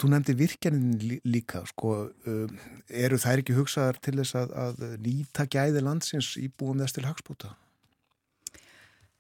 [0.01, 1.95] þú nefndi virkjanin líka, sko,
[2.29, 6.97] uh, eru þær ekki hugsaðar til þess að, að nýta gæði landsins í búum þess
[6.97, 7.55] til hagspúta?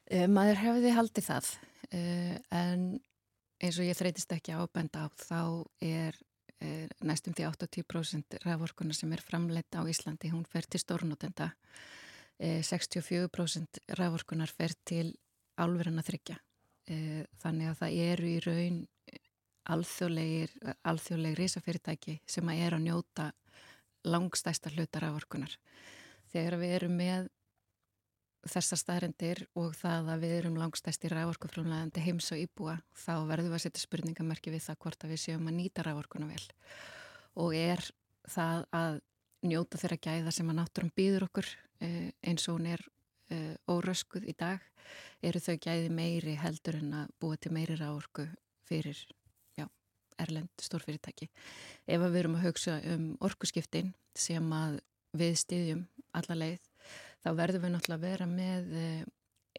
[0.08, 1.48] Maður hefði haldið það,
[1.92, 2.84] en
[3.60, 5.40] eins og ég þreytist ekki ábenda á, þá
[5.82, 6.16] er
[7.08, 11.52] næstum því 80% ræðvorkunar sem er framleitt á Íslandi, hún fer til stórnotenda
[12.38, 15.08] 64% ræðvorkunar fer til
[15.58, 16.36] álverðan að þryggja.
[16.88, 18.78] Eh, þannig að það eru í raun
[19.68, 20.52] alþjóðlegir,
[20.88, 23.26] alþjóðlegir risafyrirtæki sem að er að njóta
[24.08, 25.56] langstæsta hlutar af orkunar.
[26.32, 27.28] Þegar við erum með
[28.48, 33.58] þessar staðrendir og það að við erum langstæsti rævorkufrumlegandi heims og íbúa þá verðum við
[33.58, 36.44] að setja spurningamerki við það hvort að við séum að nýta rævorkuna vel
[37.38, 37.82] og er
[38.28, 39.00] það að
[39.48, 41.48] njóta þeirra gæða sem að náttúrum býður okkur
[41.84, 42.82] eh, eins og hún er
[43.32, 44.64] uh, óröskuð í dag
[45.24, 48.26] eru þau gæði meiri heldur en að búa til meiri ráorku
[48.68, 48.98] fyrir
[49.58, 49.66] já,
[50.20, 51.28] erlend stórfyrirtæki.
[51.86, 54.80] Ef við erum að hugsa um orkuskiptin sem að
[55.18, 55.86] við styðjum
[56.18, 56.68] alla leið
[57.24, 59.02] þá verðum við náttúrulega að vera með uh,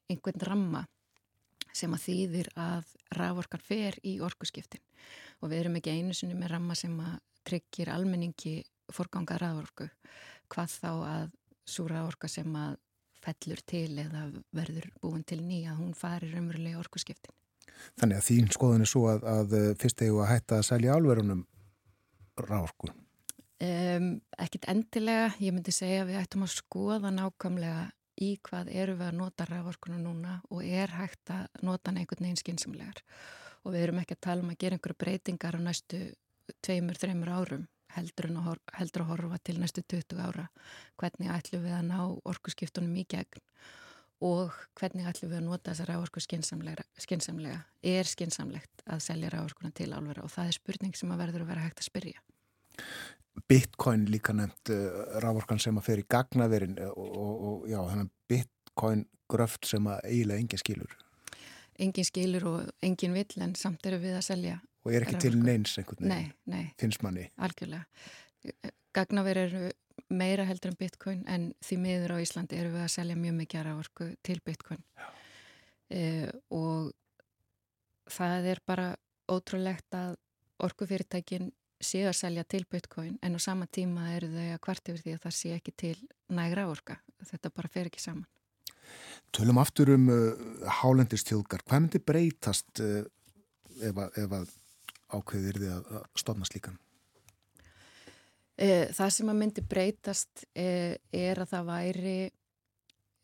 [0.10, 0.86] einhvern ramma
[1.76, 4.82] sem að þýðir að ráorkan fer í orkuskiptin
[5.40, 7.20] og við erum ekki einu sinni með ramma sem að
[7.50, 8.60] tryggir almenningi
[8.94, 9.90] forganga ráorku
[10.50, 11.26] hvað þá að
[11.70, 12.78] svo ráorka sem að
[13.20, 17.36] fellur til eða verður búin til nýja hún farir umverulega orkuskiptin.
[18.00, 20.96] Þannig að þín skoðun er svo að, að eh, fyrst hefur að hætta að selja
[20.96, 21.46] álverunum
[22.40, 22.92] ráorku?
[23.60, 27.90] Um, ekkit endilega, ég myndi segja að við ættum að skoða nákvæmlega
[28.24, 32.40] í hvað eru við að nota ráorkuna núna og er hægt að nota einhvern veginn
[32.40, 33.04] skynsumlegar
[33.64, 36.00] og við erum ekki að tala um að gera einhverju breytingar á næstu
[36.66, 40.48] tveimur, þreimur árum heldur, að, heldur að horfa til næstu 20 ára.
[41.00, 42.00] Hvernig ætlum við að ná
[42.30, 43.46] orkuskiptunum í gegn
[44.26, 49.94] og hvernig ætlum við að nota þessa rávorku skinsamlega er skinsamlegt að selja rávorkuna til
[49.94, 52.24] álvera og það er spurning sem að verður að vera hægt að spyrja.
[53.48, 58.12] Bitcoin líka nefnt uh, rávorkan sem að fer í gagnaverin og, og, og já, þannig
[58.28, 60.98] Bitcoin gröft sem að eiginlega engin skilur.
[61.80, 65.38] Engin skilur og engin vill en samt eru við að selja Og er ekki til
[65.38, 66.66] neins einhvern veginn Nei, nei.
[66.80, 67.28] Finnst manni.
[67.44, 67.84] Algjörlega.
[68.96, 69.66] Gagnaver eru
[70.10, 73.66] meira heldur en bitcoin en því miður á Íslandi eru við að selja mjög mikið
[73.68, 74.82] rávorku til bitcoin.
[75.90, 76.92] Uh, og
[78.10, 78.90] það er bara
[79.30, 80.18] ótrúlegt að
[80.64, 85.04] orkufyrirtækin séu að selja til bitcoin en á sama tíma eru þau að kvart yfir
[85.06, 85.96] því að það sé ekki til
[86.36, 88.28] nægra orka þetta bara fer ekki saman.
[89.36, 90.34] Tölum aftur um uh,
[90.82, 93.04] hálendistjóðgar hvað myndi breytast uh,
[93.80, 94.54] ef, að, ef að
[95.10, 96.78] ákveðir því að stofna slíkan?
[98.60, 102.16] Eh, það sem að myndi breytast eh, er að það væri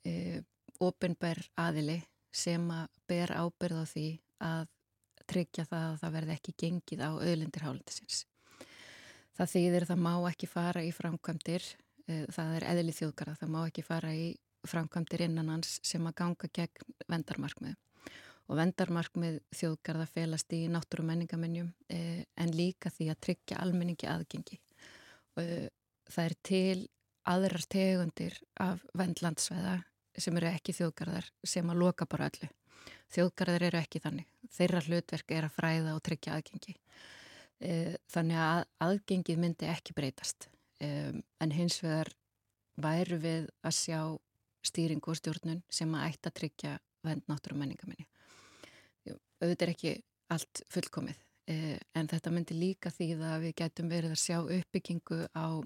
[0.08, 0.38] eh,
[0.80, 1.98] ofinbær aðili
[2.32, 4.06] sem að ber ábyrð á því
[4.46, 4.70] að
[5.28, 8.24] tryggja það að það verði ekki gengið á öðlindir hálendisins.
[9.36, 11.64] Það þýðir það má ekki fara í framkvæmdir,
[12.32, 14.28] það er eðli þjóðgarða, það má ekki fara í
[14.70, 17.76] framkvæmdir innan hans sem að ganga gegn vendarmarkmið.
[18.46, 24.60] Og vendarmarkmið þjóðgarða felast í náttúru menningamennjum en líka því að tryggja almenningi aðgengi.
[25.42, 25.68] Eh,
[26.08, 26.88] það er til
[27.28, 29.80] aðrar tegundir af vendlandsveða
[30.16, 32.50] sem eru ekki þjóðgarðar sem að loka bara öllu.
[33.12, 34.28] Þjóðgarðar eru ekki þannig.
[34.56, 36.76] Þeirra hlutverk er að fræða og tryggja aðgengi.
[37.66, 40.50] Eh, þannig að aðgengið myndi ekki breytast.
[40.86, 42.10] En hins vegar
[42.84, 44.00] væru við að sjá
[44.68, 46.74] stýringu og stjórnun sem að ætta að tryggja
[47.08, 48.06] vend náttúru menningaminni.
[49.46, 49.96] Auðvitað er ekki
[50.34, 55.18] allt fullkomið Eh, en þetta myndi líka því að við getum verið að sjá uppbyggingu
[55.38, 55.62] á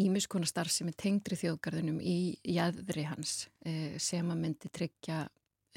[0.00, 5.22] ímiskona um, starf sem er tengdri þjóðgarðunum í jæðri hans e, sem að myndi tryggja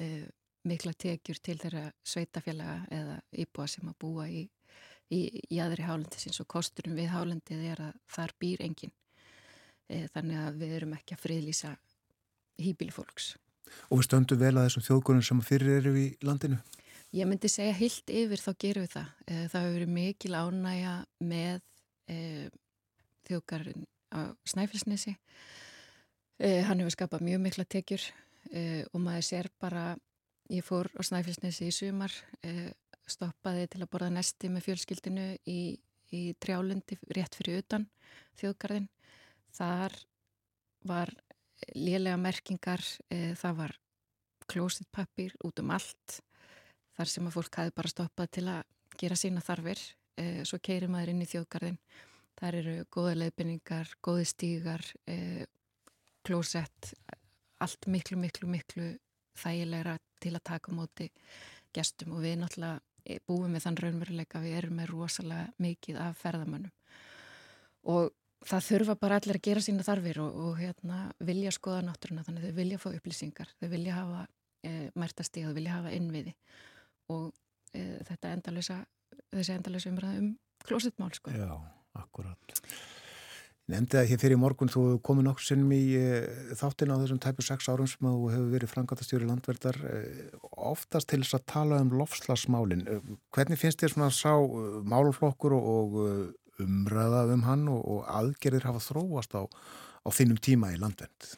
[0.02, 0.26] e,
[0.68, 4.44] mikla tekjur til þeirra sveitafélaga eða íbúa sem að búa í,
[5.14, 5.22] í
[5.54, 8.98] jæðri hálendisins og kosturum við hálendið er að þar býr engin
[9.88, 11.78] e, þannig að við erum ekki að friðlýsa
[12.66, 13.36] hýbili fólks
[13.90, 16.60] Og við stöndum vel að þessum þjóðgóðum sem fyrir eru í landinu?
[17.14, 19.10] Ég myndi segja hilt yfir þá gerum við það.
[19.28, 21.60] Eh, það hefur verið mikil ánægja með
[22.10, 22.18] e,
[23.28, 23.86] þjóðgarinn
[24.18, 25.14] á Snæfellsnesi.
[26.42, 28.08] E, hann hefur skapað mjög mikla tekjur
[28.50, 29.92] e, og maður sér bara,
[30.50, 32.14] ég fór á Snæfellsnesi í sumar,
[33.10, 35.60] stoppaði til að borða nesti með fjölskyldinu í,
[36.16, 37.88] í trjálundi rétt fyrir utan
[38.42, 38.90] þjóðgarðin.
[39.54, 39.96] Þar
[40.88, 41.14] var
[41.76, 43.76] lélega merkingar, e, það var
[44.52, 46.20] klósitpappir út um allt
[46.98, 48.64] þar sem að fólk hafi bara stoppað til að
[49.00, 49.82] gera sína þarfir.
[50.20, 51.80] E, svo keirir maður inn í þjóðgarðin
[52.38, 55.46] þar eru góða leifinningar góði stígar e,
[56.26, 56.94] klósett
[57.64, 58.90] allt miklu, miklu, miklu
[59.40, 61.10] þægilegra til að taka móti
[61.74, 62.14] gestum.
[62.18, 66.76] Og við náttúrulega búum með þann raunveruleika við erum með rosalega mikið af ferðamönnum.
[67.92, 68.12] Og
[68.48, 72.48] það þurfa bara allir að gera sína þarfir og, og hérna, vilja skoða náttúruna þannig
[72.48, 74.24] þau vilja fá upplýsingar, þau vilja hafa
[74.64, 76.34] e, mærtastíð, þau vilja hafa innviði
[77.14, 77.30] og
[77.76, 78.82] e, þetta endalösa,
[79.34, 80.34] þessi endalösa umræða um
[80.64, 81.32] klósitmál sko.
[81.36, 81.56] Já,
[82.00, 82.60] akkurat.
[83.72, 86.08] Nefndi að hér fyrir morgun þú komið nokkur sinnum í e,
[86.60, 90.00] þáttin á þessum tæpu sex árum sem þú hefur verið frangatastjóri landverðar e,
[90.68, 92.84] oftast til þess að tala um lofslagsmálin.
[92.84, 92.98] E,
[93.32, 94.34] hvernig finnst þér svona að sá
[94.92, 95.96] málflokkur og
[96.66, 101.34] umræða um hann og, og aðgerðir hafa þróast á, á þinnum tíma í landvend?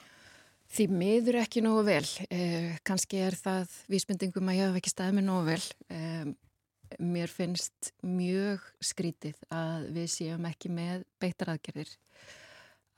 [0.75, 2.07] Því miður ekki nógu vel.
[2.33, 5.61] Eh, Kanski er það vísmyndingum að ég hef ekki staðið með nógu vel.
[5.93, 6.25] Eh,
[6.99, 11.93] mér finnst mjög skrítið að við séum ekki með beittar aðgerðir.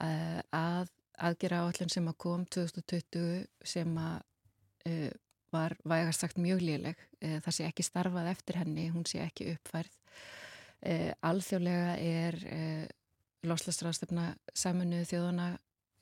[0.04, 0.90] Eh, að
[1.28, 4.18] aðgerra áallin sem að kom 2020 sem að
[4.90, 5.14] eh,
[5.54, 7.06] var vægast sagt mjög léleg.
[7.22, 9.94] Eh, það sé ekki starfað eftir henni, hún sé ekki uppfærð
[10.86, 12.84] Eh, alþjóðlega er eh,
[13.50, 15.48] loslasráðstöfna saminuðu þjóðana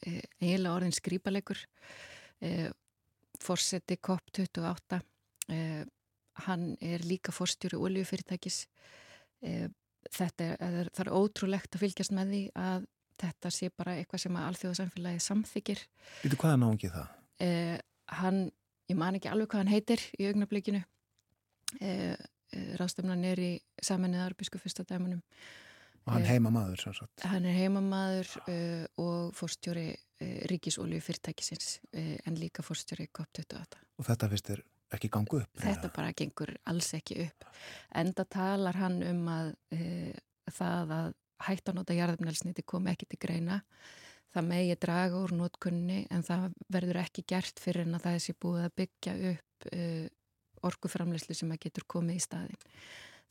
[0.03, 1.61] eh, eiginlega orðin skrýpalegur
[2.43, 2.67] eh,
[3.39, 4.99] Forseti COP28
[5.53, 5.85] eh,
[6.45, 8.65] hann er líka forstjóri oljufyrirtækis
[9.47, 9.69] eh,
[10.11, 12.89] þetta er, það er ótrúlegt að fylgjast með því að
[13.23, 15.85] þetta sé bara eitthvað sem að alþjóðasamfélagi samþykir
[16.25, 17.13] Vitu hvaða náðungi það?
[18.19, 18.43] Hann,
[18.91, 20.83] ég man ekki alveg hvað hann heitir í augnablikinu.
[21.81, 22.15] Eh,
[22.79, 23.51] ráðstöfnan er í
[23.83, 25.23] saminnið arbísku fyrstadæmunum
[26.05, 27.25] og hann eh, heima maður sannsagt.
[27.25, 33.81] hann er heima maður uh, og fórstjóri uh, ríkisólju fyrirtækisins uh, en líka fórstjóri COP28
[33.97, 34.63] og þetta finnst þér
[34.95, 35.61] ekki gangu upp?
[35.63, 37.47] þetta bara gengur alls ekki upp
[38.03, 39.53] enda talar hann um að
[40.53, 41.13] það að
[41.45, 43.57] hættanóta jarðumnælsniti kom ekki til greina
[44.35, 48.23] það megi draga úr nótkunni en það verður ekki gert fyrir en að það er
[48.27, 49.67] sér búið að byggja upp
[50.69, 52.65] orkuframleyslu sem að getur komið í staðin.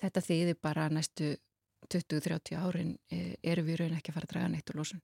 [0.03, 1.35] Þetta þýðir bara næstu
[1.93, 5.03] 20-30 árin uh, eru við raun ekki að fara að draga neitt úr lósun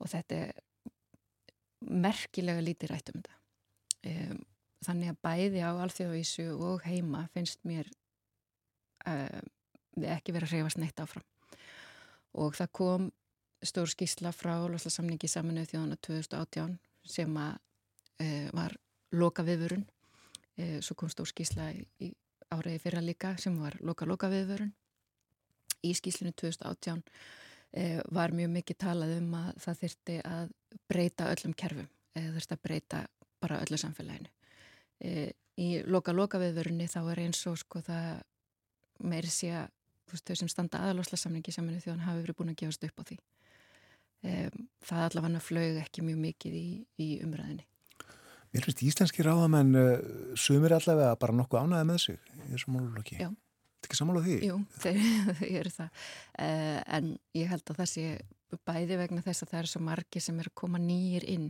[0.00, 0.62] og þetta er
[1.80, 3.36] merkilega lítið rætt um þetta.
[4.10, 4.42] Um,
[4.84, 7.88] þannig að bæði á alþjóðavísu og heima finnst mér
[9.08, 9.40] uh,
[10.16, 11.26] ekki verið að reyfast neitt áfram
[12.40, 13.08] og það kom
[13.66, 17.58] stór skísla frá loslarsamningi saminuð þjóðana 2018 sem að
[18.24, 18.76] uh, var
[19.12, 19.84] loka viðvörun
[20.84, 22.10] svo kom stór skísla í,
[22.50, 24.72] áriði fyrra líka sem var loka loka viðvörun
[25.86, 30.54] í skíslinu 2018 uh, var mjög mikið talað um að það þurfti að
[30.90, 31.88] breyta öllum kerfum
[32.18, 33.04] eða þurfti að breyta
[33.40, 34.30] bara öllu samfélaginu.
[35.60, 38.20] Í loka loka viðvörunni þá er eins og sko það
[39.00, 39.70] meiri sé að
[40.10, 43.18] þau sem standa aðaloslarsamningi saminuð þjóðan hafi verið búin að gefast upp á því.
[44.84, 46.66] Það allavega flög ekki mjög mikið í,
[47.00, 47.66] í umræðinni.
[48.50, 49.92] Mér finnst íslenski ráðamenn uh,
[50.38, 53.20] sumir allavega bara nokkuð ánaði með sig í þessum málulokki.
[53.22, 53.30] Já.
[53.30, 54.36] Þetta er ekki sammála því?
[54.44, 55.00] Jú, þeir,
[55.60, 56.04] eru það.
[56.34, 58.06] Uh, en ég held að það sé
[58.66, 61.48] bæði vegna þess að það eru svo margi sem eru að koma nýjir inn.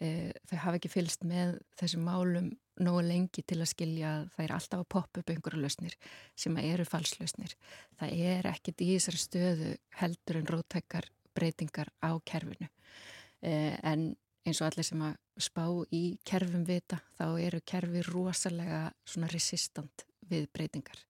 [0.00, 4.44] Uh, þau hafa ekki fylst með þessum málum nógu lengi til að skilja að það
[4.46, 5.96] er alltaf að poppa upp einhverju lausnir
[6.38, 7.56] sem eru falslausnir.
[8.00, 12.68] Það er ekkit í þessari stöðu heldur en rótækar breytingar á kerfinu
[13.42, 14.14] eh, en
[14.50, 15.64] eins og allir sem að spá
[15.94, 21.04] í kerfum vita þá eru kerfi rosalega svona resistant við breytingar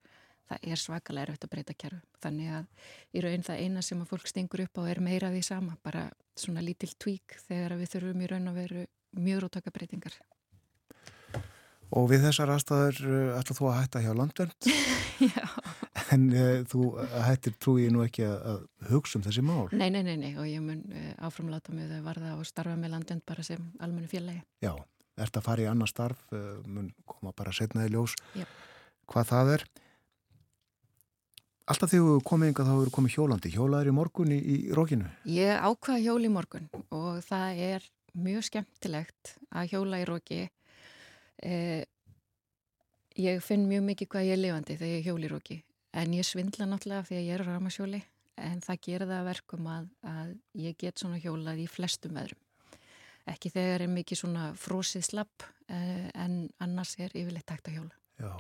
[0.51, 4.13] það er svakalega erfitt að breyta kerfum þannig að í raun það eina sem að
[4.13, 6.09] fólk stengur upp á er meira því sama bara
[6.39, 8.85] svona lítill tvík þegar við þurfum í raun að veru
[9.19, 10.21] mjög rótaka breytingar
[11.91, 14.69] Og við þessar aðstæður eh, ætla þú að hætta hjá landvernd?
[15.33, 15.47] Já.
[16.11, 16.87] En uh, þú
[17.27, 19.69] hættir trúið nú ekki að, að hugsa um þessi mál?
[19.73, 20.33] Nei, nei, nei, nei.
[20.37, 24.11] og ég mun uh, áframláta mig þau varða og starfa með landvernd bara sem almennu
[24.11, 24.43] félagi.
[24.65, 24.73] Já,
[25.21, 28.49] ert að fara í annar starf, uh, mun koma bara setnaði ljós Já.
[29.11, 29.67] hvað það er.
[31.71, 33.51] Alltaf þegar þú komið yngar þá eru komið hjólandi.
[33.55, 35.11] Hjólaður í morgun í, í rókinu?
[35.31, 40.41] Ég ákvaða hjól í morgun og það er mjög skemmtilegt að hjóla í róki
[41.41, 41.85] Eh,
[43.17, 45.57] ég finn mjög mikið hvað ég er lifandi þegar ég hjóli róki
[45.97, 48.03] en ég svindla náttúrulega því að ég er á ramasjóli
[48.41, 50.31] en það gerir það verkum að, að
[50.63, 52.41] ég get svona hjólað í flestum veðrum.
[53.29, 57.99] Ekki þegar er mikið svona frósið slapp eh, en annars er yfirleitt takt að hjóla.
[58.21, 58.33] Já,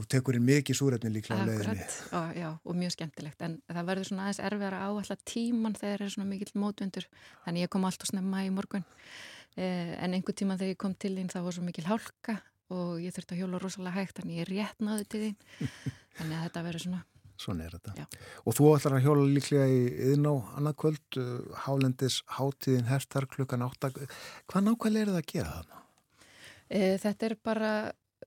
[0.00, 1.84] og tekur inn mikið súrætni líklega leðinni.
[1.84, 5.76] Akkurat, og, já, og mjög skemmtilegt en það verður svona aðeins erfiðar á alltaf tíman
[5.76, 7.10] þegar er svona mikill mótvendur
[7.44, 8.86] þannig ég kom alltaf snemma í morgun
[9.58, 12.36] Eh, en einhver tíma þegar ég kom til þín það var svo mikil hálka
[12.74, 15.38] og ég þurfti að hjóla rosalega hægt þannig ég rétt náði til þín.
[16.18, 17.02] Þannig að þetta verður svona.
[17.40, 17.94] Svona er þetta.
[17.96, 18.06] Já.
[18.44, 19.78] Og þú ætlar að hjóla líklega í
[20.10, 21.30] yðin á annað kvöld uh,
[21.64, 23.92] Hálendis hátíðin hertar klukkan átta.
[24.50, 25.80] Hvað nákvæmlega er það að gera þarna?
[26.68, 27.70] E, þetta er bara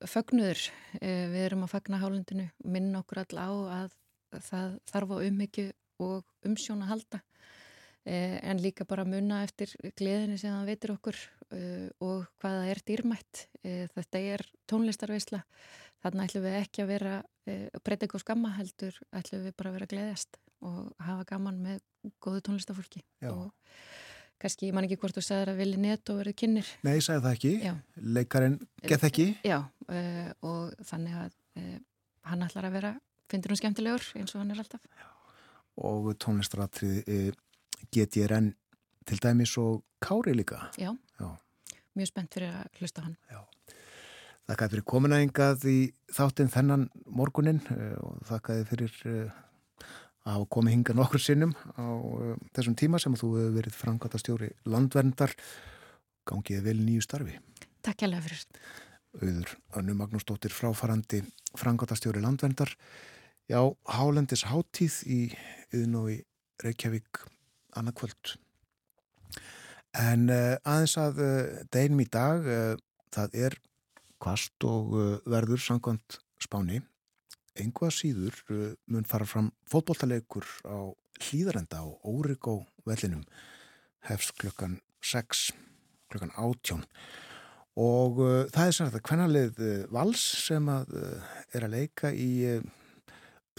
[0.09, 0.63] fögnuður.
[0.97, 3.51] E, við erum að fagna Hálendinu minn okkur all á
[3.83, 3.99] að
[4.49, 5.69] það þarf á umhyggju
[6.01, 7.21] og umsjón að halda.
[8.03, 11.19] Eh, en líka bara munna eftir gleðinu sem það veitir okkur
[12.03, 13.47] og hvaða er dýrmætt?
[13.63, 15.43] Uh, þetta er tónlistarveisla.
[16.03, 19.77] Þannig ætlum við ekki að vera uh, breyta eitthvað skamma heldur ætlum við bara að
[19.77, 21.79] vera gleðjast og hafa gaman með
[22.23, 23.31] góðu tónlistafólki Já.
[23.31, 23.51] og
[24.39, 27.03] kannski, ég man ekki hvort þú sagðið að vilja net og verið kynir Nei, ég
[27.03, 27.73] sagði það ekki, Já.
[28.17, 29.25] leikarinn gett ekki.
[29.43, 29.57] Já,
[30.43, 31.35] og þannig að
[32.31, 32.93] hann ætlar að vera
[33.31, 34.87] finnir hún skemmtilegur eins og hann er alltaf.
[34.95, 35.07] Já.
[35.83, 37.35] og tónlistaratrið
[37.91, 38.53] get ég renn
[39.07, 40.69] til dæmis og Kári líka.
[40.77, 41.29] Já, Já.
[41.95, 43.17] mjög spennt fyrir að hlusta hann.
[43.31, 43.41] Já.
[44.43, 45.77] Þakkaði fyrir kominæðingað í
[46.11, 49.37] þáttinn þennan morgunin eh, og þakkaði fyrir eh,
[50.27, 54.23] að komið hinga nokkur sinnum á eh, þessum tíma sem þú hefur verið frangat að
[54.25, 55.35] stjóri landverndar.
[56.27, 57.39] Gangiði vel nýju starfi.
[57.83, 58.43] Takk hjálpa fyrir.
[59.21, 61.21] Auður Önnu Magnúsdóttir fráfarandi
[61.59, 62.71] frangat að stjóri landverndar.
[63.51, 63.59] Já,
[63.91, 65.19] Hálendis háttíð í
[65.71, 66.21] yðin og í
[66.63, 67.23] Reykjavík
[67.75, 68.37] annarkvöld.
[69.93, 72.73] En uh, aðeins að uh, deginum í dag, uh,
[73.13, 73.57] það er
[74.23, 74.93] kvast og
[75.27, 76.79] verður sangkvæmt spáni.
[77.59, 78.37] Engvað síður
[78.87, 80.95] mun fara fram fótbolltalegur á
[81.27, 83.25] hlýðarenda á Órigó vellinum
[84.07, 85.43] hefst klukkan 6,
[86.07, 86.87] klukkan 18
[87.83, 88.23] og
[88.55, 89.61] það er svona þetta kvennalið
[89.91, 90.95] vals sem að
[91.51, 92.31] er að leika í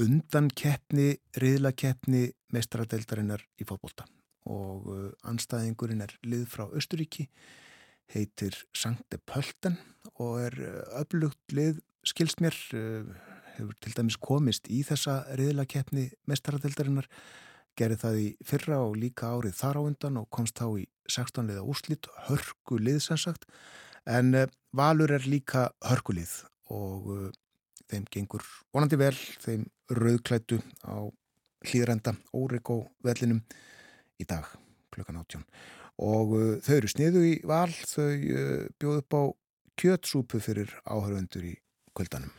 [0.01, 4.09] undan keppni, riðlakeppni meistaradeildarinnar í fótbolta
[4.51, 7.29] og uh, anstæðingurinn er lið frá Östuríki,
[8.13, 9.79] heitir Sankte Pölten
[10.21, 13.09] og er uh, öflugt lið, skilst mér, uh,
[13.57, 17.09] hefur til dæmis komist í þessa riðlakeppni meistaradeildarinnar
[17.79, 21.49] gerði það í fyrra og líka árið þar á undan og komst þá í 16
[21.51, 23.49] liða úrslit, hörkulið sem sagt,
[24.07, 26.33] en Valur er líka hörkulið
[26.75, 27.27] og uh,
[27.91, 28.45] þeim gengur
[28.75, 29.15] vonandi vel,
[29.45, 31.09] þeim rauðklættu á
[31.65, 33.43] hlýðrenda Óriko vellinum
[34.21, 34.47] í dag
[34.95, 35.43] klukkan 18
[36.05, 39.23] og uh, þau eru sniðu í val, þau uh, bjóð upp á
[39.79, 41.55] kjötsúpu fyrir áhörvendur í
[41.95, 42.33] kvöldanum.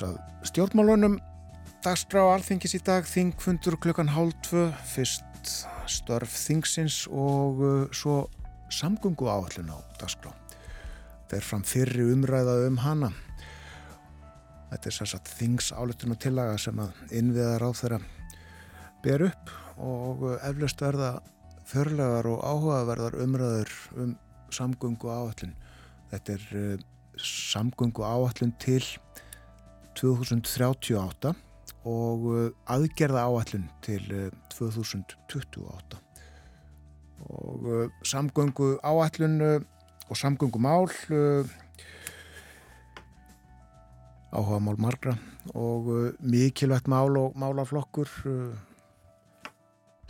[0.00, 1.18] Aðeins að stjórnmálunum.
[1.84, 5.24] Dagskrá alþingis í dag þingfundur klukkan hálf tvö fyrst
[5.88, 8.28] störf þingsins og uh, svo
[8.70, 10.32] samgöngu áallun á dagskrá.
[11.30, 13.10] Þeir fram fyrri umræða um hana.
[14.70, 18.00] Þetta er sérsagt þings áallun og tillaga sem að innviðar á þeirra
[19.04, 21.14] ber upp og uh, eflaust verða
[21.70, 24.16] förlegar og áhugaverðar umræður um
[24.52, 25.54] samgöngu áallun
[26.10, 26.88] þetta er uh,
[27.24, 28.84] samgöngu áallun til
[29.98, 31.32] 2038
[31.88, 34.04] og uh, aðgerða áallun til
[34.52, 36.06] 2028 uh,
[37.30, 39.40] og uh, samgöngu áallun
[40.10, 40.88] og samgöngu mál
[44.30, 45.16] áhuga mál margra
[45.54, 48.08] og mikilvægt mál og málaflokkur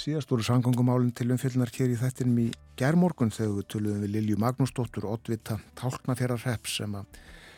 [0.00, 2.48] síðast voru samgöngumálinn til umfylgnar hér í þettinum í
[2.80, 7.49] gerðmorgun þegar við töluðum við Lilju Magnúsdóttur Ottvita Tálknafjara sem að Uh,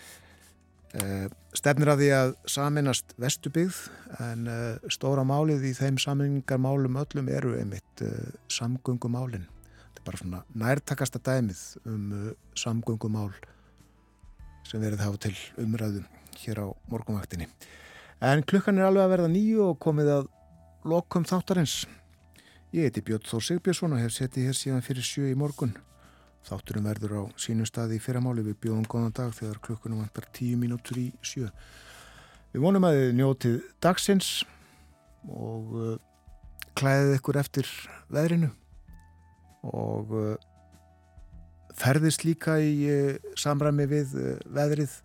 [1.57, 3.79] stefnir að því að saminast vestubyggð
[4.21, 8.11] en uh, stóra málið í þeim saminningarmálum öllum eru einmitt uh,
[8.53, 9.47] samgöngumálin.
[9.47, 12.11] Þetta er bara svona nærtakasta dæmið um
[12.59, 13.33] samgöngumál
[14.69, 16.05] sem verið hafa til umræðum
[16.43, 17.49] hér á morgunvaktinni.
[18.23, 20.29] En klukkan er alveg að verða nýju og komið að
[20.89, 21.87] lokum þáttarins.
[22.73, 25.75] Ég heiti Björn Þór Sigbjörnsson og hef settið hér síðan fyrir sjö í morgun
[26.43, 30.59] Þátturum verður á sínum staði í fyrramáli við bjóðum góðan dag þegar klukkunum vantar tíu
[30.59, 31.51] mínútur í sjö.
[32.53, 34.31] Við vonum að þið njótið dagsins
[35.31, 35.93] og uh,
[36.79, 37.71] klæðið ykkur eftir
[38.13, 38.51] veðrinu
[39.71, 40.35] og uh,
[41.79, 44.19] ferðist líka í uh, samræmi við
[44.51, 44.99] veðrið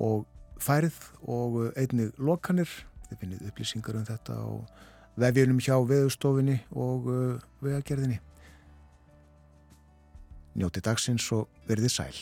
[0.00, 0.24] og
[0.62, 2.70] færið og einnig lokanir.
[3.10, 4.48] Þið finnið upplýsingar um þetta á
[5.20, 7.10] vefjunum hjá veðustofinni og
[7.58, 8.20] vegagerðinni.
[10.58, 12.16] Njóti dagsins og verðið sæl.